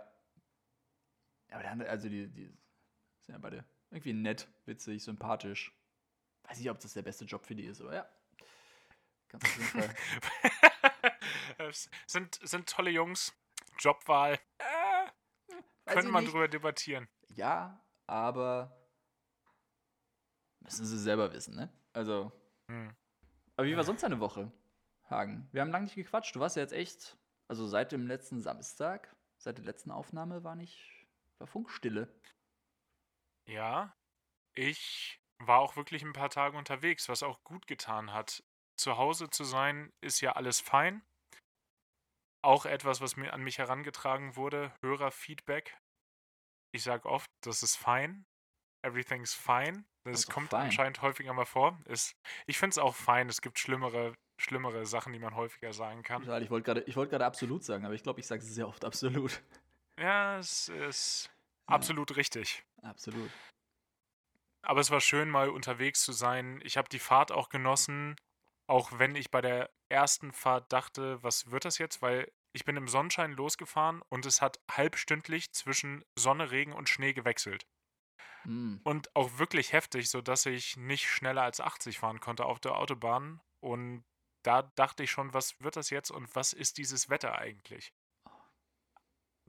Ja, 1.50 1.56
aber 1.56 1.64
der 1.64 1.72
andere, 1.72 1.90
also 1.90 2.08
die, 2.08 2.28
die 2.30 2.46
sind 2.46 3.34
ja 3.34 3.38
beide 3.40 3.66
irgendwie 3.92 4.14
nett, 4.14 4.48
witzig, 4.66 5.04
sympathisch. 5.04 5.72
Weiß 6.44 6.58
nicht, 6.58 6.70
ob 6.70 6.80
das 6.80 6.94
der 6.94 7.02
beste 7.04 7.26
Job 7.26 7.46
für 7.46 7.56
die 7.56 7.66
ist, 7.66 7.82
aber 7.82 7.94
ja. 7.94 8.10
Ganz 9.28 9.44
auf 9.44 9.58
jeden 9.58 9.68
Fall. 9.70 9.96
sind, 12.08 12.40
sind 12.42 12.70
tolle 12.70 12.90
Jungs. 12.92 13.34
Jobwahl. 13.80 14.40
Äh, 14.58 15.08
könnte 15.86 16.12
man 16.12 16.24
nicht. 16.24 16.34
drüber 16.34 16.48
debattieren. 16.48 17.08
Ja, 17.30 17.82
aber 18.08 18.76
müssen 20.60 20.86
sie 20.86 21.00
selber 21.00 21.34
wissen, 21.34 21.56
ne? 21.56 21.70
Also, 21.94 22.32
Hm. 22.68 22.94
aber 23.56 23.68
wie 23.68 23.76
war 23.76 23.84
sonst 23.84 24.04
deine 24.04 24.20
Woche, 24.20 24.52
Hagen? 25.10 25.48
Wir 25.52 25.62
haben 25.62 25.72
lange 25.72 25.86
nicht 25.86 25.96
gequatscht. 25.96 26.36
Du 26.36 26.40
warst 26.40 26.56
ja 26.56 26.62
jetzt 26.62 26.74
echt, 26.74 27.18
also 27.48 27.68
seit 27.68 27.92
dem 27.92 28.08
letzten 28.08 28.42
Samstag, 28.42 29.16
seit 29.38 29.58
der 29.58 29.66
letzten 29.66 29.92
Aufnahme 29.92 30.44
war 30.44 30.56
nicht, 30.56 31.08
war 31.40 31.48
Funkstille. 31.48 32.08
Ja, 33.48 33.94
ich 34.54 35.20
war 35.40 35.60
auch 35.60 35.76
wirklich 35.76 36.04
ein 36.04 36.14
paar 36.14 36.30
Tage 36.30 36.58
unterwegs, 36.58 37.10
was 37.10 37.24
auch 37.24 37.44
gut 37.44 37.68
getan 37.68 38.14
hat. 38.14 38.44
Zu 38.78 38.98
Hause 38.98 39.30
zu 39.30 39.44
sein, 39.44 39.92
ist 40.02 40.22
ja 40.22 40.34
alles 40.34 40.60
fein. 40.60 41.04
Auch 42.44 42.66
etwas, 42.66 43.02
was 43.02 43.16
mir 43.16 43.34
an 43.34 43.44
mich 43.44 43.60
herangetragen 43.60 44.36
wurde, 44.36 44.74
Hörerfeedback. 44.84 45.78
Ich 46.74 46.84
sage 46.84 47.08
oft, 47.08 47.30
das 47.44 47.64
ist 47.64 47.76
fein. 47.76 48.26
Everything's 48.84 49.34
fine. 49.34 49.86
Das 50.04 50.26
doch 50.26 50.34
kommt 50.34 50.50
fein. 50.50 50.66
anscheinend 50.66 51.02
häufiger 51.02 51.34
mal 51.34 51.46
vor. 51.46 51.80
Ist, 51.86 52.16
ich 52.48 52.58
finde 52.58 52.72
es 52.72 52.78
auch 52.80 52.96
fein. 52.96 53.30
Es 53.30 53.42
gibt 53.42 53.60
schlimmere, 53.60 54.16
schlimmere 54.40 54.86
Sachen, 54.88 55.14
die 55.14 55.20
man 55.20 55.36
häufiger 55.36 55.74
sagen 55.74 56.02
kann. 56.02 56.24
Ich 56.42 56.50
wollte 56.50 56.82
gerade 56.82 56.84
gerade 56.84 57.26
absolut 57.26 57.64
sagen, 57.64 57.86
aber 57.86 57.94
ich 57.94 58.02
glaube, 58.02 58.20
ich 58.20 58.28
sage 58.28 58.42
sehr 58.42 58.68
oft 58.68 58.84
absolut. 58.86 59.44
Ja, 60.00 60.40
es 60.40 60.70
ist 60.70 61.30
Ja. 61.72 61.76
absolut 61.76 62.16
richtig. 62.16 62.64
Absolut. 62.82 63.32
aber 64.64 64.82
es 64.82 64.92
war 64.92 65.02
schön, 65.02 65.30
mal 65.30 65.50
unterwegs 65.50 66.04
zu 66.04 66.12
sein. 66.12 66.62
Ich 66.64 66.78
habe 66.78 66.90
die 66.90 67.00
Fahrt 67.00 67.32
auch 67.32 67.50
genossen, 67.50 68.16
auch 68.68 68.92
wenn 69.00 69.16
ich 69.16 69.32
bei 69.32 69.42
der 69.42 69.72
ersten 69.90 70.32
Fahrt 70.32 70.72
dachte, 70.72 71.22
was 71.24 71.52
wird 71.52 71.66
das 71.66 71.78
jetzt? 71.78 72.02
Weil 72.02 72.32
ich 72.54 72.66
bin 72.66 72.78
im 72.78 72.88
Sonnenschein 72.88 73.32
losgefahren 73.32 74.02
und 74.10 74.26
es 74.26 74.42
hat 74.42 74.60
halbstündlich 74.70 75.52
zwischen 75.54 76.04
Sonne, 76.16 76.52
Regen 76.52 76.74
und 76.74 76.90
Schnee 76.90 77.14
gewechselt. 77.14 77.66
Hm. 78.44 78.82
Und 78.84 79.16
auch 79.16 79.38
wirklich 79.38 79.72
heftig, 79.74 80.10
sodass 80.10 80.46
ich 80.46 80.78
nicht 80.78 81.08
schneller 81.08 81.44
als 81.44 81.60
80 81.60 82.00
fahren 82.00 82.20
konnte 82.20 82.46
auf 82.46 82.60
der 82.60 82.78
Autobahn. 82.78 83.42
Und 83.60 84.04
da 84.44 84.64
dachte 84.64 85.04
ich 85.04 85.12
schon, 85.12 85.34
was 85.34 85.60
wird 85.62 85.76
das 85.76 85.90
jetzt 85.90 86.12
und 86.12 86.34
was 86.36 86.54
ist 86.54 86.78
dieses 86.78 87.10
Wetter 87.10 87.38
eigentlich? 87.38 87.94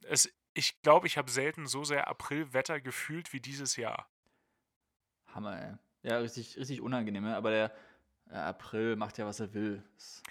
Es, 0.05 0.33
ich 0.55 0.80
glaube, 0.82 1.07
ich 1.07 1.18
habe 1.18 1.30
selten 1.30 1.66
so 1.66 1.84
sehr 1.84 2.09
Aprilwetter 2.09 2.80
gefühlt 2.80 3.32
wie 3.32 3.40
dieses 3.40 3.76
Jahr. 3.76 4.09
Hammer, 5.34 5.61
ey. 5.62 5.74
Ja, 6.03 6.18
richtig, 6.18 6.57
richtig 6.57 6.80
unangenehm, 6.80 7.24
ja? 7.26 7.36
aber 7.36 7.50
der 7.50 7.72
ja, 8.30 8.48
April 8.48 8.96
macht 8.96 9.18
ja, 9.18 9.26
was 9.26 9.40
er 9.40 9.53
will. 9.55 9.82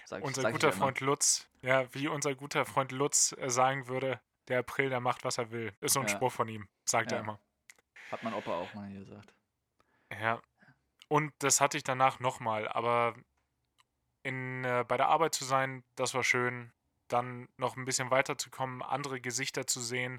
Sag 0.04 0.22
Unser 0.22 0.42
sag 0.42 0.52
guter 0.52 0.68
ja. 0.68 0.72
Freund 0.72 1.00
Lutz, 1.00 1.48
ja, 1.62 1.92
wie 1.94 2.08
unser 2.08 2.34
guter 2.34 2.64
Freund 2.64 2.92
Lutz 2.92 3.34
äh, 3.38 3.48
sagen 3.48 3.88
würde, 3.88 4.20
der 4.48 4.60
April, 4.60 4.90
der 4.90 5.00
macht, 5.00 5.24
was 5.24 5.38
er 5.38 5.50
will. 5.50 5.72
Ist 5.80 5.94
so 5.94 6.00
ein 6.00 6.06
Ja. 6.06 6.12
Spruch 6.12 6.32
von 6.32 6.48
ihm, 6.48 6.68
sagt 6.84 7.12
er 7.12 7.18
Ja. 7.18 7.24
immer. 7.24 7.40
Hat 8.10 8.22
mein 8.22 8.34
Opa 8.34 8.52
auch 8.52 8.74
mal 8.74 8.88
hier 8.88 9.00
gesagt. 9.00 9.32
Ja. 10.10 10.42
Und 11.08 11.32
das 11.38 11.60
hatte 11.60 11.76
ich 11.76 11.84
danach 11.84 12.20
nochmal, 12.20 12.68
aber 12.68 13.14
in, 14.22 14.64
äh, 14.64 14.84
bei 14.86 14.96
der 14.96 15.08
Arbeit 15.08 15.34
zu 15.34 15.44
sein, 15.44 15.84
das 15.96 16.14
war 16.14 16.22
schön. 16.24 16.72
Dann 17.12 17.48
noch 17.58 17.76
ein 17.76 17.84
bisschen 17.84 18.10
weiterzukommen, 18.10 18.82
andere 18.82 19.20
Gesichter 19.20 19.66
zu 19.66 19.80
sehen. 19.80 20.18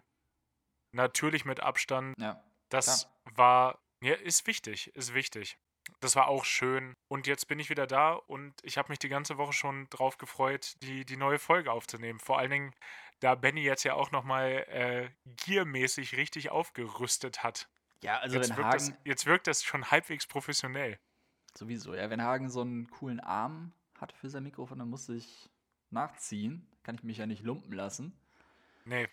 Natürlich 0.94 1.44
mit 1.44 1.60
Abstand. 1.60 2.14
Ja. 2.20 2.44
Das 2.70 3.10
war, 3.36 3.80
ja, 4.04 4.14
ist 4.16 4.46
wichtig, 4.48 4.96
ist 4.96 5.14
wichtig. 5.14 5.58
Das 6.00 6.16
war 6.16 6.28
auch 6.28 6.46
schön. 6.46 6.94
Und 7.08 7.28
jetzt 7.28 7.48
bin 7.48 7.60
ich 7.60 7.70
wieder 7.70 7.88
da 7.88 8.14
und 8.14 8.54
ich 8.64 8.78
habe 8.78 8.90
mich 8.90 9.00
die 9.00 9.10
ganze 9.10 9.38
Woche 9.38 9.54
schon 9.54 9.88
drauf 9.90 10.18
gefreut, 10.18 10.76
die, 10.82 11.06
die 11.06 11.18
neue 11.18 11.40
Folge 11.40 11.72
aufzunehmen. 11.72 12.20
Vor 12.20 12.38
allen 12.38 12.52
Dingen, 12.52 12.76
da 13.20 13.36
Benny 13.36 13.62
jetzt 13.62 13.84
ja 13.84 13.96
auch 13.96 14.12
nochmal 14.12 14.66
äh, 14.70 15.10
giermäßig 15.46 16.16
richtig 16.16 16.52
aufgerüstet 16.52 17.44
hat. 17.44 17.70
Ja, 18.02 18.20
also 18.20 18.36
jetzt, 18.36 18.50
wenn 18.50 18.58
wirkt 18.58 18.74
das, 18.74 18.90
Hagen, 18.90 18.98
jetzt 19.06 19.26
wirkt 19.26 19.48
das 19.48 19.64
schon 19.64 19.92
halbwegs 19.92 20.28
professionell. 20.28 21.00
sowieso, 21.58 21.96
ja, 21.96 22.10
wenn 22.10 22.22
Hagen 22.22 22.50
so 22.50 22.62
einen 22.62 22.90
coolen 22.90 23.20
Arm 23.20 23.74
hat 23.98 24.12
für 24.14 24.30
sein 24.30 24.44
Mikrofon, 24.44 24.80
dann 24.80 24.90
muss 24.90 25.08
ich 25.10 25.50
nachziehen. 25.94 26.68
Kann 26.84 26.96
ich 26.96 27.04
mich 27.04 27.18
ja 27.18 27.26
nicht 27.26 27.44
lumpen 27.44 27.72
lassen. 27.74 28.18
Nee, 28.86 29.08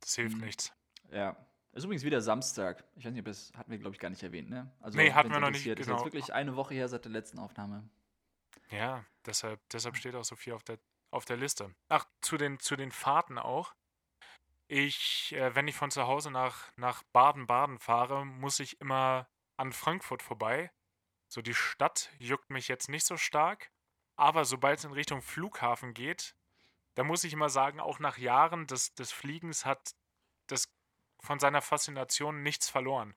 das 0.00 0.14
hilft 0.14 0.36
Hm. 0.36 0.44
nichts. 0.44 0.72
Ja. 1.10 1.36
Ist 1.72 1.84
übrigens 1.84 2.04
wieder 2.04 2.20
Samstag. 2.20 2.84
Ich 2.96 3.04
weiß 3.04 3.12
nicht, 3.12 3.20
ob 3.20 3.26
das 3.26 3.52
hatten 3.56 3.70
wir, 3.70 3.78
glaube 3.78 3.94
ich, 3.94 4.00
gar 4.00 4.10
nicht 4.10 4.22
erwähnt, 4.22 4.48
ne? 4.50 4.72
Also, 4.80 4.96
Nee, 4.96 5.12
hatten 5.12 5.30
wir 5.30 5.38
noch 5.40 5.48
nicht, 5.50 5.66
interessiert, 5.66 5.80
Ist 5.80 5.86
genau. 5.86 5.98
jetzt 5.98 6.06
wirklich 6.06 6.32
eine 6.32 6.56
Woche 6.56 6.74
her 6.74 6.88
seit 6.88 7.04
der 7.04 7.12
letzten 7.12 7.38
Aufnahme. 7.38 7.88
Ja, 8.70 9.04
deshalb, 9.26 9.60
deshalb 9.70 9.96
steht 9.96 10.14
auch 10.14 10.24
so 10.24 10.36
viel 10.36 10.52
auf 10.54 10.62
der, 10.64 10.78
auf 11.10 11.24
der 11.24 11.36
Liste. 11.36 11.74
Ach, 11.88 12.06
zu 12.20 12.36
den, 12.36 12.58
zu 12.58 12.76
den 12.76 12.90
Fahrten 12.90 13.38
auch. 13.38 13.74
Ich, 14.66 15.32
äh, 15.34 15.54
wenn 15.54 15.68
ich 15.68 15.76
von 15.76 15.90
zu 15.90 16.06
Hause 16.06 16.30
nach, 16.30 16.70
nach 16.76 17.02
Baden-Baden 17.12 17.78
fahre, 17.78 18.26
muss 18.26 18.60
ich 18.60 18.80
immer 18.80 19.28
an 19.56 19.72
Frankfurt 19.72 20.22
vorbei. 20.22 20.70
So, 21.28 21.42
die 21.42 21.54
Stadt 21.54 22.10
juckt 22.18 22.50
mich 22.50 22.68
jetzt 22.68 22.88
nicht 22.88 23.06
so 23.06 23.16
stark. 23.16 23.70
Aber 24.18 24.44
sobald 24.44 24.80
es 24.80 24.84
in 24.84 24.92
Richtung 24.92 25.22
Flughafen 25.22 25.94
geht, 25.94 26.34
da 26.96 27.04
muss 27.04 27.22
ich 27.22 27.32
immer 27.32 27.48
sagen, 27.48 27.78
auch 27.78 28.00
nach 28.00 28.18
Jahren 28.18 28.66
des, 28.66 28.92
des 28.94 29.12
Fliegens 29.12 29.64
hat 29.64 29.94
das 30.48 30.68
von 31.20 31.38
seiner 31.38 31.62
Faszination 31.62 32.42
nichts 32.42 32.68
verloren. 32.68 33.14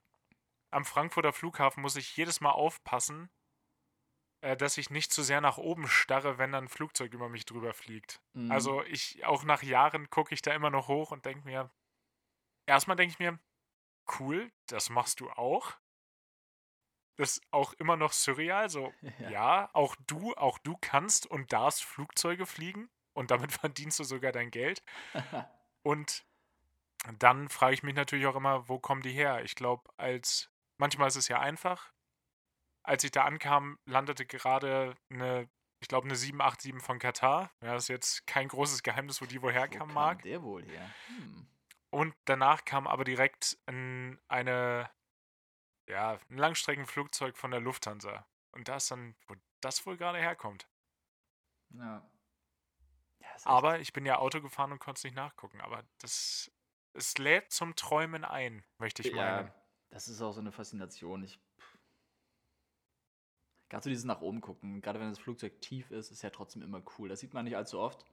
Am 0.69 0.85
Frankfurter 0.85 1.33
Flughafen 1.33 1.81
muss 1.81 1.95
ich 1.95 2.15
jedes 2.15 2.39
Mal 2.39 2.51
aufpassen, 2.51 3.31
äh, 4.41 4.55
dass 4.55 4.77
ich 4.77 4.91
nicht 4.91 5.11
zu 5.11 5.23
sehr 5.23 5.41
nach 5.41 5.57
oben 5.57 5.87
starre, 5.87 6.37
wenn 6.37 6.51
dann 6.51 6.65
ein 6.65 6.69
Flugzeug 6.69 7.13
über 7.13 7.29
mich 7.29 7.45
drüber 7.45 7.73
fliegt. 7.73 8.21
Mhm. 8.33 8.51
Also 8.51 8.83
ich, 8.83 9.25
auch 9.25 9.43
nach 9.43 9.63
Jahren 9.63 10.07
gucke 10.11 10.35
ich 10.35 10.43
da 10.43 10.53
immer 10.53 10.69
noch 10.69 10.87
hoch 10.87 11.09
und 11.09 11.25
denke 11.25 11.45
mir, 11.45 11.71
erstmal 12.67 12.95
denke 12.95 13.13
ich 13.13 13.19
mir, 13.19 13.39
cool, 14.19 14.51
das 14.67 14.91
machst 14.91 15.19
du 15.19 15.31
auch. 15.31 15.73
Das 17.21 17.37
ist 17.37 17.43
auch 17.51 17.73
immer 17.73 17.95
noch 17.97 18.13
surreal, 18.13 18.69
so, 18.69 18.91
Ja. 19.19 19.29
ja, 19.29 19.69
auch 19.73 19.95
du, 20.07 20.33
auch 20.33 20.57
du 20.57 20.75
kannst 20.81 21.27
und 21.27 21.53
darfst 21.53 21.83
Flugzeuge 21.83 22.45
fliegen 22.45 22.89
und 23.13 23.29
damit 23.31 23.51
verdienst 23.61 23.99
du 23.99 24.03
sogar 24.03 24.31
dein 24.31 24.51
Geld. 24.51 24.83
Und 25.83 26.25
dann 27.17 27.49
frage 27.49 27.73
ich 27.73 27.81
mich 27.81 27.95
natürlich 27.95 28.27
auch 28.27 28.35
immer, 28.35 28.69
wo 28.69 28.77
kommen 28.77 29.01
die 29.01 29.11
her? 29.13 29.43
Ich 29.43 29.55
glaube, 29.55 29.89
als 29.97 30.51
manchmal 30.77 31.07
ist 31.07 31.15
es 31.15 31.27
ja 31.27 31.39
einfach. 31.39 31.91
Als 32.83 33.03
ich 33.03 33.09
da 33.09 33.23
ankam, 33.25 33.79
landete 33.85 34.27
gerade 34.27 34.95
eine, 35.09 35.49
ich 35.79 35.87
glaube, 35.87 36.05
eine 36.05 36.15
787 36.15 36.83
von 36.85 36.99
Katar. 36.99 37.49
Ja, 37.61 37.73
das 37.73 37.85
ist 37.85 37.87
jetzt 37.89 38.27
kein 38.27 38.47
großes 38.47 38.83
Geheimnis, 38.83 39.21
wo 39.21 39.25
die 39.25 39.41
woher 39.41 39.71
Wo 39.71 39.77
kam, 39.77 39.93
mag. 39.93 40.21
der 40.21 40.43
wohl 40.43 40.63
her? 40.63 40.87
Hm. 41.07 41.47
Und 41.89 42.13
danach 42.25 42.63
kam 42.63 42.85
aber 42.85 43.03
direkt 43.03 43.57
ein, 43.65 44.19
eine, 44.27 44.89
ja, 45.91 46.17
ein 46.29 46.37
Langstreckenflugzeug 46.37 47.37
von 47.37 47.51
der 47.51 47.59
Lufthansa. 47.59 48.25
Und 48.53 48.67
da 48.67 48.77
ist 48.77 48.89
dann, 48.91 49.15
wo 49.27 49.35
das 49.59 49.85
wohl 49.85 49.97
gerade 49.97 50.17
herkommt. 50.17 50.67
Ja. 51.71 52.09
ja 53.19 53.27
Aber 53.43 53.79
ich 53.79 53.93
bin 53.93 54.05
ja 54.05 54.17
Auto 54.17 54.41
gefahren 54.41 54.71
und 54.71 54.79
konnte 54.79 54.99
es 54.99 55.03
nicht 55.03 55.15
nachgucken. 55.15 55.59
Aber 55.61 55.83
das, 55.99 56.49
es 56.93 57.17
lädt 57.17 57.51
zum 57.51 57.75
Träumen 57.75 58.23
ein, 58.23 58.63
möchte 58.77 59.01
ich 59.01 59.13
meinen. 59.13 59.47
ja, 59.47 59.55
das 59.89 60.07
ist 60.07 60.21
auch 60.21 60.31
so 60.31 60.39
eine 60.39 60.51
Faszination. 60.51 61.23
Ich. 61.23 61.39
Gerade 63.69 63.83
so 63.83 63.89
dieses 63.89 64.05
nach 64.05 64.21
oben 64.21 64.41
gucken, 64.41 64.81
gerade 64.81 64.99
wenn 64.99 65.09
das 65.09 65.19
Flugzeug 65.19 65.61
tief 65.61 65.91
ist, 65.91 66.11
ist 66.11 66.21
ja 66.23 66.29
trotzdem 66.29 66.61
immer 66.61 66.81
cool. 66.97 67.09
Das 67.09 67.19
sieht 67.19 67.33
man 67.33 67.45
nicht 67.45 67.55
allzu 67.55 67.79
oft. 67.79 68.05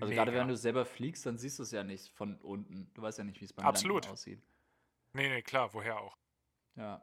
Also 0.00 0.12
gerade 0.12 0.30
Mega. 0.30 0.42
wenn 0.42 0.48
du 0.48 0.56
selber 0.56 0.84
fliegst, 0.84 1.24
dann 1.24 1.38
siehst 1.38 1.58
du 1.58 1.62
es 1.62 1.70
ja 1.70 1.82
nicht 1.82 2.10
von 2.10 2.36
unten. 2.42 2.90
Du 2.92 3.00
weißt 3.00 3.16
ja 3.16 3.24
nicht, 3.24 3.40
wie 3.40 3.46
es 3.46 3.54
beim 3.54 3.64
Absolut. 3.64 4.04
Landen 4.04 4.12
aussieht. 4.12 4.42
Nee, 5.14 5.28
nee, 5.28 5.42
klar, 5.42 5.72
woher 5.72 5.98
auch. 5.98 6.18
Ja, 6.78 7.02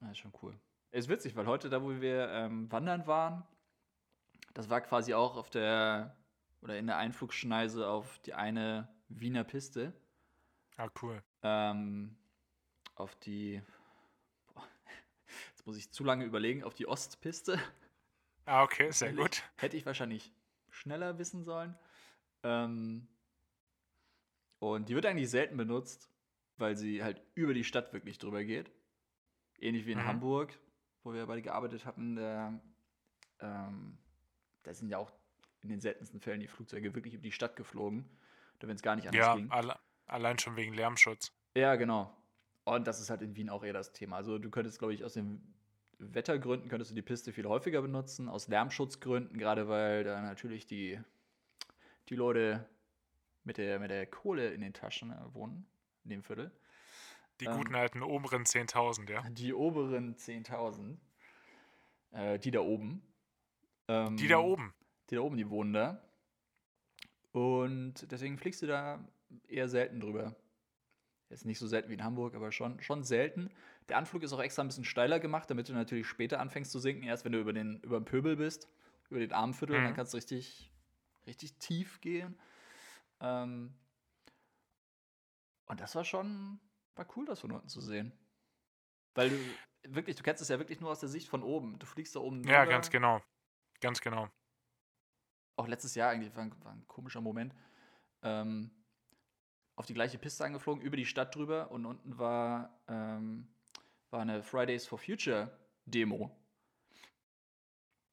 ja 0.00 0.10
ist 0.10 0.18
schon 0.18 0.32
cool. 0.42 0.58
Ist 0.90 1.08
witzig, 1.08 1.34
weil 1.36 1.46
heute, 1.46 1.70
da 1.70 1.82
wo 1.82 2.00
wir 2.00 2.28
ähm, 2.30 2.70
wandern 2.70 3.06
waren, 3.06 3.44
das 4.52 4.68
war 4.68 4.80
quasi 4.80 5.14
auch 5.14 5.36
auf 5.36 5.50
der, 5.50 6.16
oder 6.60 6.78
in 6.78 6.86
der 6.86 6.98
Einflugschneise 6.98 7.88
auf 7.88 8.18
die 8.20 8.34
eine 8.34 8.88
Wiener 9.08 9.44
Piste. 9.44 9.92
Ah, 10.76 10.88
cool. 11.02 11.22
Ähm, 11.42 12.16
auf 12.96 13.14
die, 13.16 13.62
boah, 14.52 14.66
jetzt 15.50 15.66
muss 15.66 15.76
ich 15.76 15.90
zu 15.90 16.04
lange 16.04 16.24
überlegen, 16.24 16.64
auf 16.64 16.74
die 16.74 16.86
Ostpiste. 16.86 17.58
Ah, 18.44 18.62
okay, 18.62 18.90
sehr 18.90 19.12
gut. 19.12 19.42
Hätte 19.56 19.76
ich 19.76 19.86
wahrscheinlich 19.86 20.32
schneller 20.70 21.18
wissen 21.18 21.44
sollen. 21.44 21.76
Ähm, 22.42 23.08
und 24.58 24.88
die 24.88 24.94
wird 24.94 25.06
eigentlich 25.06 25.30
selten 25.30 25.56
benutzt, 25.56 26.10
weil 26.56 26.76
sie 26.76 27.02
halt 27.02 27.22
über 27.34 27.54
die 27.54 27.64
Stadt 27.64 27.92
wirklich 27.92 28.18
drüber 28.18 28.44
geht. 28.44 28.70
Ähnlich 29.64 29.86
wie 29.86 29.92
in 29.92 29.98
Mhm. 29.98 30.06
Hamburg, 30.06 30.58
wo 31.02 31.14
wir 31.14 31.26
beide 31.26 31.40
gearbeitet 31.42 31.86
hatten. 31.86 32.16
Da, 32.16 32.60
ähm, 33.40 33.96
da 34.62 34.74
sind 34.74 34.90
ja 34.90 34.98
auch 34.98 35.10
in 35.62 35.70
den 35.70 35.80
seltensten 35.80 36.20
Fällen 36.20 36.40
die 36.40 36.48
Flugzeuge 36.48 36.94
wirklich 36.94 37.14
über 37.14 37.22
die 37.22 37.32
Stadt 37.32 37.56
geflogen. 37.56 38.04
Oder 38.58 38.68
wenn 38.68 38.76
es 38.76 38.82
gar 38.82 38.94
nicht 38.96 39.08
anders 39.08 39.26
Ja, 39.26 39.34
ging. 39.34 39.50
alle, 39.50 39.78
allein 40.06 40.38
schon 40.38 40.54
wegen 40.56 40.74
Lärmschutz. 40.74 41.32
Ja, 41.56 41.76
genau. 41.76 42.14
Und 42.64 42.86
das 42.86 43.00
ist 43.00 43.08
halt 43.10 43.22
in 43.22 43.36
Wien 43.36 43.48
auch 43.48 43.64
eher 43.64 43.72
das 43.72 43.92
Thema. 43.92 44.16
Also 44.16 44.38
du 44.38 44.50
könntest, 44.50 44.78
glaube 44.78 44.92
ich, 44.94 45.02
aus 45.04 45.14
den 45.14 45.54
Wettergründen 45.98 46.68
könntest 46.68 46.90
du 46.90 46.94
die 46.94 47.02
Piste 47.02 47.32
viel 47.32 47.46
häufiger 47.46 47.80
benutzen, 47.80 48.28
aus 48.28 48.48
Lärmschutzgründen, 48.48 49.38
gerade 49.38 49.68
weil 49.68 50.04
da 50.04 50.20
natürlich 50.20 50.66
die, 50.66 51.00
die 52.08 52.16
Leute 52.16 52.68
mit 53.44 53.56
der, 53.58 53.78
mit 53.78 53.90
der 53.90 54.06
Kohle 54.06 54.52
in 54.52 54.60
den 54.60 54.72
Taschen 54.74 55.10
äh, 55.12 55.34
wohnen, 55.34 55.66
in 56.04 56.10
dem 56.10 56.22
Viertel. 56.22 56.50
Die 57.40 57.46
Ähm. 57.46 57.58
guten 57.58 57.74
alten 57.74 58.02
oberen 58.02 58.44
10.000, 58.44 59.10
ja. 59.10 59.22
Die 59.30 59.52
oberen 59.54 60.16
10.000, 60.16 60.98
äh, 62.12 62.38
die 62.38 62.50
da 62.50 62.60
oben. 62.60 63.02
Ähm, 63.88 64.16
Die 64.16 64.28
da 64.28 64.38
oben. 64.38 64.74
Die 65.10 65.16
da 65.16 65.20
oben, 65.20 65.36
die 65.36 65.50
wohnen 65.50 65.72
da. 65.72 66.02
Und 67.32 68.10
deswegen 68.10 68.38
fliegst 68.38 68.62
du 68.62 68.66
da 68.66 69.04
eher 69.48 69.68
selten 69.68 70.00
drüber. 70.00 70.36
Jetzt 71.30 71.44
nicht 71.46 71.58
so 71.58 71.66
selten 71.66 71.88
wie 71.90 71.94
in 71.94 72.04
Hamburg, 72.04 72.34
aber 72.34 72.52
schon, 72.52 72.80
schon 72.82 73.02
selten. 73.02 73.50
Der 73.88 73.96
Anflug 73.98 74.22
ist 74.22 74.32
auch 74.32 74.40
extra 74.42 74.62
ein 74.62 74.68
bisschen 74.68 74.84
steiler 74.84 75.18
gemacht, 75.18 75.50
damit 75.50 75.68
du 75.68 75.72
natürlich 75.72 76.06
später 76.06 76.38
anfängst 76.40 76.70
zu 76.70 76.78
sinken. 76.78 77.02
Erst 77.02 77.24
wenn 77.24 77.32
du 77.32 77.40
über 77.40 77.52
den, 77.52 77.80
über 77.80 77.98
den 77.98 78.04
Pöbel 78.04 78.36
bist, 78.36 78.68
über 79.10 79.20
den 79.20 79.32
Armviertel, 79.32 79.80
Mhm. 79.80 79.84
dann 79.84 79.94
kannst 79.94 80.12
du 80.12 80.16
richtig, 80.16 80.70
richtig 81.26 81.58
tief 81.58 82.00
gehen. 82.00 82.38
Ähm, 83.20 83.74
und 85.66 85.80
das 85.80 85.94
war 85.94 86.04
schon, 86.04 86.60
war 86.96 87.06
cool, 87.16 87.26
das 87.26 87.40
von 87.40 87.52
unten 87.52 87.68
zu 87.68 87.80
sehen. 87.80 88.12
Weil 89.14 89.30
du, 89.30 89.94
wirklich, 89.94 90.16
du 90.16 90.22
kennst 90.22 90.42
es 90.42 90.48
ja 90.48 90.58
wirklich 90.58 90.80
nur 90.80 90.90
aus 90.90 91.00
der 91.00 91.08
Sicht 91.08 91.28
von 91.28 91.42
oben. 91.42 91.78
Du 91.78 91.86
fliegst 91.86 92.14
da 92.16 92.20
oben 92.20 92.42
Ja, 92.44 92.60
drüber 92.60 92.66
ganz 92.72 92.90
genau. 92.90 93.22
Ganz 93.80 94.00
genau. 94.00 94.28
auch 95.56 95.68
letztes 95.68 95.94
Jahr 95.94 96.10
eigentlich, 96.10 96.34
war 96.34 96.44
ein, 96.44 96.64
war 96.64 96.72
ein 96.72 96.86
komischer 96.88 97.20
Moment, 97.20 97.54
ähm, 98.22 98.70
auf 99.76 99.86
die 99.86 99.94
gleiche 99.94 100.18
Piste 100.18 100.44
angeflogen, 100.44 100.82
über 100.82 100.96
die 100.96 101.06
Stadt 101.06 101.34
drüber 101.34 101.70
und 101.70 101.86
unten 101.86 102.18
war, 102.18 102.80
ähm, 102.88 103.48
war 104.10 104.20
eine 104.20 104.42
Fridays 104.42 104.86
for 104.86 104.98
Future 104.98 105.56
Demo. 105.84 106.36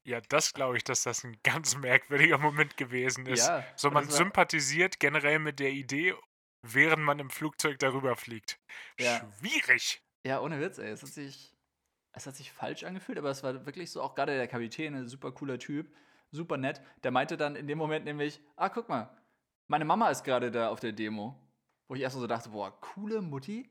Ja, 0.04 0.20
das 0.20 0.52
glaube 0.52 0.76
ich, 0.76 0.84
dass 0.84 1.04
das 1.04 1.24
ein 1.24 1.38
ganz 1.42 1.76
merkwürdiger 1.76 2.38
Moment 2.38 2.76
gewesen 2.76 3.26
ist. 3.26 3.46
Ja, 3.46 3.64
so, 3.76 3.90
man 3.90 4.08
sympathisiert 4.08 4.98
generell 5.00 5.38
mit 5.38 5.60
der 5.60 5.70
Idee, 5.72 6.14
während 6.62 7.02
man 7.02 7.18
im 7.18 7.30
Flugzeug 7.30 7.78
darüber 7.78 8.16
fliegt. 8.16 8.58
Ja. 8.98 9.20
Schwierig. 9.38 10.02
Ja, 10.24 10.40
ohne 10.40 10.60
Witz, 10.60 10.78
ey. 10.78 10.90
Es 10.90 11.02
hat 11.02 11.10
sich, 11.10 11.54
es 12.12 12.26
hat 12.26 12.36
sich 12.36 12.52
falsch 12.52 12.84
angefühlt, 12.84 13.18
aber 13.18 13.30
es 13.30 13.42
war 13.42 13.66
wirklich 13.66 13.90
so, 13.90 14.02
auch 14.02 14.14
gerade 14.14 14.36
der 14.36 14.48
Kapitän, 14.48 14.94
ein 14.94 15.08
super 15.08 15.32
cooler 15.32 15.58
Typ, 15.58 15.92
super 16.30 16.56
nett. 16.56 16.80
Der 17.02 17.10
meinte 17.10 17.36
dann 17.36 17.56
in 17.56 17.66
dem 17.66 17.78
Moment 17.78 18.04
nämlich, 18.04 18.40
ah, 18.56 18.68
guck 18.68 18.88
mal, 18.88 19.16
meine 19.66 19.84
Mama 19.84 20.10
ist 20.10 20.24
gerade 20.24 20.50
da 20.50 20.68
auf 20.68 20.80
der 20.80 20.92
Demo. 20.92 21.38
Wo 21.88 21.94
ich 21.94 22.02
erst 22.02 22.16
so 22.16 22.26
dachte, 22.26 22.50
boah, 22.50 22.80
coole 22.80 23.20
Mutti. 23.20 23.68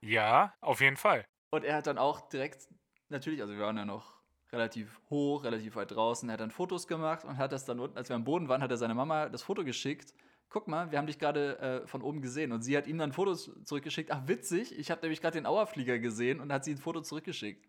Ja, 0.00 0.54
auf 0.60 0.80
jeden 0.80 0.96
Fall. 0.96 1.24
Und 1.50 1.64
er 1.64 1.76
hat 1.76 1.86
dann 1.86 1.96
auch 1.98 2.28
direkt, 2.28 2.68
natürlich, 3.08 3.40
also 3.40 3.54
wir 3.54 3.60
waren 3.60 3.76
ja 3.76 3.84
noch 3.84 4.20
relativ 4.52 5.00
hoch, 5.08 5.44
relativ 5.44 5.76
weit 5.76 5.90
draußen, 5.90 6.28
er 6.28 6.34
hat 6.34 6.40
dann 6.40 6.50
Fotos 6.50 6.86
gemacht 6.86 7.24
und 7.24 7.38
hat 7.38 7.52
das 7.52 7.64
dann 7.64 7.80
unten, 7.80 7.96
als 7.96 8.08
wir 8.08 8.16
am 8.16 8.24
Boden 8.24 8.48
waren, 8.48 8.62
hat 8.62 8.70
er 8.70 8.76
seiner 8.76 8.94
Mama 8.94 9.28
das 9.28 9.42
Foto 9.42 9.64
geschickt. 9.64 10.14
Guck 10.54 10.68
mal, 10.68 10.92
wir 10.92 10.98
haben 10.98 11.08
dich 11.08 11.18
gerade 11.18 11.58
äh, 11.58 11.86
von 11.88 12.00
oben 12.00 12.22
gesehen. 12.22 12.52
Und 12.52 12.62
sie 12.62 12.76
hat 12.76 12.86
ihm 12.86 12.96
dann 12.96 13.10
Fotos 13.12 13.50
zurückgeschickt. 13.64 14.12
Ach, 14.12 14.28
witzig, 14.28 14.78
ich 14.78 14.88
habe 14.92 15.00
nämlich 15.02 15.20
gerade 15.20 15.36
den 15.36 15.46
Auerflieger 15.46 15.98
gesehen 15.98 16.38
und 16.38 16.52
hat 16.52 16.64
sie 16.64 16.70
ein 16.70 16.78
Foto 16.78 17.00
zurückgeschickt. 17.00 17.68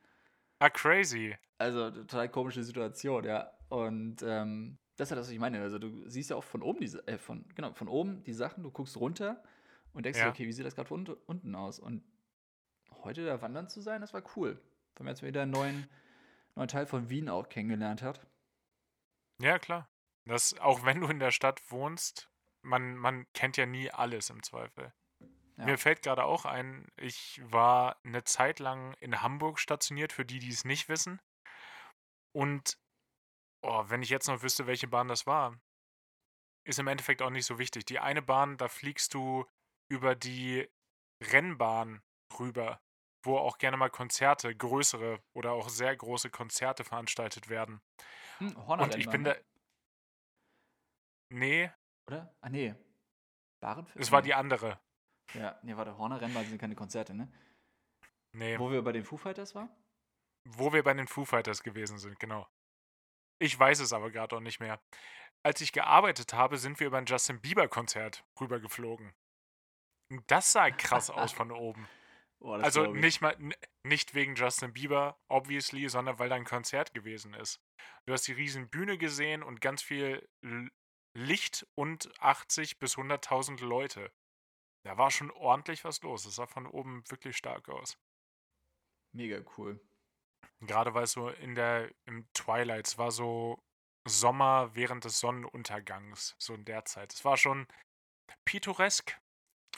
Ah, 0.59 0.69
crazy. 0.69 1.36
Also 1.57 1.89
total 1.89 2.29
komische 2.29 2.63
Situation, 2.63 3.23
ja. 3.23 3.51
Und 3.69 4.21
ähm, 4.21 4.77
das 4.97 5.07
ist 5.07 5.09
ja 5.09 5.15
das, 5.15 5.25
was 5.25 5.31
ich 5.33 5.39
meine. 5.39 5.61
Also 5.63 5.79
du 5.79 6.07
siehst 6.07 6.29
ja 6.29 6.36
auch 6.36 6.43
von 6.43 6.61
oben 6.61 6.79
diese, 6.79 7.07
äh, 7.07 7.17
von, 7.17 7.43
genau, 7.55 7.73
von 7.73 7.88
oben 7.88 8.23
die 8.23 8.33
Sachen, 8.33 8.61
du 8.61 8.69
guckst 8.69 8.97
runter 8.97 9.41
und 9.93 10.05
denkst 10.05 10.19
Ja. 10.19 10.25
dir, 10.25 10.29
okay, 10.29 10.45
wie 10.45 10.51
sieht 10.53 10.63
das 10.67 10.75
gerade 10.75 10.88
von 10.88 10.99
unten- 10.99 11.19
unten 11.25 11.55
aus? 11.55 11.79
Und 11.79 12.03
heute 13.03 13.25
da 13.25 13.41
wandern 13.41 13.67
zu 13.67 13.81
sein, 13.81 14.01
das 14.01 14.13
war 14.13 14.21
cool. 14.36 14.61
Weil 14.93 15.05
man 15.05 15.13
jetzt 15.15 15.23
wieder 15.23 15.41
einen 15.41 15.49
neuen, 15.49 15.89
neuen 16.53 16.67
Teil 16.67 16.86
von 16.86 17.09
Wien 17.09 17.29
auch 17.29 17.49
kennengelernt 17.49 18.03
hat. 18.03 18.27
Ja, 19.41 19.57
klar. 19.57 19.89
Das, 20.25 20.55
auch 20.59 20.86
wenn 20.86 21.01
du 21.01 21.07
in 21.07 21.17
der 21.19 21.31
Stadt 21.31 21.63
wohnst, 21.71 22.29
man, 22.66 22.97
man 22.97 23.26
kennt 23.34 23.57
ja 23.57 23.66
nie 23.66 23.89
alles 23.91 24.30
im 24.30 24.43
Zweifel. 24.43 24.93
Ja. 25.57 25.66
Mir 25.66 25.78
fällt 25.78 26.01
gerade 26.01 26.26
auch 26.26 26.45
ein, 26.45 26.91
ich 26.97 27.41
war 27.43 27.97
eine 28.03 28.24
Zeit 28.26 28.59
lang 28.59 28.93
in 28.95 29.22
Hamburg 29.22 29.59
stationiert, 29.59 30.11
für 30.11 30.26
die, 30.26 30.39
die 30.39 30.49
es 30.49 30.66
nicht 30.66 30.89
wissen. 30.89 31.22
Und 32.36 32.78
oh, 33.61 33.86
wenn 33.88 34.01
ich 34.01 34.09
jetzt 34.09 34.28
noch 34.28 34.41
wüsste, 34.41 34.68
welche 34.68 34.88
Bahn 34.88 35.07
das 35.07 35.26
war, 35.26 35.57
ist 36.68 36.80
im 36.80 36.88
Endeffekt 36.88 37.22
auch 37.22 37.30
nicht 37.30 37.45
so 37.45 37.57
wichtig. 37.57 37.86
Die 37.86 37.99
eine 37.99 38.22
Bahn, 38.22 38.57
da 38.57 38.68
fliegst 38.68 39.13
du 39.13 39.45
über 39.89 40.16
die 40.16 40.68
Rennbahn 41.24 42.01
rüber, 42.38 42.82
wo 43.24 43.38
auch 43.38 43.57
gerne 43.57 43.78
mal 43.78 43.89
Konzerte, 43.89 44.53
größere 44.53 45.24
oder 45.34 45.53
auch 45.53 45.70
sehr 45.70 45.95
große 45.95 46.30
Konzerte 46.32 46.84
veranstaltet 46.84 47.47
werden. 47.47 47.82
Hm, 48.39 48.55
Und 48.57 48.95
ich 48.95 49.09
bin 49.09 49.24
da. 49.24 49.34
ne? 49.34 49.45
Nee, 51.30 51.72
Oder? 52.08 52.36
Ah, 52.41 52.49
nee. 52.49 52.76
Barenfeld? 53.60 54.01
es 54.01 54.12
war 54.12 54.22
die 54.22 54.34
andere. 54.34 54.80
Ja, 55.34 55.60
nee, 55.64 55.76
warte, 55.76 55.97
Horner 55.97 56.22
Rennbahn 56.22 56.45
sind 56.45 56.60
keine 56.60 56.76
Konzerte, 56.76 57.14
ne? 57.14 57.32
Nee. 58.34 58.60
Wo 58.60 58.70
wir 58.70 58.82
bei 58.84 58.91
den 58.91 59.03
Foo 59.03 59.18
Fighters 59.18 59.56
waren? 59.56 59.70
Wo 60.47 60.72
wir 60.74 60.84
bei 60.84 60.93
den 60.93 61.08
Foo 61.08 61.26
Fighters 61.26 61.64
gewesen 61.64 61.97
sind, 61.97 62.20
genau. 62.20 62.47
Ich 63.39 63.58
weiß 63.58 63.80
es 63.80 63.91
aber 63.91 64.12
gerade 64.12 64.36
auch 64.36 64.41
nicht 64.41 64.60
mehr. 64.60 64.80
Als 65.43 65.62
ich 65.62 65.72
gearbeitet 65.72 66.34
habe, 66.34 66.58
sind 66.58 66.80
wir 66.80 66.88
über 66.88 66.97
ein 66.97 67.06
Justin 67.06 67.41
Bieber-Konzert 67.41 68.24
rübergeflogen. 68.39 69.14
Und 70.12 70.24
das 70.28 70.51
sah 70.51 70.70
krass 70.70 71.10
aus 71.10 71.32
von 71.32 71.51
oben. 71.51 71.88
Das 72.39 72.64
Also 72.64 72.88
nicht 72.88 73.22
mal 73.22 73.36
nicht 73.84 74.14
wegen 74.14 74.36
Justin 74.36 74.74
Bieber, 74.74 75.18
obviously, 75.30 75.89
sondern 75.89 76.20
weil 76.20 76.30
da 76.30 76.36
ein 76.36 76.45
Konzert 76.45 76.93
gewesen 76.93 77.34
ist. 77.34 77.60
Du 78.06 78.14
hast 78.14 78.28
die 78.28 78.34
riesen 78.34 78.70
Bühne 78.70 78.97
gesehen 78.97 79.41
und 79.41 79.62
ganz 79.62 79.82
viel 79.82 80.28
Licht 81.16 81.66
und 81.76 82.11
80 82.22 82.78
bis 82.78 82.97
100.000 82.97 83.63
Leute. 83.63 84.11
Da 84.84 84.97
war 84.97 85.09
schon 85.09 85.32
ordentlich 85.32 85.84
was 85.84 86.01
los. 86.03 86.24
Das 86.24 86.36
sah 86.36 86.45
von 86.45 86.68
oben 86.68 87.03
wirklich 87.09 87.38
stark 87.38 87.70
aus. 87.70 87.97
Mega 89.13 89.39
cool. 89.57 89.80
Gerade 90.59 90.93
weil 90.93 91.05
es 91.05 91.13
so 91.13 91.30
in 91.30 91.55
der, 91.55 91.89
im 92.05 92.28
Twilight, 92.34 92.88
es 92.88 92.97
war 92.97 93.11
so 93.11 93.63
Sommer 94.05 94.76
während 94.76 95.05
des 95.05 95.20
Sonnenuntergangs, 95.20 96.36
so 96.38 96.53
in 96.53 96.66
der 96.66 96.86
Zeit. 96.86 97.13
Es 97.13 97.26
war 97.26 97.38
schon 97.38 97.66
pittoresk, 98.43 99.18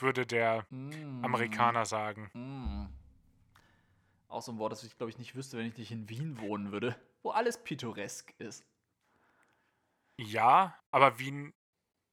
würde 0.00 0.26
der 0.26 0.66
Mm. 0.70 1.24
Amerikaner 1.24 1.86
sagen. 1.86 2.30
Mm. 2.34 2.92
Auch 4.28 4.42
so 4.42 4.52
ein 4.52 4.58
Wort, 4.58 4.72
das 4.72 4.82
ich 4.84 4.96
glaube 4.96 5.10
ich 5.10 5.18
nicht 5.18 5.34
wüsste, 5.34 5.56
wenn 5.56 5.66
ich 5.66 5.78
nicht 5.78 5.90
in 5.90 6.08
Wien 6.08 6.38
wohnen 6.40 6.72
würde, 6.72 7.00
wo 7.22 7.30
alles 7.30 7.62
pittoresk 7.62 8.34
ist. 8.38 8.64
Ja, 10.18 10.78
aber 10.90 11.18
Wien, 11.18 11.54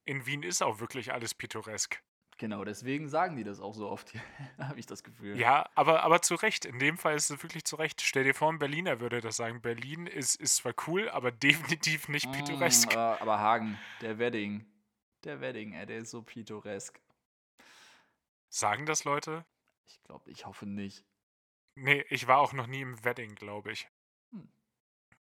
in 0.04 0.26
Wien 0.26 0.42
ist 0.42 0.62
auch 0.62 0.78
wirklich 0.80 1.12
alles 1.12 1.34
pittoresk. 1.34 2.02
Genau, 2.38 2.64
deswegen 2.64 3.08
sagen 3.08 3.36
die 3.36 3.44
das 3.44 3.60
auch 3.60 3.74
so 3.74 3.88
oft, 3.88 4.12
habe 4.58 4.78
ich 4.78 4.84
das 4.86 5.02
Gefühl. 5.02 5.38
Ja, 5.38 5.68
aber, 5.74 6.02
aber 6.02 6.20
zu 6.20 6.34
Recht. 6.34 6.66
In 6.66 6.78
dem 6.78 6.98
Fall 6.98 7.14
ist 7.16 7.30
es 7.30 7.42
wirklich 7.42 7.64
zu 7.64 7.76
Recht. 7.76 8.02
Stell 8.02 8.24
dir 8.24 8.34
vor, 8.34 8.52
ein 8.52 8.58
Berliner 8.58 9.00
würde 9.00 9.20
das 9.22 9.36
sagen. 9.36 9.62
Berlin 9.62 10.06
ist, 10.06 10.34
ist 10.36 10.56
zwar 10.56 10.74
cool, 10.86 11.08
aber 11.08 11.32
definitiv 11.32 12.08
nicht 12.08 12.28
Mm, 12.28 12.32
pittoresk. 12.32 12.92
aber, 12.92 13.20
aber 13.22 13.38
Hagen, 13.40 13.78
der 14.02 14.18
Wedding. 14.18 14.66
Der 15.24 15.40
Wedding, 15.40 15.72
ey, 15.72 15.86
der 15.86 15.98
ist 15.98 16.10
so 16.10 16.22
pittoresk. 16.22 17.00
Sagen 18.50 18.86
das 18.86 19.04
Leute? 19.04 19.44
Ich 19.86 20.00
glaube, 20.04 20.30
ich 20.30 20.44
hoffe 20.46 20.66
nicht. 20.66 21.04
Nee, 21.74 22.04
ich 22.10 22.26
war 22.26 22.38
auch 22.38 22.52
noch 22.52 22.66
nie 22.66 22.80
im 22.82 23.02
Wedding, 23.04 23.34
glaube 23.34 23.72
ich. 23.72 23.88
Hm. 24.32 24.48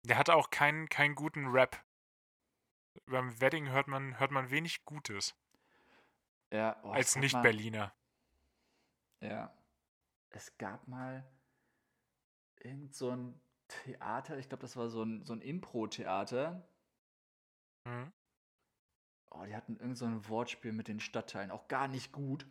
Der 0.04 0.18
hatte 0.18 0.36
auch 0.36 0.50
keinen, 0.50 0.90
keinen 0.90 1.16
guten 1.16 1.48
Rap. 1.48 1.82
Beim 3.06 3.40
Wedding 3.42 3.70
hört 3.70 3.88
man, 3.88 4.20
hört 4.20 4.32
man 4.32 4.50
wenig 4.50 4.86
Gutes. 4.86 5.36
Ja, 6.52 6.80
oh, 6.84 6.90
als 6.90 7.16
Nicht-Berliner. 7.16 7.94
Ja. 9.22 9.54
Es 10.30 10.58
gab 10.58 10.88
mal 10.88 11.26
irgend 12.58 12.94
so 12.94 13.12
ein 13.12 13.40
Theater, 13.68 14.38
ich 14.38 14.50
glaube, 14.50 14.62
das 14.62 14.76
war 14.76 14.90
so 14.90 15.04
ein, 15.04 15.26
so 15.26 15.34
ein 15.34 15.42
Impro-Theater. 15.42 16.68
Hm? 17.88 18.12
Oh, 19.32 19.44
die 19.46 19.56
hatten 19.56 19.78
irgend 19.78 19.98
so 19.98 20.06
ein 20.06 20.28
Wortspiel 20.30 20.72
mit 20.72 20.88
den 20.88 21.00
Stadtteilen. 21.00 21.52
Auch 21.52 21.68
gar 21.68 21.88
nicht 21.88 22.12
gut. 22.12 22.46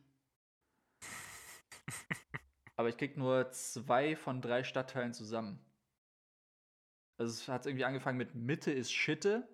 Aber 2.77 2.89
ich 2.89 2.97
krieg 2.97 3.17
nur 3.17 3.51
zwei 3.51 4.17
von 4.17 4.43
drei 4.43 4.65
Stadtteilen 4.65 5.15
zusammen. 5.15 5.65
Also 7.17 7.33
es 7.33 7.49
hat 7.49 7.67
irgendwie 7.67 7.85
angefangen 7.85 8.19
mit 8.19 8.35
Mitte 8.35 8.73
ist 8.73 8.93
Schitte. 8.93 9.49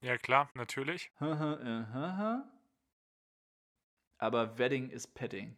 Ja, 0.00 0.16
klar, 0.18 0.48
natürlich. 0.54 1.10
Aber 4.18 4.58
Wedding 4.58 4.90
ist 4.90 5.14
Petting. 5.14 5.56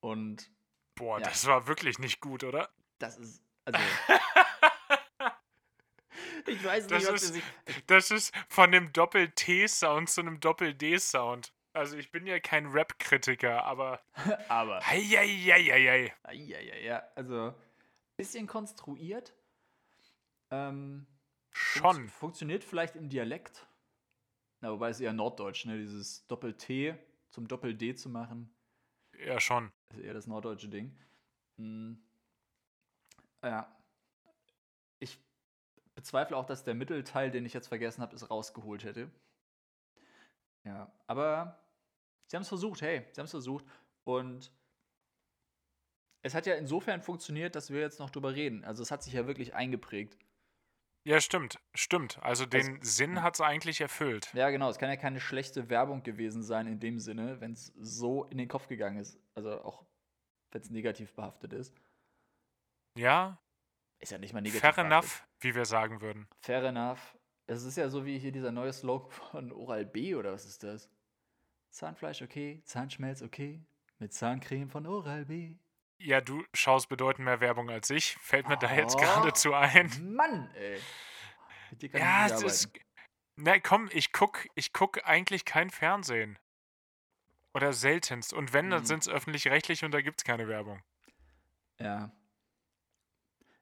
Und 0.00 0.50
Boah, 0.94 1.18
Ja. 1.18 1.24
das 1.28 1.46
war 1.46 1.66
wirklich 1.66 1.98
nicht 1.98 2.20
gut, 2.20 2.44
oder? 2.44 2.68
das 2.98 3.16
ist. 3.18 3.42
Also. 3.64 3.78
ich 6.46 6.62
weiß 6.64 6.86
Das 6.86 7.02
nicht, 7.02 7.12
was 7.12 7.22
ist- 7.22 7.28
sie 7.34 7.40
sich. 7.40 7.86
Das 7.86 8.10
ist 8.10 8.34
von 8.48 8.70
dem 8.72 8.92
Doppel-T-Sound 8.92 10.08
zu 10.10 10.20
einem 10.20 10.40
Doppel-D-Sound. 10.40 11.52
Also 11.72 11.96
ich 11.96 12.10
bin 12.10 12.26
ja 12.26 12.40
kein 12.40 12.66
Rap-Kritiker, 12.66 13.64
aber. 13.64 14.02
Aber. 14.48 14.80
Heieieiei. 14.86 16.12
Ja, 16.32 16.58
ja. 16.60 17.02
Also, 17.14 17.54
bisschen 18.16 18.46
konstruiert. 18.48 19.32
Ähm, 20.50 21.06
Schon. 21.50 22.08
Funktioniert 22.08 22.64
vielleicht 22.64 22.96
im 22.96 23.08
Dialekt. 23.08 23.66
Na, 24.60 24.70
wobei 24.72 24.90
es 24.90 25.00
eher 25.00 25.12
Norddeutsch, 25.12 25.64
ne? 25.66 25.78
Dieses 25.78 26.26
Doppel-T 26.26 26.96
zum 27.30 27.48
Doppel-D 27.48 27.94
zu 27.94 28.08
machen, 28.08 28.52
Ja, 29.18 29.40
schon. 29.40 29.72
ist 29.90 30.00
eher 30.00 30.14
das 30.14 30.26
norddeutsche 30.26 30.68
Ding. 30.68 30.96
Hm. 31.56 32.02
Ja. 33.42 33.74
Ich 34.98 35.18
bezweifle 35.94 36.36
auch, 36.36 36.44
dass 36.46 36.64
der 36.64 36.74
Mittelteil, 36.74 37.30
den 37.30 37.46
ich 37.46 37.54
jetzt 37.54 37.68
vergessen 37.68 38.02
habe, 38.02 38.14
es 38.14 38.30
rausgeholt 38.30 38.84
hätte. 38.84 39.10
Ja, 40.64 40.92
aber 41.06 41.58
sie 42.26 42.36
haben 42.36 42.42
es 42.42 42.48
versucht, 42.48 42.82
hey, 42.82 43.06
sie 43.12 43.20
haben 43.20 43.24
es 43.26 43.30
versucht. 43.30 43.64
Und 44.04 44.52
es 46.22 46.34
hat 46.34 46.46
ja 46.46 46.54
insofern 46.54 47.00
funktioniert, 47.00 47.54
dass 47.54 47.70
wir 47.70 47.80
jetzt 47.80 47.98
noch 47.98 48.10
drüber 48.10 48.34
reden. 48.34 48.64
Also 48.64 48.82
es 48.82 48.90
hat 48.90 49.02
sich 49.02 49.14
ja 49.14 49.26
wirklich 49.26 49.54
eingeprägt. 49.54 50.18
Ja, 51.04 51.20
stimmt. 51.20 51.58
Stimmt. 51.74 52.18
Also 52.22 52.44
den 52.46 52.82
Sinn 52.82 53.22
hat 53.22 53.34
es 53.34 53.40
eigentlich 53.40 53.80
erfüllt. 53.80 54.30
Ja, 54.34 54.50
genau. 54.50 54.68
Es 54.68 54.78
kann 54.78 54.90
ja 54.90 54.96
keine 54.96 55.20
schlechte 55.20 55.70
Werbung 55.70 56.02
gewesen 56.02 56.42
sein 56.42 56.66
in 56.66 56.78
dem 56.78 56.98
Sinne, 56.98 57.40
wenn 57.40 57.52
es 57.52 57.72
so 57.78 58.24
in 58.24 58.38
den 58.38 58.48
Kopf 58.48 58.66
gegangen 58.68 58.98
ist. 58.98 59.18
Also 59.34 59.62
auch 59.62 59.84
wenn 60.52 60.60
es 60.60 60.70
negativ 60.70 61.14
behaftet 61.14 61.52
ist. 61.52 61.74
Ja, 62.96 63.38
Ist 64.00 64.12
ja 64.12 64.18
nicht 64.18 64.32
mal 64.34 64.40
negativ 64.40 64.60
fair 64.60 64.72
behaftet. 64.72 64.92
enough, 64.92 65.26
wie 65.40 65.54
wir 65.54 65.64
sagen 65.64 66.00
würden. 66.00 66.28
Fair 66.40 66.64
enough. 66.64 67.16
Es 67.46 67.64
ist 67.64 67.76
ja 67.76 67.88
so 67.88 68.04
wie 68.04 68.18
hier 68.18 68.32
dieser 68.32 68.52
neue 68.52 68.72
Slogan 68.72 69.10
von 69.10 69.52
Oral 69.52 69.86
B 69.86 70.14
oder 70.14 70.32
was 70.32 70.44
ist 70.44 70.62
das? 70.62 70.90
Zahnfleisch 71.70 72.20
okay, 72.22 72.62
Zahnschmelz 72.64 73.22
okay, 73.22 73.64
mit 73.98 74.12
Zahncreme 74.12 74.68
von 74.68 74.86
Oral 74.86 75.24
B. 75.26 75.56
Ja, 76.02 76.22
du 76.22 76.42
schaust 76.54 76.88
bedeutend 76.88 77.26
mehr 77.26 77.40
Werbung 77.40 77.68
als 77.70 77.90
ich. 77.90 78.16
Fällt 78.16 78.48
mir 78.48 78.56
da 78.56 78.72
jetzt 78.74 78.94
Oh. 78.96 78.98
geradezu 79.00 79.52
ein. 79.54 79.90
Mann, 80.14 80.50
ey. 80.54 80.80
Ja, 81.92 82.26
es 82.26 82.42
ist. 82.42 82.72
Na 83.36 83.58
komm, 83.58 83.88
ich 83.92 84.12
guck, 84.12 84.46
ich 84.54 84.72
guck 84.72 85.06
eigentlich 85.06 85.44
kein 85.44 85.68
Fernsehen. 85.70 86.38
Oder 87.52 87.72
seltenst. 87.72 88.32
Und 88.32 88.52
wenn, 88.52 88.70
dann 88.70 88.80
Hm. 88.80 88.86
sind 88.86 89.02
es 89.02 89.08
öffentlich-rechtlich 89.08 89.84
und 89.84 89.90
da 89.92 90.00
gibt's 90.00 90.24
keine 90.24 90.48
Werbung. 90.48 90.82
Ja. 91.78 92.10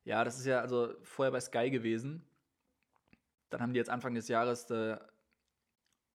Ja, 0.04 0.24
das 0.24 0.38
ist 0.38 0.46
ja 0.46 0.60
also 0.60 0.94
vorher 1.02 1.32
bei 1.32 1.40
Sky 1.40 1.70
gewesen. 1.70 2.24
Dann 3.50 3.60
haben 3.62 3.72
die 3.72 3.78
jetzt 3.78 3.90
Anfang 3.90 4.14
des 4.14 4.28
Jahres, 4.28 4.70
äh, 4.70 4.96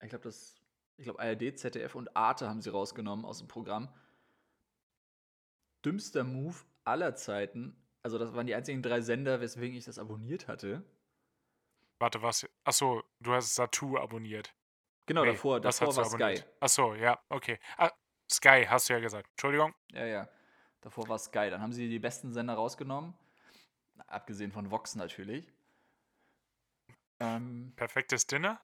ich 0.02 0.10
glaube, 0.10 0.24
das, 0.24 0.56
ich 0.98 1.04
glaube, 1.06 1.20
ARD, 1.20 1.58
ZDF 1.58 1.96
und 1.96 2.16
Arte 2.16 2.48
haben 2.48 2.62
sie 2.62 2.70
rausgenommen 2.70 3.26
aus 3.26 3.40
dem 3.40 3.48
Programm. 3.48 3.94
Dümmster 5.86 6.24
Move 6.24 6.56
aller 6.84 7.16
Zeiten. 7.16 7.76
Also, 8.04 8.18
das 8.18 8.34
waren 8.34 8.48
die 8.48 8.56
einzigen 8.56 8.82
drei 8.82 9.02
Sender, 9.02 9.40
weswegen 9.42 9.78
ich 9.78 9.86
das 9.86 9.98
abonniert 10.00 10.48
hatte. 10.48 10.84
Warte, 12.00 12.22
was? 12.22 12.46
Achso, 12.66 13.04
du 13.20 13.32
hast 13.34 13.56
Satu 13.56 13.98
abonniert. 13.98 14.54
Genau, 15.06 15.24
Nee, 15.24 15.32
davor, 15.32 15.60
davor 15.62 15.96
war 15.96 16.06
Sky. 16.06 16.16
abonniert. 16.16 16.48
Achso, 16.60 16.96
ja, 16.96 17.22
okay. 17.30 17.60
Ah, 17.78 17.92
Sky, 18.32 18.66
hast 18.68 18.90
du 18.90 18.94
ja 18.94 19.00
gesagt. 19.00 19.30
Entschuldigung. 19.32 19.74
Ja, 19.92 20.06
ja. 20.06 20.30
Davor 20.82 21.08
war 21.08 21.18
Sky. 21.20 21.50
Dann 21.50 21.62
haben 21.62 21.72
sie 21.74 21.88
die 21.90 22.00
besten 22.00 22.34
Sender 22.34 22.56
rausgenommen. 22.56 23.14
Abgesehen 24.08 24.52
von 24.52 24.70
Vox 24.72 24.96
natürlich. 24.96 25.52
Ähm, 27.20 27.74
Perfektes 27.76 28.28
Dinner? 28.28 28.62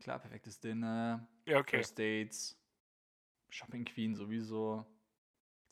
klar, 0.00 0.18
perfektes 0.18 0.58
Dinner. 0.58 1.28
Ja, 1.46 1.58
okay. 1.58 1.76
First 1.78 1.98
Dates, 1.98 2.60
Shopping 3.50 3.84
Queen 3.84 4.14
sowieso. 4.16 4.84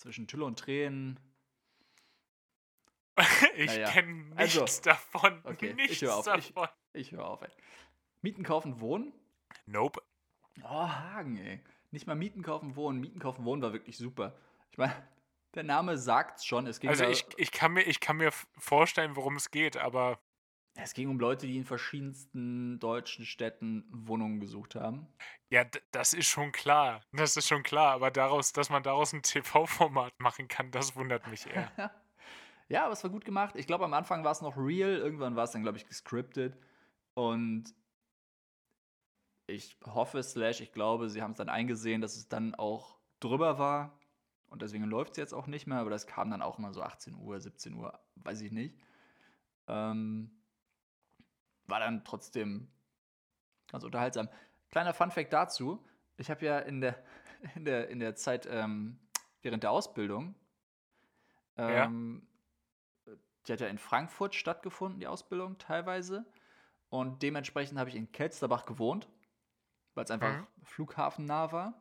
Zwischen 0.00 0.26
Tülle 0.26 0.46
und 0.46 0.58
Tränen. 0.58 1.20
ich 3.56 3.66
Naja, 3.66 3.90
kenne 3.90 4.32
also, 4.34 4.60
nichts 4.62 4.80
davon. 4.80 5.42
okay, 5.44 5.70
ich 5.70 5.76
nichts 5.76 6.00
hör 6.00 6.16
auf, 6.16 6.26
ich- 6.38 6.54
davon. 6.54 6.68
Ich 6.94 7.12
höre 7.12 7.26
auf, 7.26 7.42
ey. 7.42 7.50
Mieten, 8.22 8.42
kaufen, 8.42 8.80
wohnen? 8.80 9.12
Nope. 9.66 10.02
Oh, 10.62 10.68
Hagen, 10.88 11.36
ey. 11.36 11.62
Nicht 11.90 12.06
mal 12.06 12.14
Mieten, 12.16 12.42
kaufen, 12.42 12.76
wohnen. 12.76 12.98
Mieten, 12.98 13.18
kaufen, 13.18 13.44
wohnen 13.44 13.60
war 13.60 13.74
wirklich 13.74 13.98
super. 13.98 14.34
Ich 14.72 14.78
meine, 14.78 15.06
der 15.54 15.64
Name 15.64 15.98
sagt's 15.98 16.46
schon. 16.46 16.66
Es 16.66 16.80
ging, 16.80 16.88
Also 16.88 17.04
ich, 17.04 17.26
ich, 17.36 17.52
kann 17.52 17.72
mir, 17.74 17.82
ich 17.82 18.00
kann 18.00 18.16
mir 18.16 18.32
vorstellen, 18.58 19.16
worum 19.16 19.36
es 19.36 19.50
geht, 19.50 19.76
aber 19.76 20.18
es 20.82 20.94
ging 20.94 21.08
um 21.08 21.18
Leute, 21.18 21.46
die 21.46 21.56
in 21.56 21.64
verschiedensten 21.64 22.78
deutschen 22.78 23.24
Städten 23.24 23.84
Wohnungen 23.90 24.40
gesucht 24.40 24.74
haben. 24.74 25.06
ja, 25.50 25.64
das 25.92 26.12
ist 26.12 26.28
schon 26.28 26.52
klar. 26.52 27.02
Das 27.12 27.36
ist 27.36 27.48
schon 27.48 27.62
klar, 27.62 27.92
aber 27.92 28.10
daraus, 28.10 28.52
dass 28.52 28.70
man 28.70 28.82
daraus 28.82 29.12
ein 29.12 29.22
TV-Format 29.22 30.18
machen 30.18 30.48
kann, 30.48 30.70
das 30.70 30.96
wundert 30.96 31.26
mich 31.28 31.46
eher. 31.46 31.70
Ja, 32.70 32.84
aber 32.84 32.92
es 32.92 33.02
war 33.02 33.10
gut 33.10 33.24
gemacht. 33.24 33.56
Ich 33.56 33.66
glaube, 33.66 33.84
am 33.84 33.94
Anfang 33.94 34.22
war 34.22 34.30
es 34.30 34.42
noch 34.42 34.56
real, 34.56 34.92
irgendwann 34.92 35.34
war 35.34 35.42
es 35.42 35.50
dann, 35.50 35.62
glaube 35.62 35.76
ich, 35.76 35.88
gescriptet. 35.88 36.56
Und 37.14 37.74
ich 39.48 39.76
hoffe, 39.84 40.22
slash, 40.22 40.60
ich 40.60 40.70
glaube, 40.70 41.10
sie 41.10 41.20
haben 41.20 41.32
es 41.32 41.38
dann 41.38 41.48
eingesehen, 41.48 42.00
dass 42.00 42.16
es 42.16 42.28
dann 42.28 42.54
auch 42.54 43.00
drüber 43.18 43.58
war. 43.58 43.98
Und 44.46 44.62
deswegen 44.62 44.84
läuft 44.84 45.12
es 45.12 45.16
jetzt 45.16 45.34
auch 45.34 45.48
nicht 45.48 45.66
mehr, 45.66 45.78
aber 45.78 45.90
das 45.90 46.06
kam 46.06 46.30
dann 46.30 46.42
auch 46.42 46.60
immer 46.60 46.72
so 46.72 46.80
18 46.80 47.16
Uhr, 47.16 47.40
17 47.40 47.74
Uhr, 47.74 47.98
weiß 48.14 48.40
ich 48.42 48.52
nicht. 48.52 48.78
Ähm, 49.66 50.39
war 51.70 51.80
dann 51.80 52.04
trotzdem 52.04 52.68
ganz 53.68 53.84
unterhaltsam. 53.84 54.28
Kleiner 54.70 54.94
Funfact 54.94 55.32
dazu: 55.32 55.84
Ich 56.16 56.30
habe 56.30 56.44
ja 56.44 56.58
in 56.58 56.80
der, 56.80 57.02
in 57.54 57.64
der, 57.64 57.88
in 57.88 58.00
der 58.00 58.14
Zeit 58.16 58.46
ähm, 58.50 58.98
während 59.42 59.62
der 59.62 59.70
Ausbildung 59.70 60.34
Ja. 61.56 61.86
ähm, 61.86 62.26
die 63.46 63.52
hat 63.52 63.60
ja 63.60 63.68
in 63.68 63.78
Frankfurt 63.78 64.34
stattgefunden, 64.34 65.00
die 65.00 65.06
Ausbildung 65.06 65.58
teilweise. 65.58 66.26
Und 66.90 67.22
dementsprechend 67.22 67.78
habe 67.78 67.88
ich 67.90 67.96
in 67.96 68.12
Kelsterbach 68.12 68.66
gewohnt, 68.66 69.08
weil 69.94 70.04
es 70.04 70.10
einfach 70.10 70.40
Mhm. 70.40 70.46
flughafennah 70.62 71.52
war. 71.52 71.80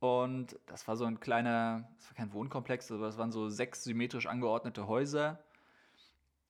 Und 0.00 0.58
das 0.66 0.86
war 0.86 0.96
so 0.96 1.04
ein 1.06 1.18
kleiner, 1.20 1.88
das 1.96 2.06
war 2.06 2.14
kein 2.14 2.32
Wohnkomplex, 2.32 2.92
aber 2.92 3.08
es 3.08 3.18
waren 3.18 3.32
so 3.32 3.48
sechs 3.48 3.82
symmetrisch 3.84 4.26
angeordnete 4.26 4.86
Häuser. 4.86 5.42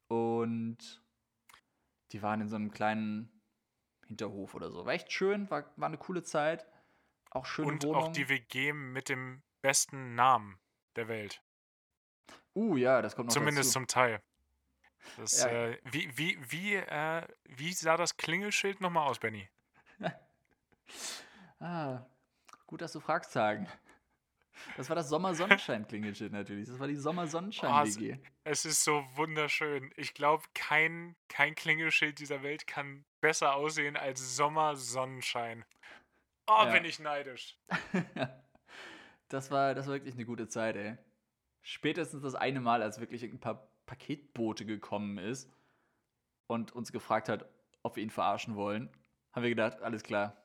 Und 0.09 1.03
die 2.13 2.23
waren 2.23 2.41
in 2.41 2.49
so 2.49 2.57
einem 2.57 2.71
kleinen 2.71 3.43
Hinterhof 4.07 4.55
oder 4.55 4.71
so. 4.71 4.87
War 4.87 4.93
echt 4.95 5.13
schön, 5.13 5.51
war, 5.51 5.65
war 5.77 5.89
eine 5.89 5.99
coole 5.99 6.23
Zeit. 6.23 6.67
Auch 7.31 7.45
schöne 7.47 7.69
Und 7.69 7.85
Wohnung. 7.85 7.97
auch 8.05 8.09
die 8.13 8.29
WG 8.29 8.73
mit 8.73 9.09
dem 9.09 9.43
besten 9.61 10.15
Namen 10.15 10.59
der 10.97 11.09
Welt. 11.09 11.43
uh, 12.55 12.77
ja, 12.77 13.03
das 13.03 13.15
kommt 13.15 13.29
noch 13.29 13.35
Zumindest 13.35 13.69
dazu. 13.71 13.81
zum 13.81 13.87
Teil. 13.87 14.23
Das, 15.17 15.41
Ja. 15.41 15.49
äh, 15.49 15.79
wie, 15.85 16.17
wie, 16.17 16.39
wie, 16.51 16.75
äh, 16.75 17.27
wie 17.45 17.73
sah 17.73 17.97
das 17.97 18.17
Klingelschild 18.17 18.81
nochmal 18.81 19.09
aus, 19.09 19.19
Benny? 19.19 19.49
Ah, 21.61 22.07
gut, 22.67 22.81
dass 22.81 22.93
du 22.93 23.01
fragst, 23.01 23.35
Hagen. 23.37 23.67
Das 24.77 24.89
war 24.89 24.97
das 24.97 25.09
Sommersonnenschein-Klingelschild 25.09 26.33
natürlich. 26.33 26.69
Das 26.69 26.79
war 26.79 26.87
die 26.89 26.97
Oh, 26.97 27.01
Sommersonnenschein-WG. 27.01 28.19
Es 28.45 28.65
ist 28.65 28.85
so 28.85 29.05
wunderschön. 29.15 29.93
Ich 29.97 30.15
glaube, 30.15 30.45
kein, 30.55 31.17
kein 31.29 31.55
Klingelschild 31.55 32.19
dieser 32.19 32.43
Welt 32.43 32.67
kann 32.67 33.05
besser 33.21 33.55
aussehen 33.55 33.97
als 33.97 34.37
Sommersonnenschein. 34.37 35.65
Oh, 36.47 36.63
Ja. 36.65 36.73
bin 36.73 36.85
ich 36.85 36.99
neidisch. 36.99 37.57
das, 39.29 39.51
war, 39.51 39.75
das 39.75 39.87
war 39.87 39.95
wirklich 39.95 40.15
eine 40.15 40.25
gute 40.25 40.49
Zeit, 40.49 40.77
ey. 40.77 40.97
Spätestens 41.63 42.23
das 42.23 42.35
eine 42.35 42.61
Mal, 42.61 42.83
als 42.83 43.01
wirklich 43.01 43.23
ein 43.25 43.41
paar 43.41 43.69
Paketboote 43.87 44.65
gekommen 44.65 45.19
ist 45.19 45.51
und 46.47 46.73
uns 46.73 46.93
gefragt 46.93 47.29
hat, 47.29 47.47
ob 47.83 47.97
wir 47.97 48.03
ihn 48.03 48.11
verarschen 48.11 48.55
wollen, 48.57 48.91
haben 49.33 49.43
wir 49.43 49.51
gedacht, 49.51 49.83
alles 49.83 50.03
klar. 50.03 50.37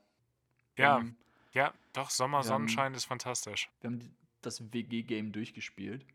Ja, 0.78 0.94
haben, 0.94 1.18
ja, 1.54 1.74
doch, 1.94 2.10
Sommersonnenschein 2.10 2.94
ist 2.94 3.06
fantastisch. 3.06 3.70
wir 3.82 3.90
haben 3.90 4.16
das 4.42 4.74
WG-Game 4.74 5.32
durchgespielt. 5.32 6.06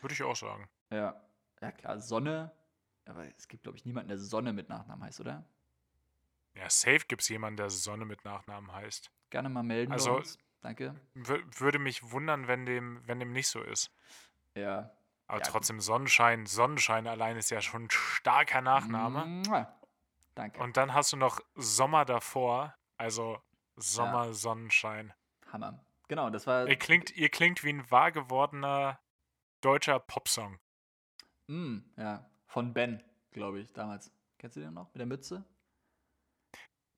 Würde 0.00 0.14
ich 0.14 0.22
auch 0.22 0.36
sagen. 0.36 0.68
Ja. 0.90 1.20
Ja, 1.60 1.72
klar, 1.72 1.98
Sonne. 2.00 2.52
Aber 3.04 3.24
es 3.36 3.48
gibt, 3.48 3.64
glaube 3.64 3.78
ich, 3.78 3.84
niemanden, 3.84 4.08
der 4.08 4.18
Sonne 4.18 4.52
mit 4.52 4.68
Nachnamen 4.68 5.04
heißt, 5.04 5.20
oder? 5.20 5.44
Ja, 6.54 6.68
safe 6.70 7.00
gibt 7.08 7.22
es 7.22 7.28
jemanden, 7.28 7.56
der 7.56 7.70
Sonne 7.70 8.04
mit 8.04 8.24
Nachnamen 8.24 8.70
heißt. 8.72 9.10
Gerne 9.30 9.48
mal 9.48 9.62
melden 9.62 9.92
Also- 9.92 10.16
uns. 10.16 10.38
Danke. 10.60 10.94
Wür- 11.16 11.42
würde 11.58 11.80
mich 11.80 12.12
wundern, 12.12 12.46
wenn 12.46 12.64
dem, 12.66 13.00
wenn 13.06 13.18
dem 13.18 13.32
nicht 13.32 13.48
so 13.48 13.60
ist. 13.62 13.90
Ja. 14.54 14.92
Aber 15.26 15.40
Ja, 15.40 15.46
trotzdem, 15.46 15.80
Sonnenschein, 15.80 16.46
Sonnenschein 16.46 17.06
allein 17.08 17.36
ist 17.36 17.50
ja 17.50 17.60
schon 17.60 17.84
ein 17.84 17.90
starker 17.90 18.60
Nachname. 18.60 19.24
Mua. 19.48 19.74
Danke. 20.36 20.60
Und 20.60 20.76
dann 20.76 20.94
hast 20.94 21.12
du 21.12 21.16
noch 21.16 21.40
Sommer 21.56 22.04
davor, 22.04 22.74
also 22.96 23.40
Sommer, 23.76 24.34
Sonnenschein. 24.34 25.12
Hammer. 25.52 25.84
Genau, 26.08 26.30
das 26.30 26.46
war. 26.46 26.68
Ihr 26.68 26.76
klingt, 26.76 27.10
ihr 27.16 27.28
klingt 27.30 27.64
wie 27.64 27.72
ein 27.72 27.90
wahr 27.90 28.12
gewordener 28.12 29.00
deutscher 29.60 29.98
Popsong. 29.98 30.58
Mm, 31.46 31.78
ja, 31.96 32.28
von 32.46 32.72
Ben, 32.74 33.02
glaube 33.30 33.60
ich, 33.60 33.72
damals. 33.72 34.12
Kennst 34.38 34.56
du 34.56 34.60
den 34.60 34.74
noch? 34.74 34.88
Mit 34.88 34.98
der 34.98 35.06
Mütze? 35.06 35.44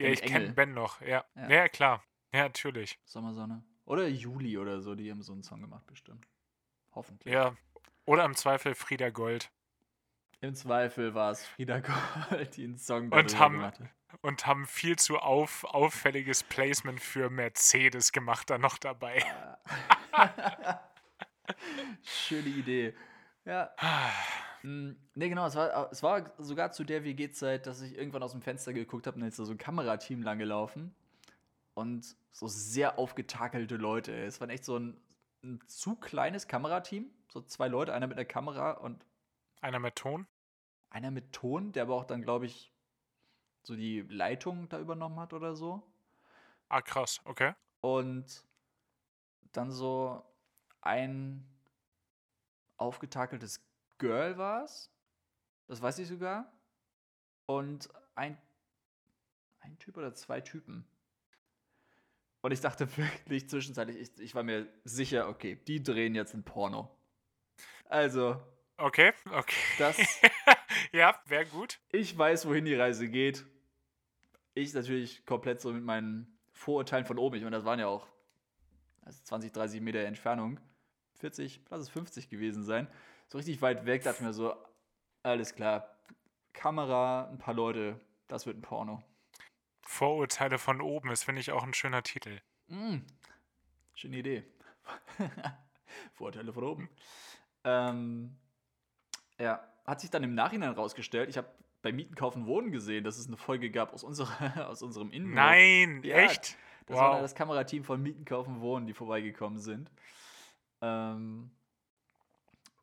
Ja, 0.01 0.09
ich 0.09 0.23
kenne. 0.23 0.53
Ben 0.53 0.75
noch, 0.75 1.01
ja. 1.01 1.25
Ja. 1.35 1.49
ja. 1.49 1.69
klar. 1.69 2.03
Ja, 2.33 2.45
natürlich. 2.45 2.99
Sommersonne. 3.05 3.63
Oder 3.85 4.09
Juli 4.09 4.59
oder 4.59 4.81
so, 4.81 4.95
die 4.95 5.11
haben 5.11 5.23
so 5.23 5.33
einen 5.33 5.43
Song 5.43 5.61
gemacht, 5.61 5.87
bestimmt. 5.87 6.27
Hoffentlich. 6.95 7.33
Ja. 7.33 7.55
Oder 8.07 8.25
im 8.25 8.35
Zweifel 8.35 8.75
Frieda 8.75 9.11
Gold. 9.11 9.53
Im 10.41 10.55
Zweifel 10.55 11.15
war 11.15 11.31
es 11.31 11.47
Frieda 11.47 11.81
Gold, 11.81 12.57
die 12.57 12.65
einen 12.65 12.79
Song 12.79 13.11
Und 13.13 13.39
haben- 13.39 13.55
gemacht 13.55 13.79
hat. 13.81 13.89
Und 14.23 14.47
haben 14.47 14.67
viel 14.67 14.97
zu 14.97 15.19
auf, 15.19 15.65
auffälliges 15.65 16.43
Placement 16.43 17.01
für 17.01 17.31
Mercedes 17.31 18.13
gemacht, 18.13 18.51
da 18.51 18.59
noch 18.59 18.79
dabei. 18.79 19.23
Schöne 22.03 22.49
Idee. 22.49 22.95
Ja. 23.45 23.71
Ne, 24.63 24.97
genau, 25.15 25.47
es 25.47 25.57
war, 25.57 25.91
es 25.93 26.03
war 26.03 26.33
sogar 26.39 26.73
zu 26.73 26.85
der 26.85 27.05
WG-Zeit, 27.05 27.67
dass 27.67 27.83
ich 27.83 27.99
irgendwann 27.99 28.23
aus 28.23 28.33
dem 28.33 28.41
Fenster 28.41 28.73
geguckt 28.73 29.07
habe 29.07 29.17
und 29.17 29.21
dann 29.21 29.29
ist 29.29 29.39
da 29.39 29.45
so 29.45 29.53
ein 29.53 29.59
Kamerateam 29.59 30.23
lang 30.23 30.39
gelaufen. 30.39 30.95
Und 31.75 32.17
so 32.31 32.49
sehr 32.49 32.99
aufgetakelte 32.99 33.77
Leute. 33.77 34.13
Es 34.25 34.41
war 34.41 34.49
echt 34.49 34.65
so 34.65 34.79
ein, 34.79 34.97
ein 35.43 35.61
zu 35.67 35.97
kleines 35.97 36.49
Kamerateam. 36.49 37.11
So 37.29 37.43
zwei 37.43 37.69
Leute, 37.69 37.93
einer 37.93 38.07
mit 38.07 38.17
einer 38.17 38.25
Kamera 38.25 38.73
und 38.73 39.05
Einer 39.61 39.81
mit 39.81 39.97
Ton? 39.97 40.27
einer 40.91 41.11
mit 41.11 41.33
Ton, 41.33 41.73
der 41.73 41.83
aber 41.83 41.97
auch 41.97 42.05
dann, 42.05 42.23
glaube 42.23 42.47
ich, 42.47 42.73
so 43.67 43.75
die 43.75 44.03
Leitung 44.03 44.69
da 44.69 44.79
übernommen 44.79 45.19
hat 45.19 45.33
oder 45.33 45.55
so. 45.55 45.83
Ah, 46.69 46.83
krass, 46.83 47.21
okay. 47.25 47.55
Und 47.81 48.45
dann 49.53 49.71
so 49.71 50.23
ein 50.81 51.47
aufgetakeltes 52.77 53.65
Girl 53.99 54.37
war 54.39 54.65
es. 54.65 54.91
Das 55.67 55.81
weiß 55.81 55.99
ich 55.99 56.09
sogar. 56.09 56.53
Und 57.47 57.89
ein, 58.15 58.37
ein 59.61 59.79
Typ 59.79 59.97
oder 59.97 60.15
zwei 60.15 60.41
Typen. 60.41 60.87
Und 62.43 62.53
ich 62.53 62.61
dachte 62.61 62.89
wirklich 62.97 63.49
zwischenzeitlich, 63.49 63.97
ich, 63.97 64.21
ich 64.21 64.35
war 64.35 64.43
mir 64.43 64.69
sicher, 64.85 65.29
okay, 65.29 65.57
die 65.57 65.83
drehen 65.83 66.15
jetzt 66.15 66.35
ein 66.35 66.45
Porno. 66.45 66.91
Also, 67.87 68.41
Okay, 68.77 69.13
okay. 69.31 69.57
das, 69.79 69.97
ja, 70.99 71.21
wäre 71.27 71.45
gut. 71.47 71.81
ich 71.91 72.17
weiß, 72.17 72.47
wohin 72.47 72.65
die 72.65 72.75
Reise 72.75 73.09
geht. 73.09 73.45
Ich 74.55 74.73
natürlich 74.75 75.27
komplett 75.27 75.61
so 75.61 75.73
mit 75.73 75.83
meinen 75.83 76.39
Vorurteilen 76.53 77.05
von 77.05 77.19
oben. 77.19 77.35
Ich 77.35 77.43
meine, 77.43 77.57
das 77.57 77.65
waren 77.65 77.81
ja 77.81 77.89
auch 77.89 78.07
also 79.03 79.21
20, 79.25 79.53
30 79.53 79.81
Meter 79.81 79.99
Entfernung. 80.01 80.61
40, 81.19 81.63
lass 81.69 81.81
es 81.81 81.89
50 81.89 82.29
gewesen 82.29 82.63
sein. 82.63 82.87
So 83.27 83.39
richtig 83.39 83.61
weit 83.61 83.87
weg, 83.87 84.05
dachte 84.05 84.19
ich 84.19 84.27
mir 84.27 84.33
so, 84.33 84.55
alles 85.25 85.57
klar. 85.57 85.99
Kamera, 86.53 87.29
ein 87.29 87.39
paar 87.39 87.55
Leute, 87.55 88.01
das 88.29 88.47
wird 88.47 88.57
ein 88.57 88.63
Porno. 88.63 89.03
Vorurteile 89.83 90.59
von 90.59 90.81
oben 90.81 91.11
ist, 91.11 91.25
finde 91.25 91.41
ich, 91.41 91.51
auch 91.51 91.65
ein 91.65 91.75
schöner 91.75 92.05
Titel. 92.05 92.41
Mm, 92.69 92.99
schöne 93.95 94.19
Idee. 94.19 94.45
Vorteile 96.13 96.53
von 96.53 96.65
oben. 96.65 96.89
Ähm, 97.65 98.37
ja, 99.39 99.74
hat 99.85 100.01
sich 100.01 100.11
dann 100.11 100.23
im 100.25 100.35
Nachhinein 100.35 100.73
rausgestellt, 100.73 101.29
ich 101.29 101.37
habe 101.37 101.49
bei 101.83 101.93
Mieten, 101.93 102.15
Kaufen, 102.15 102.47
Wohnen 102.47 102.73
gesehen, 102.73 103.05
dass 103.05 103.19
es 103.19 103.27
eine 103.27 103.37
Folge 103.37 103.71
gab 103.71 103.93
aus, 103.93 104.03
unserer, 104.05 104.69
aus 104.69 104.83
unserem 104.83 105.11
Innenhof. 105.11 105.35
Nein, 105.35 106.03
Ja, 106.03 106.17
echt? 106.17 106.57
Das 106.87 106.99
war 106.99 107.13
Wow. 107.15 107.21
das 107.23 107.35
Kamerateam 107.35 107.85
von 107.85 108.03
Mieten, 108.03 108.25
Kaufen, 108.25 108.61
Wohnen, 108.61 108.87
die 108.87 108.93
vorbeigekommen 108.95 109.59
sind. 109.59 109.91
Ähm, 110.83 111.51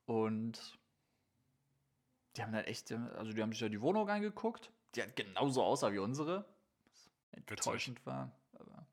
und 0.06 0.80
die 2.36 2.41
haben 2.43 2.52
dann 2.52 2.64
echt, 2.66 2.91
also 2.91 3.32
die 3.34 3.41
haben 3.41 3.52
sich 3.52 3.62
ja 3.62 3.70
die 3.70 3.82
Wohnung 3.82 4.10
angeguckt, 4.10 4.72
die 4.95 5.02
halt 5.02 5.16
genauso 5.16 5.64
aussah 5.64 5.91
wie 5.91 5.99
unsere. 5.99 6.45
Was 6.86 7.10
enttäuschend 7.32 8.06
war. 8.06 8.32
Aber 8.54 8.88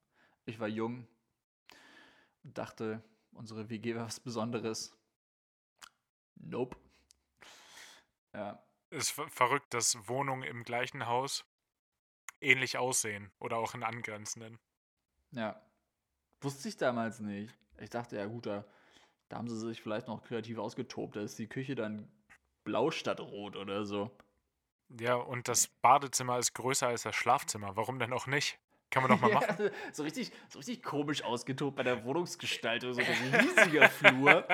ich 0.45 0.59
war 0.61 0.69
jung 0.69 1.07
und 2.45 2.57
dachte, 2.59 3.03
unsere 3.33 3.69
WG 3.71 3.95
wäre 3.95 4.05
was 4.07 4.21
Besonderes. 4.21 4.97
Nope. 6.37 6.77
Ja. 8.35 8.62
Ist 8.91 9.11
ver- 9.11 9.29
verrückt, 9.29 9.74
dass 9.74 10.09
Wohnungen 10.09 10.43
im 10.43 10.64
gleichen 10.64 11.07
Haus 11.07 11.45
ähnlich 12.41 12.79
aussehen 12.79 13.31
oder 13.39 13.59
auch 13.59 13.74
in 13.74 13.83
angrenzenden. 13.83 14.59
Ja. 15.33 15.61
Wusste 16.41 16.68
ich 16.68 16.76
damals 16.76 17.20
nicht. 17.20 17.53
Ich 17.79 17.91
dachte, 17.91 18.16
ja 18.16 18.26
gut, 18.26 18.47
da, 18.47 18.64
da 19.29 19.37
haben 19.39 19.49
sie 19.49 19.59
sich 19.59 19.83
vielleicht 19.83 20.07
noch 20.07 20.22
kreativ 20.22 20.59
ausgetobt. 20.59 21.16
Da 21.16 21.20
ist 21.20 21.39
die 21.39 21.49
Küche 21.49 21.74
dann 21.74 22.11
blau 22.64 22.91
statt 22.91 23.20
rot 23.20 23.57
oder 23.57 23.85
so. 23.85 24.16
Ja, 25.01 25.16
und 25.16 25.49
das 25.49 25.68
Badezimmer 25.68 26.39
ist 26.39 26.55
größer 26.55 26.89
als 26.89 27.03
das 27.03 27.14
Schlafzimmer. 27.14 27.76
Warum 27.76 27.99
denn 27.99 28.12
auch 28.12 28.26
nicht? 28.26 28.59
Kann 28.91 29.03
man 29.03 29.11
doch 29.11 29.20
mal 29.20 29.30
machen. 29.32 29.57
Ja, 29.66 29.70
so, 29.93 30.03
richtig, 30.03 30.32
so 30.49 30.59
richtig 30.59 30.82
komisch 30.82 31.22
ausgetobt 31.22 31.76
bei 31.76 31.82
der 31.82 32.05
Wohnungsgestaltung. 32.05 32.95
So 32.95 33.01
ein 33.01 33.34
riesiger 33.34 33.89
Flur 33.91 34.47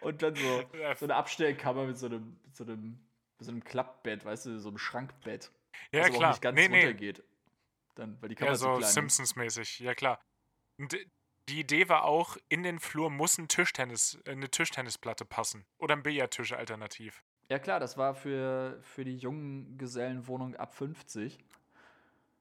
und 0.00 0.22
dann 0.22 0.34
so, 0.34 0.64
so 0.96 1.06
eine 1.06 1.14
Abstellkammer 1.14 1.84
mit 1.84 1.98
so 1.98 2.06
einem, 2.06 2.36
mit 2.44 2.56
so 2.56 2.64
einem, 2.64 2.98
mit 3.38 3.46
so 3.46 3.50
einem 3.52 3.62
Klappbett, 3.64 4.24
weißt 4.24 4.46
du, 4.46 4.58
so 4.58 4.68
einem 4.68 4.78
Schrankbett. 4.78 5.50
Ja, 5.92 6.00
was 6.00 6.06
aber 6.08 6.14
auch 6.14 6.18
klar. 6.18 6.30
nicht 6.30 6.42
ganz 6.42 6.56
Nee, 6.56 6.68
nee. 6.68 6.76
runtergeht. 6.80 7.22
Dann, 7.94 8.16
weil 8.20 8.28
die 8.28 8.34
Kammer 8.34 8.50
Ja, 8.52 8.56
so 8.56 8.68
klein 8.70 8.80
ist. 8.82 8.94
Simpsons-mäßig. 8.94 9.80
Ja, 9.80 9.94
klar. 9.94 10.20
Und 10.78 10.96
die 11.48 11.60
Idee 11.60 11.88
war 11.88 12.04
auch, 12.04 12.36
in 12.48 12.62
den 12.62 12.78
Flur 12.78 13.10
muss 13.10 13.38
ein 13.38 13.48
Tischtennis, 13.48 14.18
eine 14.26 14.48
Tischtennisplatte 14.50 15.24
passen. 15.24 15.64
Oder 15.78 15.94
ein 15.96 16.02
Billardtisch 16.02 16.52
alternativ. 16.52 17.22
Ja 17.48 17.58
klar, 17.58 17.80
das 17.80 17.96
war 17.96 18.14
für, 18.14 18.78
für 18.82 19.04
die 19.04 19.16
jungen 19.16 19.76
Gesellenwohnung 19.76 20.54
ab 20.56 20.72
50 20.74 21.38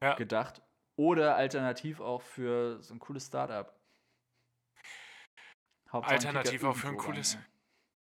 Ja. 0.04 0.14
gedacht. 0.16 0.62
Oder 1.00 1.38
alternativ 1.38 2.02
auch 2.02 2.22
für 2.22 2.84
so 2.84 2.94
ein 2.94 3.00
cooles 3.00 3.28
Startup. 3.28 3.74
Alternativ 5.92 6.66
auch 6.66 6.76
für 6.76 6.90
ein 6.90 6.98
cooles- 6.98 7.36
rein, 7.36 7.46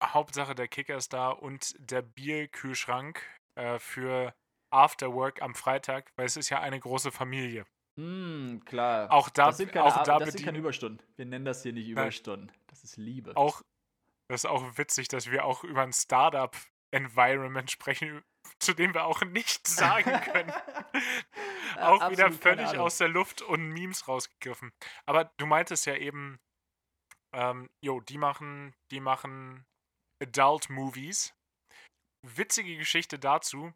Hauptsache 0.02 0.56
der 0.56 0.66
Kicker 0.66 0.96
ist 0.96 1.12
da 1.12 1.30
und 1.30 1.76
der 1.78 2.02
Bierkühlschrank 2.02 3.24
äh, 3.54 3.78
für 3.78 4.34
Afterwork 4.70 5.40
am 5.40 5.54
Freitag, 5.54 6.10
weil 6.16 6.26
es 6.26 6.36
ist 6.36 6.50
ja 6.50 6.58
eine 6.58 6.80
große 6.80 7.12
Familie. 7.12 7.64
ja. 7.96 8.02
Mm, 8.02 8.64
klar. 8.64 9.12
Auch 9.12 9.28
da, 9.28 9.46
das 9.46 9.58
sind 9.58 9.70
keine, 9.70 9.84
auch 9.84 10.02
da 10.02 10.18
das 10.18 10.32
sind 10.32 10.44
keine 10.44 10.58
Überstunden. 10.58 11.06
Wir 11.14 11.26
nennen 11.26 11.44
das 11.44 11.62
hier 11.62 11.72
nicht 11.72 11.86
Überstunden. 11.86 12.50
Das 12.66 12.82
ist 12.82 12.96
Liebe. 12.96 13.36
auch, 13.36 13.62
das 14.28 14.42
ist 14.42 14.50
auch 14.50 14.78
witzig, 14.78 15.06
dass 15.06 15.30
wir 15.30 15.44
auch 15.44 15.62
über 15.62 15.82
ein 15.82 15.92
Startup-Environment 15.92 17.70
sprechen, 17.70 18.24
zu 18.58 18.74
dem 18.74 18.94
wir 18.94 19.04
auch 19.04 19.22
nichts 19.22 19.76
sagen 19.76 20.10
können. 20.32 20.52
auch 21.76 22.10
wieder 22.10 22.26
Absolut 22.26 22.42
völlig 22.42 22.78
aus 22.78 22.98
der 22.98 23.08
Luft 23.08 23.42
und 23.42 23.68
Memes 23.70 24.08
rausgegriffen. 24.08 24.72
Aber 25.06 25.30
du 25.38 25.46
meintest 25.46 25.86
ja 25.86 25.96
eben, 25.96 26.38
ähm, 27.34 27.68
jo, 27.84 28.00
die 28.00 28.18
machen, 28.18 28.74
die 28.90 29.00
machen 29.00 29.64
Adult 30.22 30.70
Movies. 30.70 31.34
Witzige 32.26 32.76
Geschichte 32.76 33.18
dazu 33.18 33.72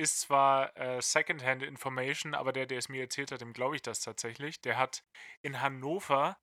ist 0.00 0.20
zwar 0.20 0.76
äh, 0.76 1.00
Secondhand 1.00 1.62
Information, 1.62 2.34
aber 2.34 2.52
der, 2.52 2.66
der 2.66 2.78
es 2.78 2.88
mir 2.88 3.02
erzählt 3.02 3.30
hat, 3.30 3.40
dem 3.40 3.52
glaube 3.52 3.76
ich 3.76 3.82
das 3.82 4.00
tatsächlich. 4.00 4.60
Der 4.62 4.76
hat 4.76 5.04
in 5.44 5.60
Hannover 5.60 6.36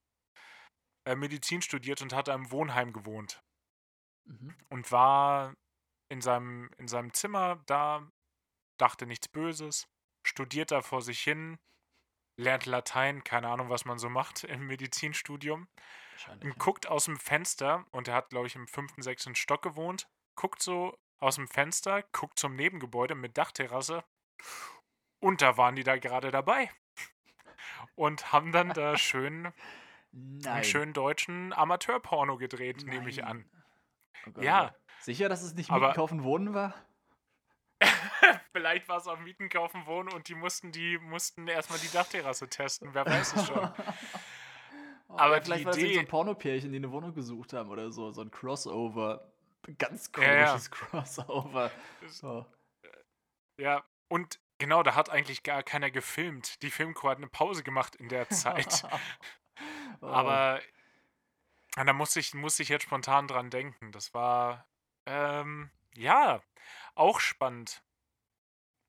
äh, 1.05 1.15
Medizin 1.15 1.61
studiert 1.61 2.01
und 2.01 2.13
hat 2.13 2.29
im 2.29 2.51
Wohnheim 2.51 2.93
gewohnt 2.93 3.41
Mhm. 4.27 4.55
und 4.69 4.91
war 4.91 5.55
in 6.11 6.21
seinem, 6.21 6.69
in 6.77 6.87
seinem 6.87 7.13
Zimmer 7.13 7.61
da, 7.65 8.07
dachte 8.79 9.05
nichts 9.05 9.27
Böses, 9.27 9.87
studiert 10.23 10.71
da 10.71 10.81
vor 10.81 11.01
sich 11.01 11.19
hin, 11.21 11.57
lernt 12.37 12.65
Latein, 12.65 13.23
keine 13.23 13.47
Ahnung, 13.49 13.69
was 13.69 13.85
man 13.85 13.99
so 13.99 14.09
macht 14.09 14.43
im 14.45 14.67
Medizinstudium, 14.67 15.67
und 16.29 16.43
ja. 16.43 16.51
guckt 16.57 16.87
aus 16.87 17.05
dem 17.05 17.17
Fenster, 17.17 17.85
und 17.91 18.07
er 18.07 18.15
hat, 18.15 18.29
glaube 18.29 18.47
ich, 18.47 18.55
im 18.55 18.67
fünften, 18.67 19.01
sechsten 19.01 19.35
Stock 19.35 19.61
gewohnt, 19.61 20.07
guckt 20.35 20.61
so 20.61 20.97
aus 21.19 21.35
dem 21.35 21.47
Fenster, 21.47 22.03
guckt 22.11 22.39
zum 22.39 22.55
Nebengebäude 22.55 23.15
mit 23.15 23.37
Dachterrasse, 23.37 24.03
und 25.19 25.41
da 25.41 25.57
waren 25.57 25.75
die 25.75 25.83
da 25.83 25.97
gerade 25.97 26.31
dabei. 26.31 26.71
Und 27.95 28.31
haben 28.31 28.51
dann 28.51 28.69
da 28.69 28.97
schön, 28.97 29.53
Nein. 30.11 30.47
einen 30.53 30.63
schönen 30.63 30.93
deutschen 30.93 31.53
Amateurporno 31.53 32.37
gedreht, 32.37 32.83
nehme 32.85 33.07
ich 33.09 33.23
an. 33.23 33.45
Nein. 33.51 33.63
Oh 34.25 34.31
Gott, 34.31 34.43
Ja. 34.43 34.63
oh 34.63 34.67
Gott. 34.69 34.77
Sicher, 35.03 35.29
dass 35.29 35.41
es 35.43 35.53
nicht 35.53 35.69
Aber- 35.69 35.87
Mieten, 35.89 35.95
Kaufen, 35.95 36.23
Wohnen 36.23 36.53
war? 36.55 36.73
Vielleicht 38.53 38.87
war 38.87 38.97
es 38.97 39.07
auch 39.07 39.19
Mieten, 39.19 39.49
Kaufen, 39.49 39.85
Wohnen 39.85 40.11
und 40.13 40.27
die 40.27 40.35
mussten, 40.35 40.71
die 40.71 40.97
mussten 40.99 41.47
erstmal 41.47 41.79
die 41.79 41.91
Dachterrasse 41.91 42.47
testen, 42.49 42.93
wer 42.93 43.05
weiß 43.05 43.33
es 43.35 43.47
schon. 43.47 43.71
Oh, 45.13 45.17
Aber 45.17 45.33
ja, 45.33 45.39
die 45.41 45.45
vielleicht 45.47 45.65
war 45.65 45.71
das 45.73 45.77
irgend 45.81 45.93
so 45.93 45.99
ein 45.99 46.03
Idee- 46.03 46.09
Pornopärchen, 46.09 46.71
die 46.71 46.77
eine 46.77 46.89
Wohnung 46.91 47.13
gesucht 47.13 47.51
haben 47.51 47.69
oder 47.69 47.91
so. 47.91 48.11
So 48.11 48.21
ein 48.21 48.31
Crossover. 48.31 49.29
Ganz 49.77 50.09
Ja, 50.15 50.23
ja. 50.23 50.45
komisches 50.45 50.71
Crossover. 50.71 51.69
Oh. 52.23 52.45
Ja, 53.59 53.83
und 54.07 54.39
genau, 54.57 54.83
da 54.83 54.95
hat 54.95 55.09
eigentlich 55.09 55.43
gar 55.43 55.63
keiner 55.63 55.91
gefilmt. 55.91 56.61
Die 56.61 56.69
Filmcrew 56.71 57.09
hat 57.09 57.17
eine 57.17 57.27
Pause 57.27 57.61
gemacht 57.61 57.97
in 57.97 58.07
der 58.07 58.29
Zeit. 58.29 58.85
Oh. 59.99 60.05
Aber 60.07 60.61
ja, 61.75 61.83
da 61.83 61.91
musste 61.91 62.21
ich, 62.21 62.33
musste 62.33 62.63
ich 62.63 62.69
jetzt 62.69 62.83
spontan 62.83 63.27
dran 63.27 63.49
denken. 63.49 63.91
Das 63.91 64.13
war, 64.13 64.65
ähm, 65.05 65.71
ja, 65.95 66.41
auch 66.95 67.19
spannend. 67.19 67.83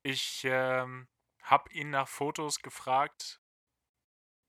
Ich 0.03 0.43
ähm, 0.45 1.07
habe 1.41 1.71
ihn 1.71 1.89
nach 1.89 2.07
Fotos 2.07 2.59
gefragt, 2.61 3.41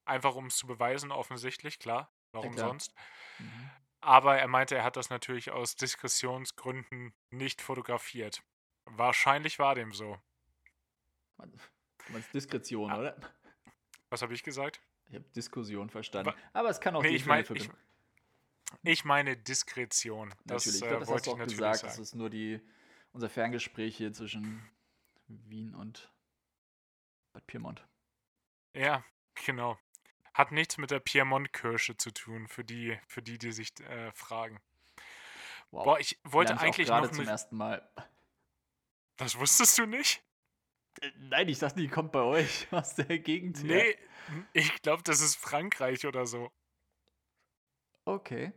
einfach 0.05 0.35
um 0.35 0.47
es 0.47 0.57
zu 0.57 0.67
beweisen, 0.67 1.13
offensichtlich, 1.13 1.79
klar. 1.79 2.13
Warum 2.33 2.55
klar. 2.55 2.69
sonst? 2.69 2.95
Mhm. 3.39 3.71
Aber 4.01 4.37
er 4.37 4.49
meinte, 4.49 4.75
er 4.77 4.85
hat 4.85 4.97
das 4.97 5.09
natürlich 5.11 5.51
aus 5.51 5.77
Diskussionsgründen 5.77 7.15
nicht 7.31 7.63
fotografiert. 7.63 8.43
Wahrscheinlich 8.85 9.59
war 9.59 9.75
dem 9.75 9.93
so. 9.93 10.21
Man- 11.39 11.53
Du 12.07 12.13
meinst 12.13 12.35
Diskretion, 12.35 12.91
Ah. 12.91 12.99
oder? 12.99 13.17
Was 14.11 14.21
habe 14.21 14.35
ich 14.35 14.43
gesagt? 14.43 14.83
Ich 15.09 15.15
habe 15.15 15.25
Diskussion 15.31 15.89
verstanden. 15.89 16.33
Wa- 16.33 16.37
Aber 16.53 16.69
es 16.69 16.79
kann 16.81 16.95
auch 16.97 17.03
Nee, 17.03 17.11
die 17.11 17.17
ich 17.17 17.25
mein- 17.27 17.47
ich- 17.55 17.71
Ich 18.83 19.05
meine 19.05 19.37
Diskretion. 19.37 20.31
Das 20.45 20.67
Natürlich, 20.67 20.77
ich 20.77 20.85
äh, 20.85 20.89
glaube, 20.89 21.01
das 21.01 21.09
wollte 21.09 21.31
hast 21.31 21.39
du 21.39 21.43
auch 21.43 21.47
gesagt. 21.47 21.83
Das 21.83 21.93
sagen. 21.93 22.03
ist 22.03 22.15
nur 22.15 22.31
die, 22.31 22.61
unser 23.13 23.29
Ferngespräch 23.29 23.97
hier 23.97 24.13
zwischen 24.13 24.69
Wien 25.29 25.75
und 25.75 26.13
Bad 27.33 27.47
Pyrmont. 27.47 27.87
Ja, 28.75 29.05
genau. 29.47 29.79
Hat 30.33 30.51
nichts 30.51 30.79
mit 30.79 30.91
der 30.91 31.01
Piemont-Kirsche 31.01 31.97
zu 31.97 32.11
tun, 32.11 32.49
für 32.49 32.65
die, 32.65 32.99
für 33.07 33.23
die, 33.23 33.39
die 33.39 33.53
sich 33.53 33.79
äh, 33.81 34.11
fragen. 34.13 34.61
Wow. 35.71 35.85
Boah, 35.85 36.01
ich 36.01 36.19
wollte 36.25 36.53
Lerne 36.53 36.57
ich 36.57 36.63
auch 36.63 36.75
eigentlich 36.75 36.87
gerade 36.87 37.07
noch 37.07 37.15
zum 37.15 37.27
ersten 37.27 37.57
Mal. 37.57 37.89
Das 39.17 39.39
wusstest 39.39 39.79
du 39.79 39.87
nicht? 39.87 40.23
Äh, 41.01 41.11
Nein, 41.19 41.49
ich 41.49 41.59
dachte, 41.59 41.81
die 41.81 41.89
kommt 41.89 42.13
bei 42.13 42.23
euch 42.23 42.67
aus 42.73 42.95
der 42.95 43.19
Gegend. 43.19 43.59
her. 43.63 43.85
Nee, 43.85 43.99
ich 44.53 44.83
glaube, 44.83 45.03
das 45.05 45.21
ist 45.21 45.37
Frankreich 45.37 46.07
oder 46.07 46.27
so. 46.27 46.51
Okay. 48.05 48.53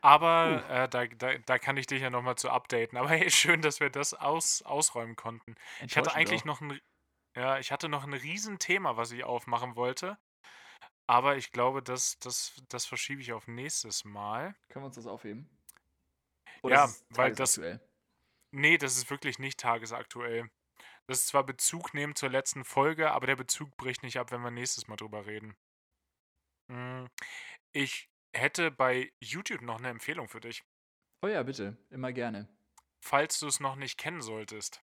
Aber 0.00 0.64
äh, 0.68 0.88
da, 0.88 1.06
da, 1.06 1.38
da 1.38 1.58
kann 1.58 1.76
ich 1.76 1.86
dich 1.86 2.02
ja 2.02 2.10
nochmal 2.10 2.36
zu 2.36 2.50
updaten. 2.50 2.98
Aber 2.98 3.10
hey, 3.10 3.30
schön, 3.30 3.62
dass 3.62 3.80
wir 3.80 3.90
das 3.90 4.14
aus, 4.14 4.62
ausräumen 4.62 5.16
konnten. 5.16 5.54
Ich 5.84 5.96
hatte 5.96 6.14
eigentlich 6.14 6.42
auch. 6.42 6.46
noch 6.46 6.60
ein, 6.60 6.80
ja, 7.36 7.58
ich 7.58 7.72
hatte 7.72 7.88
noch 7.88 8.04
ein 8.04 8.14
Riesenthema, 8.14 8.96
was 8.96 9.12
ich 9.12 9.24
aufmachen 9.24 9.76
wollte. 9.76 10.18
Aber 11.08 11.36
ich 11.36 11.52
glaube, 11.52 11.82
das, 11.82 12.18
das, 12.18 12.60
das 12.68 12.84
verschiebe 12.84 13.22
ich 13.22 13.32
auf 13.32 13.46
nächstes 13.46 14.04
Mal. 14.04 14.54
Können 14.68 14.84
wir 14.84 14.86
uns 14.86 14.96
das 14.96 15.06
aufheben? 15.06 15.48
ja, 16.64 16.88
weil 17.10 17.32
das. 17.32 17.60
Nee, 18.52 18.78
das 18.78 18.96
ist 18.96 19.10
wirklich 19.10 19.38
nicht 19.38 19.60
tagesaktuell. 19.60 20.50
Das 21.06 21.20
ist 21.20 21.28
zwar 21.28 21.44
Bezug 21.44 21.94
nehmen 21.94 22.16
zur 22.16 22.30
letzten 22.30 22.64
Folge, 22.64 23.12
aber 23.12 23.26
der 23.26 23.36
Bezug 23.36 23.76
bricht 23.76 24.02
nicht 24.02 24.18
ab, 24.18 24.32
wenn 24.32 24.40
wir 24.40 24.50
nächstes 24.50 24.88
Mal 24.88 24.96
drüber 24.96 25.26
reden. 25.26 25.56
Hm, 26.68 27.08
ich 27.72 28.08
hätte 28.36 28.70
bei 28.70 29.12
YouTube 29.20 29.62
noch 29.62 29.78
eine 29.78 29.88
Empfehlung 29.88 30.28
für 30.28 30.40
dich. 30.40 30.64
Oh 31.22 31.28
ja, 31.28 31.42
bitte. 31.42 31.76
Immer 31.90 32.12
gerne. 32.12 32.48
Falls 33.00 33.38
du 33.38 33.46
es 33.46 33.60
noch 33.60 33.76
nicht 33.76 33.98
kennen 33.98 34.20
solltest. 34.20 34.82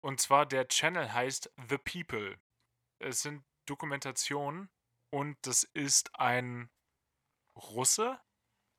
Und 0.00 0.20
zwar 0.20 0.46
der 0.46 0.68
Channel 0.68 1.12
heißt 1.12 1.52
The 1.68 1.78
People. 1.78 2.38
Es 3.00 3.22
sind 3.22 3.44
Dokumentationen 3.66 4.70
und 5.10 5.36
das 5.42 5.64
ist 5.64 6.14
ein 6.18 6.70
Russe, 7.56 8.20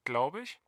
glaube 0.06 0.41
ich. 0.41 0.60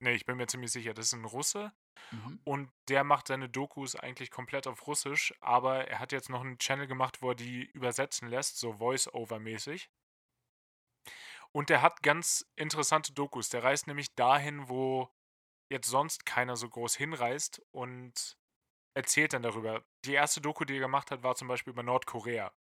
Ne, 0.00 0.12
ich 0.12 0.24
bin 0.24 0.36
mir 0.36 0.46
ziemlich 0.46 0.70
sicher, 0.70 0.94
das 0.94 1.06
ist 1.06 1.12
ein 1.14 1.24
Russe. 1.24 1.72
Mhm. 2.10 2.40
Und 2.44 2.72
der 2.88 3.04
macht 3.04 3.28
seine 3.28 3.48
Dokus 3.48 3.96
eigentlich 3.96 4.30
komplett 4.30 4.66
auf 4.66 4.86
Russisch, 4.86 5.34
aber 5.40 5.88
er 5.88 5.98
hat 5.98 6.12
jetzt 6.12 6.30
noch 6.30 6.40
einen 6.40 6.58
Channel 6.58 6.86
gemacht, 6.86 7.20
wo 7.20 7.30
er 7.30 7.34
die 7.34 7.64
übersetzen 7.64 8.28
lässt, 8.28 8.58
so 8.58 8.74
Voice-Over-mäßig. 8.74 9.90
Und 11.52 11.70
der 11.70 11.82
hat 11.82 12.02
ganz 12.02 12.46
interessante 12.56 13.12
Dokus. 13.12 13.48
Der 13.48 13.62
reist 13.62 13.86
nämlich 13.86 14.14
dahin, 14.14 14.68
wo 14.68 15.10
jetzt 15.70 15.88
sonst 15.88 16.26
keiner 16.26 16.56
so 16.56 16.68
groß 16.68 16.96
hinreist 16.96 17.62
und 17.70 18.36
erzählt 18.94 19.32
dann 19.32 19.42
darüber. 19.42 19.84
Die 20.04 20.14
erste 20.14 20.40
Doku, 20.40 20.64
die 20.64 20.74
er 20.74 20.80
gemacht 20.80 21.10
hat, 21.10 21.22
war 21.22 21.34
zum 21.36 21.48
Beispiel 21.48 21.72
über 21.72 21.82
Nordkorea. 21.82 22.52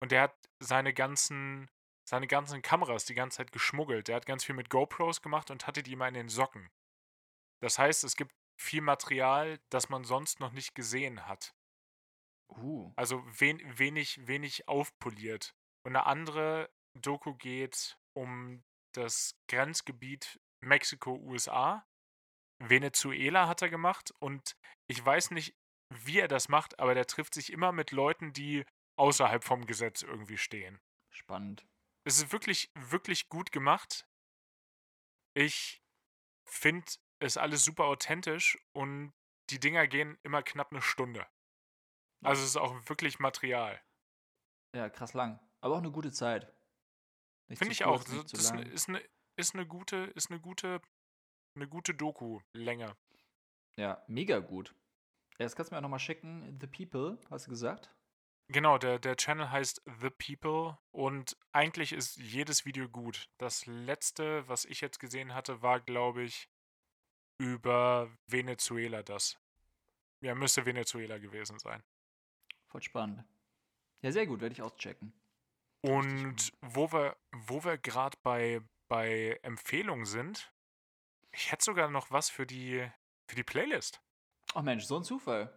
Und 0.00 0.12
der 0.12 0.22
hat 0.22 0.34
seine 0.58 0.94
ganzen, 0.94 1.70
seine 2.08 2.26
ganzen 2.26 2.62
Kameras 2.62 3.04
die 3.04 3.14
ganze 3.14 3.38
Zeit 3.38 3.52
geschmuggelt. 3.52 4.08
Der 4.08 4.16
hat 4.16 4.26
ganz 4.26 4.44
viel 4.44 4.54
mit 4.54 4.70
GoPros 4.70 5.22
gemacht 5.22 5.50
und 5.50 5.66
hatte 5.66 5.82
die 5.82 5.92
immer 5.92 6.08
in 6.08 6.14
den 6.14 6.28
Socken. 6.28 6.70
Das 7.60 7.78
heißt, 7.78 8.04
es 8.04 8.16
gibt 8.16 8.34
viel 8.60 8.82
Material, 8.82 9.60
das 9.70 9.88
man 9.88 10.04
sonst 10.04 10.40
noch 10.40 10.52
nicht 10.52 10.74
gesehen 10.74 11.26
hat. 11.26 11.54
Uh. 12.48 12.92
Also 12.96 13.24
wen, 13.26 13.60
wenig, 13.78 14.26
wenig 14.26 14.68
aufpoliert. 14.68 15.54
Und 15.84 15.96
eine 15.96 16.06
andere 16.06 16.70
Doku 16.94 17.34
geht 17.34 17.98
um 18.14 18.62
das 18.94 19.36
Grenzgebiet 19.48 20.40
Mexiko-USA. 20.60 21.86
Venezuela 22.60 23.48
hat 23.48 23.62
er 23.62 23.68
gemacht 23.68 24.12
und 24.20 24.56
ich 24.88 25.04
weiß 25.04 25.32
nicht, 25.32 25.54
wie 25.90 26.20
er 26.20 26.28
das 26.28 26.48
macht, 26.48 26.78
aber 26.78 26.94
der 26.94 27.06
trifft 27.06 27.34
sich 27.34 27.52
immer 27.52 27.72
mit 27.72 27.90
Leuten, 27.90 28.32
die 28.32 28.64
außerhalb 28.96 29.44
vom 29.44 29.66
Gesetz 29.66 30.02
irgendwie 30.02 30.38
stehen. 30.38 30.80
Spannend. 31.10 31.66
Es 32.06 32.18
ist 32.18 32.32
wirklich, 32.32 32.70
wirklich 32.74 33.28
gut 33.28 33.52
gemacht. 33.52 34.06
Ich 35.34 35.82
finde 36.48 36.90
es 37.20 37.36
alles 37.36 37.64
super 37.64 37.84
authentisch 37.84 38.58
und 38.72 39.12
die 39.50 39.60
Dinger 39.60 39.86
gehen 39.86 40.18
immer 40.22 40.42
knapp 40.42 40.70
eine 40.70 40.82
Stunde. 40.82 41.26
Also 42.24 42.42
es 42.42 42.50
ist 42.50 42.56
auch 42.56 42.88
wirklich 42.88 43.18
Material. 43.18 43.82
Ja, 44.74 44.88
krass 44.88 45.12
lang. 45.12 45.40
Aber 45.60 45.74
auch 45.74 45.78
eine 45.78 45.90
gute 45.90 46.12
Zeit. 46.12 46.53
Finde 47.48 47.72
ich 47.72 47.82
kurz, 47.82 48.00
auch. 48.00 48.04
Das, 48.04 48.30
das 48.32 48.40
ist, 48.40 48.88
eine, 48.88 49.02
ist 49.36 49.54
eine 49.54 49.66
gute, 49.66 49.96
ist 50.14 50.30
eine 50.30 50.40
gute, 50.40 50.80
eine 51.56 51.68
gute 51.68 51.94
Doku-Länge. 51.94 52.96
Ja, 53.76 54.02
mega 54.06 54.38
gut. 54.38 54.74
Jetzt 55.38 55.56
kannst 55.56 55.70
du 55.70 55.74
mir 55.74 55.78
auch 55.78 55.82
nochmal 55.82 55.98
schicken. 55.98 56.58
The 56.60 56.66
People, 56.66 57.18
hast 57.30 57.46
du 57.46 57.50
gesagt? 57.50 57.90
Genau, 58.48 58.76
der, 58.78 58.98
der 58.98 59.16
Channel 59.16 59.50
heißt 59.50 59.82
The 60.00 60.10
People 60.10 60.78
und 60.90 61.36
eigentlich 61.52 61.92
ist 61.92 62.16
jedes 62.16 62.66
Video 62.66 62.88
gut. 62.88 63.30
Das 63.38 63.64
letzte, 63.66 64.46
was 64.48 64.64
ich 64.66 64.80
jetzt 64.80 65.00
gesehen 65.00 65.34
hatte, 65.34 65.62
war, 65.62 65.80
glaube 65.80 66.22
ich, 66.22 66.50
über 67.38 68.10
Venezuela 68.26 69.02
das. 69.02 69.38
Ja, 70.20 70.34
müsste 70.34 70.66
Venezuela 70.66 71.18
gewesen 71.18 71.58
sein. 71.58 71.82
Voll 72.66 72.82
spannend. 72.82 73.24
Ja, 74.02 74.12
sehr 74.12 74.26
gut, 74.26 74.40
werde 74.40 74.52
ich 74.52 74.62
auschecken. 74.62 75.12
Und 75.84 76.50
wo 76.62 76.90
wir, 76.92 77.14
wo 77.32 77.62
wir 77.62 77.76
gerade 77.76 78.16
bei, 78.22 78.62
bei 78.88 79.38
Empfehlungen 79.42 80.06
sind, 80.06 80.50
ich 81.30 81.52
hätte 81.52 81.62
sogar 81.62 81.90
noch 81.90 82.10
was 82.10 82.30
für 82.30 82.46
die, 82.46 82.88
für 83.26 83.36
die 83.36 83.42
Playlist. 83.42 84.00
Ach 84.54 84.62
Mensch, 84.62 84.84
so 84.84 84.96
ein 84.96 85.04
Zufall. 85.04 85.52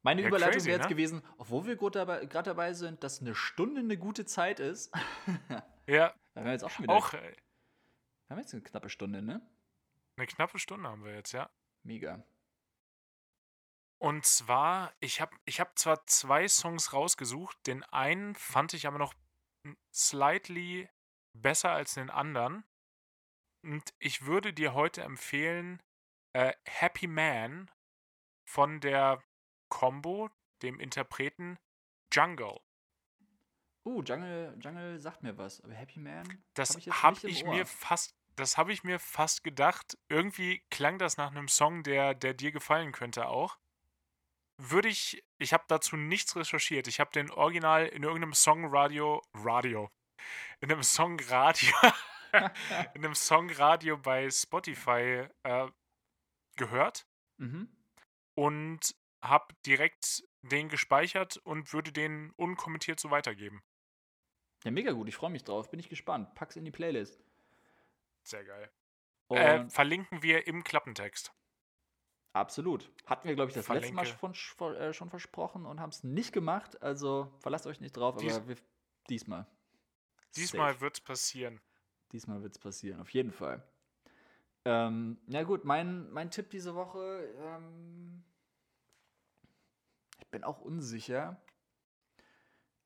Meine 0.00 0.22
ja, 0.22 0.28
Überleitung 0.28 0.64
wäre 0.64 0.78
jetzt 0.78 0.84
ne? 0.84 0.88
gewesen, 0.88 1.22
obwohl 1.36 1.66
wir 1.66 1.76
gerade 1.76 2.28
dabei, 2.28 2.72
sind, 2.72 3.04
dass 3.04 3.20
eine 3.20 3.34
Stunde 3.34 3.82
eine 3.82 3.98
gute 3.98 4.24
Zeit 4.24 4.58
ist. 4.58 4.90
ja. 5.86 6.14
Da 6.32 6.40
haben 6.40 6.46
wir 6.46 6.52
jetzt 6.52 6.64
auch 6.64 6.70
schon 6.70 6.84
wieder. 6.84 6.94
Auch, 6.94 7.12
äh, 7.12 7.18
haben 8.30 8.38
wir 8.38 8.38
jetzt 8.38 8.54
eine 8.54 8.62
knappe 8.62 8.88
Stunde, 8.88 9.20
ne? 9.20 9.42
Eine 10.16 10.28
knappe 10.28 10.58
Stunde 10.58 10.88
haben 10.88 11.04
wir 11.04 11.14
jetzt, 11.14 11.32
ja. 11.32 11.50
Mega. 11.82 12.24
Und 14.02 14.24
zwar, 14.24 14.94
ich 15.00 15.20
habe 15.20 15.36
ich 15.44 15.60
hab 15.60 15.78
zwar 15.78 16.06
zwei 16.06 16.48
Songs 16.48 16.94
rausgesucht, 16.94 17.58
den 17.66 17.84
einen 17.84 18.34
fand 18.34 18.72
ich 18.72 18.86
aber 18.86 18.98
noch 18.98 19.14
slightly 19.92 20.88
besser 21.38 21.72
als 21.72 21.94
den 21.94 22.08
anderen. 22.08 22.64
Und 23.62 23.92
ich 23.98 24.24
würde 24.24 24.54
dir 24.54 24.72
heute 24.72 25.02
empfehlen 25.02 25.82
äh, 26.32 26.54
Happy 26.66 27.08
Man 27.08 27.70
von 28.48 28.80
der 28.80 29.22
Combo, 29.68 30.30
dem 30.62 30.80
Interpreten 30.80 31.58
Jungle. 32.10 32.58
Uh, 33.84 34.02
Jungle, 34.02 34.56
Jungle 34.60 34.98
sagt 34.98 35.22
mir 35.22 35.36
was, 35.36 35.60
aber 35.60 35.74
Happy 35.74 36.00
Man? 36.00 36.42
Das 36.54 36.70
habe 36.70 36.80
ich, 36.80 37.02
hab 37.02 37.24
ich 37.24 37.44
mir 37.44 37.66
fast, 37.66 38.14
das 38.36 38.56
habe 38.56 38.72
ich 38.72 38.82
mir 38.82 38.98
fast 38.98 39.44
gedacht. 39.44 39.98
Irgendwie 40.08 40.64
klang 40.70 40.98
das 40.98 41.18
nach 41.18 41.30
einem 41.30 41.48
Song, 41.48 41.82
der, 41.82 42.14
der 42.14 42.32
dir 42.32 42.50
gefallen 42.50 42.92
könnte 42.92 43.28
auch 43.28 43.59
würde 44.60 44.88
ich, 44.88 45.24
ich 45.38 45.52
habe 45.52 45.64
dazu 45.68 45.96
nichts 45.96 46.36
recherchiert. 46.36 46.86
Ich 46.86 47.00
habe 47.00 47.10
den 47.12 47.30
Original 47.30 47.86
in 47.86 48.02
irgendeinem 48.02 48.34
Songradio, 48.34 49.22
Radio, 49.34 49.90
in 50.60 50.70
einem 50.70 50.82
Songradio, 50.82 51.74
in 52.94 53.04
einem 53.04 53.14
Songradio 53.14 53.96
bei 53.96 54.30
Spotify 54.30 55.26
äh, 55.42 55.68
gehört 56.56 57.06
mhm. 57.38 57.68
und 58.34 58.94
habe 59.22 59.54
direkt 59.66 60.24
den 60.42 60.68
gespeichert 60.68 61.36
und 61.38 61.72
würde 61.72 61.92
den 61.92 62.30
unkommentiert 62.36 63.00
so 63.00 63.10
weitergeben. 63.10 63.62
Ja, 64.64 64.70
mega 64.70 64.92
gut. 64.92 65.08
Ich 65.08 65.16
freue 65.16 65.30
mich 65.30 65.44
drauf. 65.44 65.70
Bin 65.70 65.80
ich 65.80 65.88
gespannt. 65.88 66.34
Pack's 66.34 66.56
in 66.56 66.64
die 66.64 66.70
Playlist. 66.70 67.22
Sehr 68.22 68.44
geil. 68.44 68.70
Äh, 69.30 69.68
verlinken 69.70 70.22
wir 70.22 70.46
im 70.46 70.64
Klappentext. 70.64 71.32
Absolut. 72.32 72.90
Hatten 73.06 73.26
wir, 73.26 73.34
glaube 73.34 73.50
ich, 73.50 73.54
das 73.54 73.66
Verlinke. 73.66 73.96
letzte 73.96 74.26
Mal 74.26 74.34
schon, 74.34 74.74
äh, 74.76 74.92
schon 74.92 75.10
versprochen 75.10 75.66
und 75.66 75.80
haben 75.80 75.90
es 75.90 76.04
nicht 76.04 76.32
gemacht. 76.32 76.80
Also 76.82 77.32
verlasst 77.40 77.66
euch 77.66 77.80
nicht 77.80 77.96
drauf, 77.96 78.16
Dies 78.16 78.36
aber 78.36 78.48
wir, 78.48 78.56
diesmal. 79.08 79.46
Diesmal 80.36 80.80
wird 80.80 80.94
es 80.94 81.00
passieren. 81.00 81.60
Diesmal 82.12 82.42
wird 82.42 82.52
es 82.52 82.58
passieren, 82.58 83.00
auf 83.00 83.10
jeden 83.10 83.32
Fall. 83.32 83.62
Ähm, 84.64 85.18
ja 85.26 85.42
gut, 85.42 85.64
mein, 85.64 86.10
mein 86.12 86.30
Tipp 86.30 86.50
diese 86.50 86.74
Woche, 86.74 87.24
ähm, 87.38 88.22
ich 90.18 90.28
bin 90.28 90.44
auch 90.44 90.60
unsicher. 90.60 91.40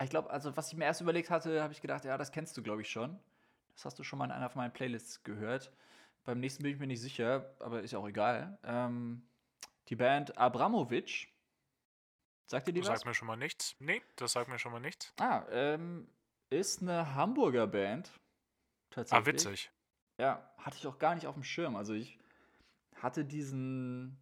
Ich 0.02 0.10
glaube, 0.10 0.30
also 0.30 0.56
was 0.56 0.72
ich 0.72 0.78
mir 0.78 0.84
erst 0.84 1.00
überlegt 1.00 1.30
hatte, 1.30 1.62
habe 1.62 1.72
ich 1.72 1.80
gedacht, 1.80 2.04
ja, 2.04 2.16
das 2.16 2.32
kennst 2.32 2.56
du, 2.56 2.62
glaube 2.62 2.82
ich, 2.82 2.90
schon. 2.90 3.18
Das 3.74 3.84
hast 3.84 3.98
du 3.98 4.04
schon 4.04 4.18
mal 4.18 4.26
in 4.26 4.30
einer 4.30 4.48
von 4.48 4.62
meinen 4.62 4.72
Playlists 4.72 5.22
gehört. 5.24 5.72
Beim 6.24 6.40
nächsten 6.40 6.62
bin 6.62 6.72
ich 6.72 6.78
mir 6.78 6.86
nicht 6.86 7.02
sicher, 7.02 7.54
aber 7.60 7.82
ist 7.82 7.90
ja 7.90 7.98
auch 7.98 8.08
egal. 8.08 8.58
Ähm, 8.62 9.22
die 9.88 9.96
Band 9.96 10.36
Abramovic. 10.38 11.28
Sagt 12.46 12.68
ihr 12.68 12.74
die 12.74 12.80
das 12.80 12.88
was? 12.88 12.98
Sagt 13.00 13.06
mir 13.06 13.14
schon 13.14 13.28
mal 13.28 13.36
nichts. 13.36 13.74
Nee, 13.78 14.02
das 14.16 14.32
sagt 14.32 14.48
mir 14.48 14.58
schon 14.58 14.72
mal 14.72 14.80
nichts. 14.80 15.12
Ah, 15.18 15.44
ähm, 15.50 16.08
ist 16.50 16.82
eine 16.82 17.14
Hamburger 17.14 17.66
Band. 17.66 18.10
Tatsächlich. 18.90 19.22
Ah, 19.22 19.26
witzig. 19.26 19.70
Ja, 20.18 20.54
hatte 20.58 20.76
ich 20.76 20.86
auch 20.86 20.98
gar 20.98 21.14
nicht 21.14 21.26
auf 21.26 21.34
dem 21.34 21.42
Schirm. 21.42 21.74
Also 21.74 21.94
ich 21.94 22.18
hatte 22.96 23.24
diesen, 23.24 24.18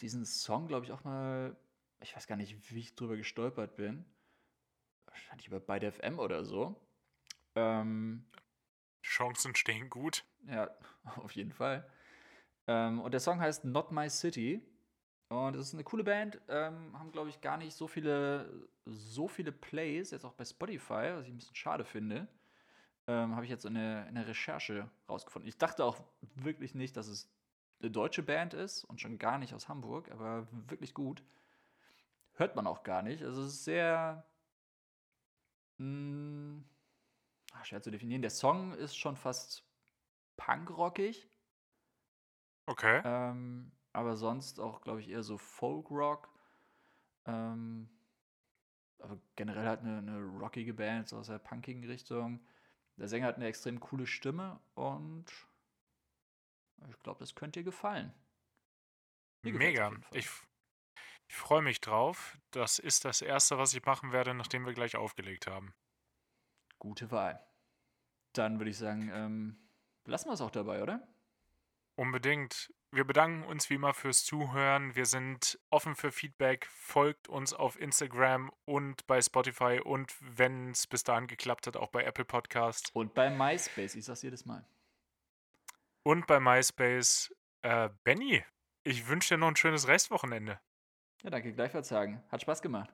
diesen 0.00 0.26
Song, 0.26 0.66
glaube 0.66 0.84
ich, 0.84 0.92
auch 0.92 1.04
mal, 1.04 1.56
ich 2.00 2.14
weiß 2.14 2.26
gar 2.26 2.36
nicht, 2.36 2.70
wie 2.70 2.80
ich 2.80 2.94
drüber 2.94 3.16
gestolpert 3.16 3.76
bin. 3.76 4.04
Wahrscheinlich 5.06 5.46
über 5.46 5.60
Beide 5.60 5.90
FM 5.90 6.18
oder 6.18 6.44
so. 6.44 6.80
Ähm, 7.54 8.26
Chancen 9.02 9.54
stehen 9.54 9.88
gut. 9.88 10.24
Ja, 10.46 10.70
auf 11.16 11.32
jeden 11.32 11.52
Fall. 11.52 11.88
Ähm, 12.66 13.00
und 13.00 13.12
der 13.12 13.20
Song 13.20 13.40
heißt 13.40 13.64
Not 13.64 13.92
My 13.92 14.08
City. 14.08 14.62
Und 15.28 15.56
es 15.56 15.68
ist 15.68 15.74
eine 15.74 15.84
coole 15.84 16.04
Band. 16.04 16.40
Ähm, 16.48 16.98
haben, 16.98 17.12
glaube 17.12 17.30
ich, 17.30 17.40
gar 17.40 17.56
nicht 17.56 17.74
so 17.74 17.88
viele, 17.88 18.68
so 18.84 19.28
viele 19.28 19.52
Plays, 19.52 20.10
jetzt 20.10 20.24
auch 20.24 20.34
bei 20.34 20.44
Spotify, 20.44 21.12
was 21.14 21.24
ich 21.24 21.32
ein 21.32 21.38
bisschen 21.38 21.56
schade 21.56 21.84
finde. 21.84 22.28
Ähm, 23.06 23.34
Habe 23.34 23.44
ich 23.44 23.50
jetzt 23.50 23.64
in 23.64 23.74
der, 23.74 24.06
in 24.06 24.14
der 24.14 24.26
Recherche 24.26 24.88
rausgefunden. 25.08 25.48
Ich 25.48 25.58
dachte 25.58 25.84
auch 25.84 25.98
wirklich 26.36 26.74
nicht, 26.74 26.96
dass 26.96 27.06
es 27.08 27.30
eine 27.80 27.90
deutsche 27.90 28.22
Band 28.22 28.54
ist 28.54 28.84
und 28.84 29.00
schon 29.00 29.18
gar 29.18 29.38
nicht 29.38 29.52
aus 29.54 29.68
Hamburg, 29.68 30.10
aber 30.10 30.46
wirklich 30.68 30.94
gut. 30.94 31.22
Hört 32.34 32.56
man 32.56 32.66
auch 32.66 32.82
gar 32.82 33.02
nicht. 33.02 33.22
Also 33.22 33.42
es 33.42 33.54
ist 33.54 33.64
sehr. 33.64 34.24
Mh, 35.78 35.86
hm, 35.86 36.64
Ach, 37.54 37.64
schwer 37.64 37.82
zu 37.82 37.90
definieren. 37.90 38.22
Der 38.22 38.30
Song 38.30 38.74
ist 38.74 38.96
schon 38.96 39.16
fast 39.16 39.64
punkrockig. 40.36 41.28
Okay. 42.66 43.02
Ähm, 43.04 43.72
aber 43.92 44.16
sonst 44.16 44.58
auch, 44.60 44.80
glaube 44.80 45.00
ich, 45.00 45.08
eher 45.08 45.22
so 45.22 45.38
Folkrock. 45.38 46.28
Ähm, 47.26 47.88
aber 48.98 49.18
generell 49.36 49.66
halt 49.66 49.80
eine, 49.80 49.98
eine 49.98 50.24
rockige 50.40 50.74
Band, 50.74 51.08
so 51.08 51.18
aus 51.18 51.26
der 51.26 51.38
punkigen 51.38 51.84
Richtung. 51.84 52.40
Der 52.96 53.08
Sänger 53.08 53.26
hat 53.26 53.36
eine 53.36 53.46
extrem 53.46 53.80
coole 53.80 54.06
Stimme 54.06 54.60
und 54.74 55.26
ich 56.88 56.98
glaube, 57.02 57.20
das 57.20 57.34
könnte 57.34 57.60
dir 57.60 57.64
gefallen. 57.64 58.12
Mir 59.42 59.54
Mega. 59.54 59.92
Ich, 60.12 60.28
ich 61.28 61.34
freue 61.34 61.62
mich 61.62 61.80
drauf. 61.80 62.38
Das 62.50 62.78
ist 62.78 63.04
das 63.04 63.20
Erste, 63.20 63.58
was 63.58 63.74
ich 63.74 63.84
machen 63.84 64.12
werde, 64.12 64.34
nachdem 64.34 64.64
wir 64.64 64.72
gleich 64.72 64.96
aufgelegt 64.96 65.46
haben. 65.46 65.74
Gute 66.78 67.10
Wahl. 67.10 67.44
Dann 68.32 68.58
würde 68.58 68.70
ich 68.70 68.78
sagen, 68.78 69.10
ähm, 69.12 69.68
lassen 70.04 70.28
wir 70.28 70.34
es 70.34 70.40
auch 70.40 70.50
dabei, 70.50 70.82
oder? 70.82 71.06
Unbedingt. 71.96 72.72
Wir 72.90 73.04
bedanken 73.04 73.42
uns 73.44 73.70
wie 73.70 73.74
immer 73.74 73.92
fürs 73.94 74.24
Zuhören. 74.24 74.94
Wir 74.94 75.06
sind 75.06 75.58
offen 75.70 75.94
für 75.96 76.12
Feedback. 76.12 76.66
Folgt 76.66 77.28
uns 77.28 77.52
auf 77.52 77.78
Instagram 77.80 78.52
und 78.64 79.06
bei 79.06 79.20
Spotify 79.20 79.80
und 79.82 80.14
wenn 80.20 80.70
es 80.70 80.86
bis 80.86 81.02
dahin 81.02 81.26
geklappt 81.26 81.66
hat, 81.66 81.76
auch 81.76 81.88
bei 81.88 82.04
Apple 82.04 82.24
Podcast 82.24 82.90
Und 82.94 83.14
bei 83.14 83.30
MySpace, 83.30 83.96
ich 83.96 84.04
sag's 84.04 84.22
jedes 84.22 84.44
Mal. 84.46 84.64
und 86.04 86.26
bei 86.26 86.38
MySpace. 86.38 87.34
Äh, 87.62 87.88
Benny, 88.04 88.44
ich 88.84 89.08
wünsche 89.08 89.34
dir 89.34 89.38
noch 89.38 89.48
ein 89.48 89.56
schönes 89.56 89.88
Restwochenende. 89.88 90.60
Ja, 91.22 91.30
danke, 91.30 91.52
gleichfalls 91.52 91.88
sagen. 91.88 92.22
Hat 92.30 92.42
Spaß 92.42 92.60
gemacht. 92.62 92.92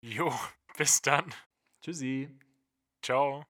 Jo, 0.00 0.32
bis 0.78 1.00
dann. 1.02 1.32
Tschüssi. 1.80 2.36
Ciao. 3.02 3.44